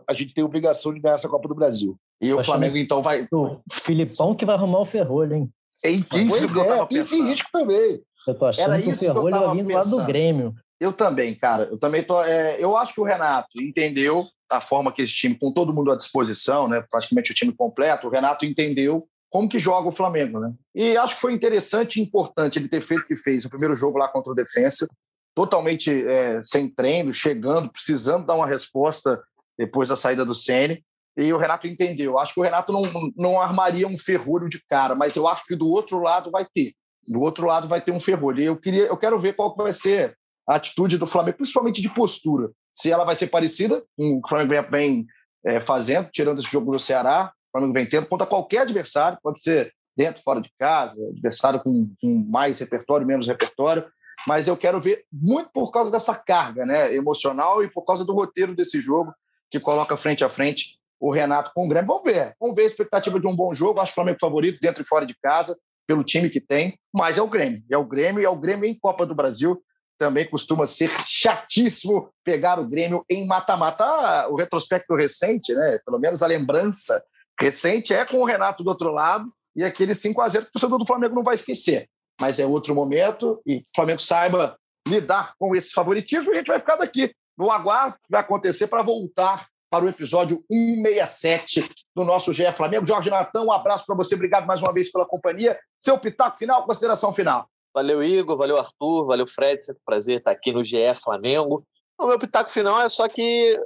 A 0.09 0.13
gente 0.13 0.33
tem 0.33 0.43
a 0.43 0.47
obrigação 0.47 0.95
de 0.95 1.01
ganhar 1.01 1.17
essa 1.17 1.29
Copa 1.29 1.49
do 1.49 1.55
Brasil. 1.57 1.97
E 2.21 2.33
o 2.33 2.43
Flamengo, 2.45 2.77
então, 2.77 3.03
vai. 3.03 3.27
O 3.33 3.61
Filipão 3.73 4.33
que 4.33 4.47
vai 4.47 4.55
arrumar 4.55 4.81
o 4.81 4.85
ferrolho, 4.85 5.35
hein? 5.35 5.51
É 5.85 5.91
isso 5.91 6.07
pois 6.09 6.57
é, 6.57 6.87
tem 6.87 6.99
esse 6.99 7.21
risco 7.21 7.49
também. 7.53 8.01
Eu 8.25 8.39
tô 8.39 8.47
achando 8.47 8.73
Era 8.73 8.81
que 8.81 8.91
o 8.91 8.97
ferrolho 8.97 9.41
vai 9.41 9.65
vir 9.65 9.75
lá 9.75 9.83
do 9.83 10.05
Grêmio. 10.05 10.55
Eu 10.83 10.93
também, 10.93 11.33
cara. 11.33 11.69
Eu 11.71 11.79
também 11.79 12.03
tô. 12.03 12.21
É, 12.25 12.57
eu 12.59 12.77
acho 12.77 12.93
que 12.93 13.01
o 13.01 13.05
Renato 13.05 13.63
entendeu 13.63 14.27
a 14.51 14.61
forma 14.61 14.91
que 14.91 15.01
esse 15.01 15.15
time, 15.15 15.39
com 15.39 15.53
todo 15.53 15.73
mundo 15.73 15.93
à 15.93 15.97
disposição, 15.97 16.67
né? 16.67 16.85
Praticamente 16.91 17.31
o 17.31 17.35
time 17.35 17.55
completo, 17.55 18.09
o 18.09 18.11
Renato 18.11 18.45
entendeu 18.45 19.07
como 19.31 19.49
que 19.49 19.61
joga 19.61 19.87
o 19.87 19.93
Flamengo, 19.93 20.41
né? 20.41 20.53
E 20.75 20.97
acho 20.97 21.15
que 21.15 21.21
foi 21.21 21.35
interessante 21.35 22.01
e 22.01 22.03
importante 22.03 22.59
ele 22.59 22.69
ter 22.69 22.81
feito 22.81 23.05
o 23.05 23.07
que 23.07 23.15
fez 23.15 23.45
o 23.45 23.49
primeiro 23.49 23.77
jogo 23.77 23.97
lá 23.97 24.09
contra 24.09 24.33
o 24.33 24.35
Defensa, 24.35 24.89
totalmente 25.37 26.05
é, 26.05 26.43
sem 26.43 26.69
treino, 26.69 27.13
chegando, 27.13 27.71
precisando 27.71 28.27
dar 28.27 28.35
uma 28.35 28.47
resposta 28.49 29.23
depois 29.57 29.89
da 29.89 29.95
saída 29.95 30.25
do 30.25 30.35
Ceni. 30.35 30.85
E 31.17 31.33
o 31.33 31.39
Renato 31.39 31.69
entendeu. 31.69 32.19
Acho 32.19 32.35
que 32.35 32.41
o 32.41 32.43
Renato 32.43 32.73
não, 32.73 32.83
não 33.17 33.41
armaria 33.41 33.87
um 33.87 33.97
ferrolho 33.97 34.49
de 34.49 34.61
cara, 34.69 34.97
mas 34.97 35.15
eu 35.15 35.29
acho 35.29 35.45
que 35.47 35.55
do 35.55 35.69
outro 35.69 36.01
lado 36.01 36.29
vai 36.29 36.45
ter. 36.53 36.75
Do 37.07 37.21
outro 37.21 37.47
lado 37.47 37.69
vai 37.69 37.81
ter 37.81 37.93
um 37.93 38.01
ferrolho. 38.01 38.41
E 38.41 38.47
eu 38.47 38.57
queria, 38.57 38.87
eu 38.87 38.97
quero 38.97 39.21
ver 39.21 39.35
qual 39.35 39.55
vai 39.55 39.73
ser 39.73 40.17
a 40.49 40.57
atitude 40.57 40.99
do 40.99 41.07
Flamengo, 41.07 41.39
principalmente 41.39 41.81
de 41.81 41.89
postura. 41.89 42.51
Se 42.75 42.91
ela 42.91 43.05
vai 43.05 43.15
ser 43.17 43.29
parecida 43.29 43.83
o 43.99 44.21
Flamengo 44.27 44.71
vem 44.71 45.07
é, 45.45 45.61
fazendo, 45.61 46.09
tirando 46.11 46.41
esse 46.41 46.51
jogo 46.51 46.73
do 46.73 46.79
Ceará, 46.79 47.33
o 47.49 47.53
Flamengo 47.53 47.75
vem 47.75 47.87
tendo 47.87 48.07
contra 48.07 48.27
qualquer 48.27 48.61
adversário, 48.61 49.19
pode 49.23 49.43
ser 49.43 49.73
dentro, 49.97 50.23
fora 50.23 50.41
de 50.41 50.51
casa, 50.59 51.01
adversário 51.09 51.61
com, 51.61 51.93
com 52.01 52.27
mais 52.31 52.61
repertório, 52.61 53.07
menos 53.07 53.29
repertório, 53.29 53.85
mas 54.27 54.49
eu 54.49 54.57
quero 54.57 54.81
ver 54.81 55.05
muito 55.13 55.51
por 55.53 55.71
causa 55.71 55.91
dessa 55.91 56.15
carga 56.15 56.65
né, 56.65 56.95
emocional 56.95 57.63
e 57.63 57.69
por 57.69 57.85
causa 57.85 58.05
do 58.05 58.15
roteiro 58.15 58.55
desse 58.55 58.81
jogo, 58.81 59.13
que 59.51 59.61
coloca 59.61 59.97
frente 59.97 60.25
a 60.25 60.29
frente 60.29 60.79
o 60.99 61.11
Renato 61.11 61.51
com 61.53 61.67
o 61.67 61.69
Grêmio. 61.69 61.89
Vamos 61.89 62.05
ver, 62.05 62.35
vamos 62.41 62.55
ver 62.55 62.63
a 62.63 62.67
expectativa 62.67 63.19
de 63.19 63.27
um 63.27 63.35
bom 63.35 63.53
jogo. 63.53 63.81
Acho 63.81 63.91
o 63.91 63.95
Flamengo 63.97 64.19
favorito 64.21 64.61
dentro 64.63 64.83
e 64.83 64.87
fora 64.87 65.05
de 65.05 65.17
casa, 65.21 65.59
pelo 65.87 66.05
time 66.05 66.31
que 66.31 66.41
tem, 66.41 66.79
mas 66.95 67.19
é 67.19 67.23
o 67.23 67.29
Grêmio. 67.29 67.63
É 67.69 67.77
o 67.77 67.85
Grêmio 67.85 68.23
e 68.23 68.25
é 68.25 68.29
o 68.29 68.37
Grêmio 68.37 68.65
em 68.65 68.79
Copa 68.79 69.05
do 69.05 69.15
Brasil 69.15 69.61
também 70.03 70.29
costuma 70.29 70.67
ser 70.67 70.91
chatíssimo 71.07 72.13
pegar 72.25 72.59
o 72.59 72.67
Grêmio 72.67 73.05
em 73.09 73.25
mata-mata. 73.25 73.85
Ah, 73.85 74.27
o 74.29 74.35
retrospecto 74.35 74.97
recente, 74.97 75.55
né? 75.55 75.79
pelo 75.87 75.97
menos 75.97 76.25
a 76.25 76.27
lembrança 76.27 77.01
recente, 77.41 77.95
é 77.95 78.05
com 78.05 78.19
o 78.19 78.25
Renato 78.25 78.65
do 78.65 78.71
outro 78.71 78.91
lado 78.91 79.33
e 79.55 79.63
aquele 79.63 79.95
5 79.95 80.21
a 80.21 80.29
0 80.29 80.45
que 80.47 80.49
o 80.49 80.53
torcedor 80.55 80.77
do 80.77 80.87
Flamengo 80.87 81.15
não 81.15 81.23
vai 81.23 81.37
esquecer. 81.37 81.89
Mas 82.21 82.41
é 82.41 82.47
outro 82.47 82.75
momento 82.75 83.41
e 83.47 83.59
o 83.59 83.65
Flamengo 83.77 84.03
saiba 84.03 84.59
lidar 84.89 85.35
com 85.39 85.55
esse 85.55 85.71
favoritismo 85.71 86.33
e 86.33 86.35
a 86.35 86.39
gente 86.39 86.49
vai 86.49 86.59
ficar 86.59 86.75
daqui 86.75 87.15
no 87.39 87.49
aguardo 87.49 87.95
que 87.95 88.11
vai 88.11 88.23
acontecer 88.23 88.67
para 88.67 88.83
voltar 88.83 89.47
para 89.71 89.85
o 89.85 89.89
episódio 89.89 90.45
167 90.51 91.71
do 91.95 92.05
nosso 92.05 92.33
GE 92.33 92.51
Flamengo. 92.57 92.87
Jorge 92.87 93.09
Natan, 93.09 93.43
um 93.43 93.53
abraço 93.53 93.87
para 93.87 93.95
você, 93.95 94.17
obrigado 94.17 94.47
mais 94.47 94.61
uma 94.61 94.73
vez 94.73 94.91
pela 94.91 95.07
companhia. 95.07 95.57
Seu 95.81 95.97
pitaco 95.97 96.39
final, 96.39 96.67
consideração 96.67 97.13
final. 97.13 97.49
Valeu, 97.75 98.03
Igor, 98.03 98.37
valeu, 98.37 98.59
Arthur, 98.59 99.07
valeu, 99.07 99.27
Fred. 99.27 99.65
Sempre 99.65 99.81
um 99.81 99.85
prazer 99.85 100.19
estar 100.19 100.31
aqui 100.31 100.53
no 100.53 100.63
GE 100.63 100.95
Flamengo. 101.03 101.67
O 101.99 102.07
meu 102.07 102.19
pitaco 102.19 102.51
final 102.51 102.81
é 102.81 102.89
só 102.89 103.09
que 103.09 103.57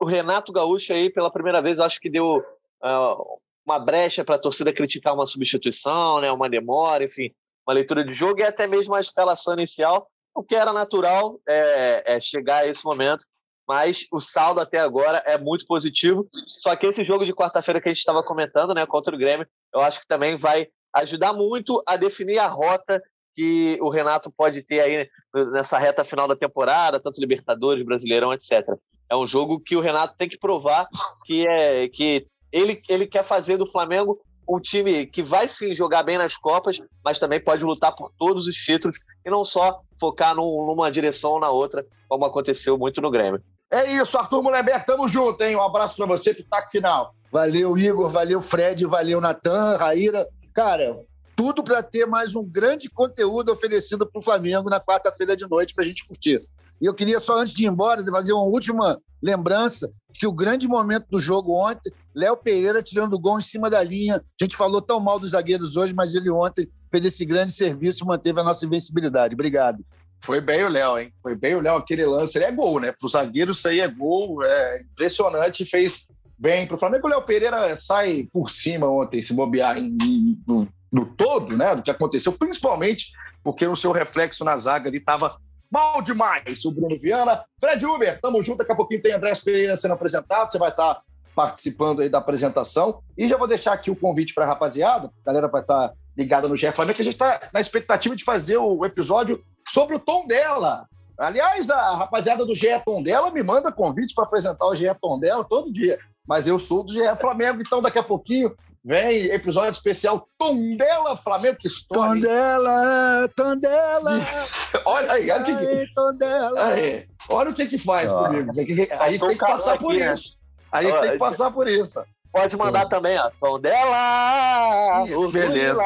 o 0.00 0.06
Renato 0.06 0.52
Gaúcho 0.52 0.92
aí, 0.92 1.10
pela 1.10 1.30
primeira 1.30 1.60
vez, 1.60 1.78
eu 1.78 1.84
acho 1.84 2.00
que 2.00 2.10
deu 2.10 2.38
uh, 2.38 3.40
uma 3.64 3.78
brecha 3.78 4.24
para 4.24 4.36
a 4.36 4.40
torcida 4.40 4.72
criticar 4.72 5.14
uma 5.14 5.26
substituição, 5.26 6.20
né, 6.20 6.30
uma 6.30 6.48
demora, 6.48 7.04
enfim, 7.04 7.30
uma 7.66 7.74
leitura 7.74 8.04
de 8.04 8.12
jogo 8.12 8.40
e 8.40 8.44
até 8.44 8.66
mesmo 8.66 8.94
a 8.94 9.00
escalação 9.00 9.54
inicial, 9.54 10.08
o 10.34 10.42
que 10.42 10.54
era 10.54 10.72
natural 10.72 11.40
é, 11.48 12.14
é 12.16 12.20
chegar 12.20 12.58
a 12.58 12.66
esse 12.66 12.84
momento. 12.84 13.26
Mas 13.66 14.06
o 14.10 14.18
saldo 14.18 14.60
até 14.60 14.78
agora 14.78 15.18
é 15.26 15.36
muito 15.36 15.66
positivo. 15.66 16.26
Só 16.32 16.74
que 16.74 16.86
esse 16.86 17.04
jogo 17.04 17.26
de 17.26 17.34
quarta-feira 17.34 17.78
que 17.78 17.88
a 17.88 17.90
gente 17.90 17.98
estava 17.98 18.22
comentando, 18.22 18.72
né, 18.72 18.86
contra 18.86 19.14
o 19.14 19.18
Grêmio, 19.18 19.46
eu 19.74 19.82
acho 19.82 20.00
que 20.00 20.06
também 20.06 20.36
vai 20.36 20.68
ajudar 20.94 21.34
muito 21.34 21.82
a 21.86 21.96
definir 21.96 22.38
a 22.38 22.46
rota 22.46 23.02
que 23.38 23.78
o 23.80 23.88
Renato 23.88 24.32
pode 24.36 24.64
ter 24.64 24.80
aí 24.80 25.08
nessa 25.52 25.78
reta 25.78 26.04
final 26.04 26.26
da 26.26 26.34
temporada, 26.34 26.98
tanto 26.98 27.20
Libertadores, 27.20 27.84
Brasileirão, 27.84 28.32
etc. 28.32 28.68
É 29.08 29.14
um 29.14 29.24
jogo 29.24 29.60
que 29.60 29.76
o 29.76 29.80
Renato 29.80 30.16
tem 30.18 30.28
que 30.28 30.36
provar 30.36 30.88
que 31.24 31.46
é 31.46 31.86
que 31.86 32.26
ele, 32.50 32.82
ele 32.88 33.06
quer 33.06 33.22
fazer 33.22 33.56
do 33.56 33.70
Flamengo 33.70 34.18
um 34.48 34.58
time 34.58 35.06
que 35.06 35.22
vai 35.22 35.46
sim 35.46 35.72
jogar 35.72 36.02
bem 36.02 36.18
nas 36.18 36.36
Copas, 36.36 36.80
mas 37.04 37.20
também 37.20 37.38
pode 37.40 37.64
lutar 37.64 37.94
por 37.94 38.10
todos 38.18 38.48
os 38.48 38.56
títulos 38.56 38.98
e 39.24 39.30
não 39.30 39.44
só 39.44 39.82
focar 40.00 40.34
num, 40.34 40.66
numa 40.66 40.90
direção 40.90 41.32
ou 41.32 41.40
na 41.40 41.50
outra, 41.50 41.86
como 42.08 42.24
aconteceu 42.24 42.76
muito 42.76 43.00
no 43.00 43.10
Grêmio. 43.10 43.40
É 43.70 43.88
isso, 43.92 44.18
Arthur 44.18 44.42
Mulherber, 44.42 44.84
tamo 44.84 45.06
junto, 45.06 45.44
hein? 45.44 45.54
Um 45.54 45.62
abraço 45.62 45.94
para 45.96 46.06
você, 46.06 46.34
pitaco 46.34 46.70
final. 46.70 47.14
Valeu, 47.30 47.78
Igor, 47.78 48.10
valeu, 48.10 48.40
Fred, 48.40 48.84
valeu, 48.86 49.20
Natan, 49.20 49.76
Raíra. 49.76 50.26
cara, 50.52 50.98
tudo 51.38 51.62
para 51.62 51.84
ter 51.84 52.04
mais 52.04 52.34
um 52.34 52.44
grande 52.44 52.90
conteúdo 52.90 53.52
oferecido 53.52 54.04
para 54.04 54.18
o 54.18 54.22
Flamengo 54.22 54.68
na 54.68 54.80
quarta-feira 54.80 55.36
de 55.36 55.48
noite 55.48 55.72
para 55.72 55.84
a 55.84 55.86
gente 55.86 56.04
curtir. 56.04 56.42
E 56.80 56.84
eu 56.84 56.92
queria 56.92 57.20
só, 57.20 57.38
antes 57.38 57.54
de 57.54 57.62
ir 57.62 57.68
embora, 57.68 58.04
fazer 58.06 58.32
uma 58.32 58.42
última 58.42 59.00
lembrança 59.22 59.88
que 60.14 60.26
o 60.26 60.32
grande 60.32 60.66
momento 60.66 61.06
do 61.08 61.20
jogo 61.20 61.52
ontem, 61.52 61.92
Léo 62.12 62.36
Pereira 62.36 62.82
tirando 62.82 63.12
o 63.12 63.20
gol 63.20 63.38
em 63.38 63.42
cima 63.42 63.70
da 63.70 63.80
linha. 63.80 64.16
A 64.16 64.44
gente 64.44 64.56
falou 64.56 64.82
tão 64.82 64.98
mal 64.98 65.20
dos 65.20 65.30
zagueiros 65.30 65.76
hoje, 65.76 65.94
mas 65.94 66.12
ele 66.12 66.28
ontem 66.28 66.68
fez 66.90 67.06
esse 67.06 67.24
grande 67.24 67.52
serviço 67.52 68.04
manteve 68.04 68.40
a 68.40 68.44
nossa 68.44 68.66
invencibilidade. 68.66 69.34
Obrigado. 69.34 69.86
Foi 70.20 70.40
bem 70.40 70.64
o 70.64 70.68
Léo, 70.68 70.98
hein? 70.98 71.12
Foi 71.22 71.36
bem 71.36 71.54
o 71.54 71.60
Léo 71.60 71.76
aquele 71.76 72.04
lance. 72.04 72.36
Ele 72.36 72.46
é 72.46 72.50
gol, 72.50 72.80
né? 72.80 72.90
Para 72.90 73.06
o 73.06 73.08
zagueiro, 73.08 73.52
isso 73.52 73.68
aí 73.68 73.78
é 73.78 73.86
gol. 73.86 74.42
É 74.42 74.82
impressionante. 74.82 75.64
Fez 75.64 76.08
bem 76.36 76.66
para 76.66 76.74
o 76.74 76.78
Flamengo. 76.78 77.06
O 77.06 77.10
Léo 77.10 77.22
Pereira 77.22 77.76
sai 77.76 78.28
por 78.32 78.50
cima 78.50 78.88
ontem, 78.88 79.22
se 79.22 79.32
bobear 79.32 79.78
em, 79.78 80.36
no, 80.44 80.66
no 80.92 81.06
todo, 81.06 81.56
né? 81.56 81.74
Do 81.74 81.82
que 81.82 81.90
aconteceu, 81.90 82.32
principalmente 82.32 83.12
porque 83.42 83.66
o 83.66 83.76
seu 83.76 83.92
reflexo 83.92 84.44
na 84.44 84.56
zaga 84.56 84.88
ali 84.88 84.98
estava 84.98 85.38
mal 85.70 86.02
demais. 86.02 86.64
O 86.64 86.72
Bruno 86.72 86.98
Viana. 86.98 87.44
Fred 87.60 87.84
Uber, 87.84 88.20
tamo 88.20 88.42
junto. 88.42 88.58
Daqui 88.58 88.72
a 88.72 88.76
pouquinho 88.76 89.02
tem 89.02 89.12
André 89.12 89.32
Pereira 89.44 89.76
sendo 89.76 89.94
apresentado. 89.94 90.50
Você 90.50 90.58
vai 90.58 90.70
estar 90.70 91.02
participando 91.34 92.00
aí 92.00 92.08
da 92.08 92.18
apresentação. 92.18 93.00
E 93.16 93.28
já 93.28 93.36
vou 93.36 93.46
deixar 93.46 93.72
aqui 93.72 93.90
o 93.90 93.96
convite 93.96 94.34
para 94.34 94.44
a 94.44 94.48
rapaziada. 94.48 95.10
A 95.22 95.26
galera 95.26 95.48
vai 95.48 95.60
estar 95.60 95.92
ligada 96.16 96.48
no 96.48 96.56
GE 96.56 96.72
Flamengo, 96.72 96.96
que 96.96 97.02
a 97.02 97.04
gente 97.04 97.14
está 97.14 97.48
na 97.54 97.60
expectativa 97.60 98.16
de 98.16 98.24
fazer 98.24 98.56
o 98.56 98.84
episódio 98.84 99.40
sobre 99.68 99.94
o 99.94 100.00
tom 100.00 100.26
dela. 100.26 100.88
Aliás, 101.16 101.70
a 101.70 101.96
rapaziada 101.96 102.44
do 102.44 102.54
GE 102.54 102.68
Tom 102.84 103.02
dela 103.02 103.30
me 103.30 103.42
manda 103.42 103.70
convites 103.70 104.14
para 104.14 104.24
apresentar 104.24 104.66
o 104.66 104.74
GE 104.74 104.86
Tom 105.00 105.18
dela 105.18 105.44
todo 105.44 105.72
dia. 105.72 105.98
Mas 106.26 106.46
eu 106.46 106.58
sou 106.58 106.82
do 106.82 106.92
GE 106.92 107.16
Flamengo, 107.16 107.60
então 107.60 107.80
daqui 107.80 107.98
a 107.98 108.02
pouquinho 108.02 108.54
Vem 108.84 109.26
episódio 109.26 109.72
especial 109.72 110.28
Tondela 110.38 111.16
Flamengo, 111.16 111.58
que 111.58 111.68
história. 111.68 112.22
Tondela, 112.22 113.30
Tondela. 113.36 114.12
olha 114.86 115.12
aí, 115.12 115.30
olha 115.30 115.42
o 115.42 115.44
que, 115.44 115.94
Tondela. 115.94 116.64
Aí, 116.66 117.08
olha 117.28 117.50
o 117.50 117.54
que 117.54 117.66
que 117.66 117.78
faz 117.78 118.12
ah. 118.12 118.18
comigo. 118.18 118.50
Aí 118.98 119.18
tem 119.18 119.30
que 119.30 119.36
passar 119.36 119.78
por 119.78 119.94
né? 119.94 120.12
isso. 120.12 120.38
Aí 120.70 120.92
tem 120.92 121.12
que 121.12 121.18
passar 121.18 121.50
por 121.50 121.68
isso. 121.68 122.02
Pode 122.30 122.56
mandar 122.56 122.86
também, 122.86 123.18
ó. 123.18 123.30
Tondela! 123.40 125.04
Isso, 125.06 125.32
beleza. 125.32 125.82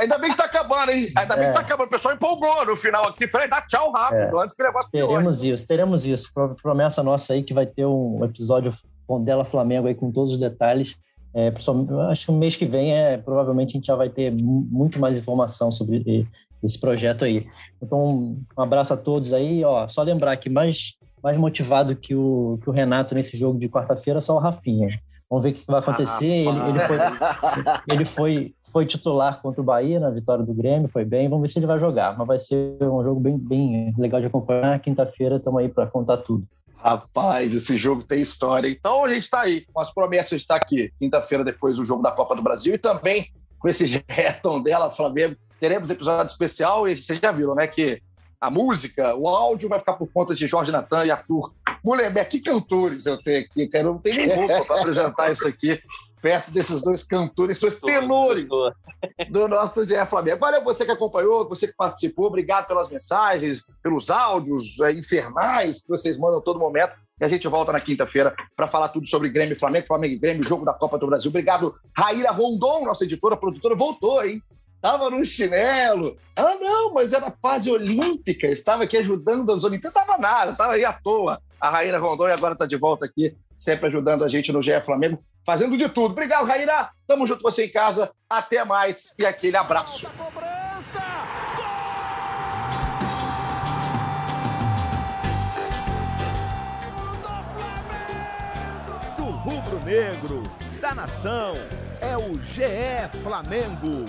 Ainda 0.00 0.18
bem 0.18 0.30
que 0.30 0.36
tá 0.36 0.44
acabando, 0.44 0.90
hein? 0.90 1.12
Ainda 1.16 1.34
é. 1.34 1.38
bem 1.38 1.46
que 1.48 1.52
tá 1.52 1.60
é. 1.60 1.62
acabando. 1.62 1.88
O 1.88 1.90
pessoal 1.90 2.14
empolgou 2.14 2.64
no 2.64 2.76
final 2.76 3.06
aqui. 3.06 3.28
Falei, 3.28 3.46
dá 3.46 3.60
tchau 3.62 3.92
rápido, 3.92 4.38
é. 4.38 4.42
antes 4.42 4.54
que 4.54 4.62
o 4.62 4.66
negócio 4.66 4.90
Teremos 4.90 5.44
isso, 5.44 5.66
teremos 5.66 6.06
isso. 6.06 6.30
Promessa 6.62 7.02
nossa 7.02 7.34
aí 7.34 7.42
que 7.42 7.52
vai 7.52 7.66
ter 7.66 7.84
um 7.84 8.24
episódio 8.24 8.74
Tondela 9.06 9.44
Flamengo 9.44 9.88
aí 9.88 9.94
com 9.94 10.10
todos 10.10 10.34
os 10.34 10.38
detalhes. 10.38 10.96
É, 11.34 11.52
acho 12.10 12.26
que 12.26 12.30
o 12.30 12.34
mês 12.34 12.56
que 12.56 12.64
vem 12.64 12.92
é 12.92 13.16
provavelmente 13.16 13.70
a 13.70 13.72
gente 13.72 13.86
já 13.86 13.94
vai 13.94 14.08
ter 14.08 14.32
muito 14.32 14.98
mais 14.98 15.16
informação 15.16 15.70
sobre 15.70 16.26
esse 16.62 16.78
projeto 16.78 17.24
aí. 17.24 17.46
Então, 17.82 18.36
um 18.56 18.62
abraço 18.62 18.92
a 18.92 18.96
todos 18.96 19.32
aí. 19.32 19.64
Ó, 19.64 19.88
só 19.88 20.02
lembrar 20.02 20.36
que 20.36 20.50
mais, 20.50 20.94
mais 21.22 21.36
motivado 21.36 21.94
que 21.96 22.14
o, 22.14 22.58
que 22.62 22.68
o 22.68 22.72
Renato 22.72 23.14
nesse 23.14 23.36
jogo 23.36 23.58
de 23.58 23.68
quarta-feira 23.68 24.18
é 24.18 24.22
só 24.22 24.34
o 24.34 24.40
Rafinha. 24.40 24.88
Vamos 25.28 25.44
ver 25.44 25.50
o 25.50 25.54
que 25.54 25.64
vai 25.66 25.78
acontecer. 25.78 26.48
Ah, 26.48 26.68
ele, 26.68 26.70
ele, 26.70 26.78
foi, 26.80 26.96
ele 27.92 28.04
foi, 28.04 28.54
foi 28.72 28.86
titular 28.86 29.40
contra 29.40 29.60
o 29.60 29.64
Bahia 29.64 30.00
na 30.00 30.10
vitória 30.10 30.44
do 30.44 30.52
Grêmio, 30.52 30.88
foi 30.88 31.04
bem. 31.04 31.28
Vamos 31.28 31.42
ver 31.42 31.48
se 31.48 31.60
ele 31.60 31.66
vai 31.66 31.78
jogar. 31.78 32.18
Mas 32.18 32.26
vai 32.26 32.40
ser 32.40 32.76
um 32.82 33.02
jogo 33.04 33.20
bem, 33.20 33.38
bem 33.38 33.94
legal 33.96 34.20
de 34.20 34.26
acompanhar. 34.26 34.80
Quinta-feira 34.80 35.36
estamos 35.36 35.60
aí 35.60 35.68
para 35.68 35.86
contar 35.86 36.16
tudo. 36.16 36.44
Rapaz, 36.82 37.54
esse 37.54 37.76
jogo 37.76 38.02
tem 38.02 38.22
história. 38.22 38.68
Então 38.68 39.04
a 39.04 39.08
gente 39.08 39.22
está 39.22 39.40
aí, 39.40 39.66
com 39.72 39.80
as 39.80 39.92
promessas 39.92 40.30
de 40.30 40.44
estar 40.44 40.56
aqui 40.56 40.92
quinta-feira 40.98 41.44
depois 41.44 41.76
do 41.76 41.84
jogo 41.84 42.02
da 42.02 42.10
Copa 42.10 42.34
do 42.34 42.42
Brasil 42.42 42.74
e 42.74 42.78
também 42.78 43.30
com 43.58 43.68
esse 43.68 44.02
retom 44.08 44.62
dela, 44.62 44.90
Flamengo. 44.90 45.36
Teremos 45.60 45.90
episódio 45.90 46.30
especial 46.30 46.88
e 46.88 46.96
vocês 46.96 47.18
já 47.20 47.30
viram, 47.32 47.54
né? 47.54 47.66
Que 47.66 48.00
a 48.40 48.50
música, 48.50 49.14
o 49.14 49.28
áudio 49.28 49.68
vai 49.68 49.78
ficar 49.78 49.92
por 49.92 50.10
conta 50.10 50.34
de 50.34 50.46
Jorge 50.46 50.72
Natan 50.72 51.04
e 51.04 51.10
Arthur 51.10 51.52
Mulherbeck. 51.84 52.30
Que 52.30 52.40
cantores 52.40 53.04
eu 53.04 53.22
tenho 53.22 53.44
aqui, 53.44 53.66
cara. 53.66 53.84
Não 53.84 54.00
nem 54.02 54.34
roupa 54.34 54.64
para 54.64 54.80
apresentar 54.80 55.28
isso 55.32 55.46
aqui 55.46 55.78
perto 56.20 56.50
desses 56.50 56.82
dois 56.82 57.02
cantores, 57.02 57.58
dois 57.58 57.76
tenores 57.76 58.48
do 59.30 59.48
nosso 59.48 59.84
GE 59.84 60.06
Flamengo. 60.06 60.38
Valeu 60.38 60.62
você 60.62 60.84
que 60.84 60.90
acompanhou, 60.90 61.48
você 61.48 61.66
que 61.66 61.74
participou, 61.74 62.26
obrigado 62.26 62.66
pelas 62.66 62.90
mensagens, 62.90 63.64
pelos 63.82 64.10
áudios 64.10 64.78
é, 64.80 64.92
infernais 64.92 65.80
que 65.80 65.88
vocês 65.88 66.18
mandam 66.18 66.38
a 66.38 66.42
todo 66.42 66.58
momento. 66.58 66.92
E 67.20 67.24
a 67.24 67.28
gente 67.28 67.46
volta 67.48 67.72
na 67.72 67.80
quinta-feira 67.80 68.34
para 68.56 68.66
falar 68.66 68.88
tudo 68.88 69.06
sobre 69.06 69.28
Grêmio 69.28 69.52
e 69.52 69.58
Flamengo, 69.58 69.86
Flamengo 69.86 70.14
e 70.14 70.18
Grêmio, 70.18 70.42
jogo 70.42 70.64
da 70.64 70.72
Copa 70.72 70.98
do 70.98 71.06
Brasil. 71.06 71.28
Obrigado, 71.28 71.74
Raíra 71.96 72.30
Rondon, 72.30 72.84
nossa 72.86 73.04
editora, 73.04 73.36
produtora, 73.36 73.74
voltou, 73.74 74.24
hein? 74.24 74.42
Tava 74.80 75.10
no 75.10 75.22
chinelo. 75.26 76.16
Ah, 76.34 76.56
não, 76.58 76.94
mas 76.94 77.12
era 77.12 77.30
fase 77.42 77.70
olímpica, 77.70 78.46
estava 78.46 78.84
aqui 78.84 78.96
ajudando 78.96 79.52
as 79.52 79.64
Olimpíadas. 79.64 79.94
Estava 79.94 80.16
nada, 80.16 80.52
estava 80.52 80.72
aí 80.72 80.84
à 80.84 80.92
toa. 80.94 81.38
A 81.60 81.68
Raíra 81.68 81.98
Rondon 81.98 82.28
e 82.28 82.32
agora 82.32 82.54
está 82.54 82.64
de 82.64 82.78
volta 82.78 83.04
aqui, 83.04 83.36
sempre 83.54 83.88
ajudando 83.88 84.24
a 84.24 84.28
gente 84.28 84.50
no 84.50 84.62
GE 84.62 84.80
Flamengo 84.80 85.22
fazendo 85.44 85.76
de 85.76 85.88
tudo. 85.88 86.12
Obrigado, 86.12 86.46
Raíra. 86.46 86.90
Tamo 87.06 87.26
junto 87.26 87.42
com 87.42 87.50
você 87.50 87.66
em 87.66 87.70
casa. 87.70 88.12
Até 88.28 88.64
mais 88.64 89.14
e 89.18 89.26
aquele 89.26 89.56
abraço. 89.56 90.06
Do 99.16 99.24
rubro-negro, 99.24 100.42
da 100.80 100.94
nação, 100.94 101.54
é 102.00 102.16
o 102.16 102.34
GE 102.40 103.22
Flamengo. 103.22 104.06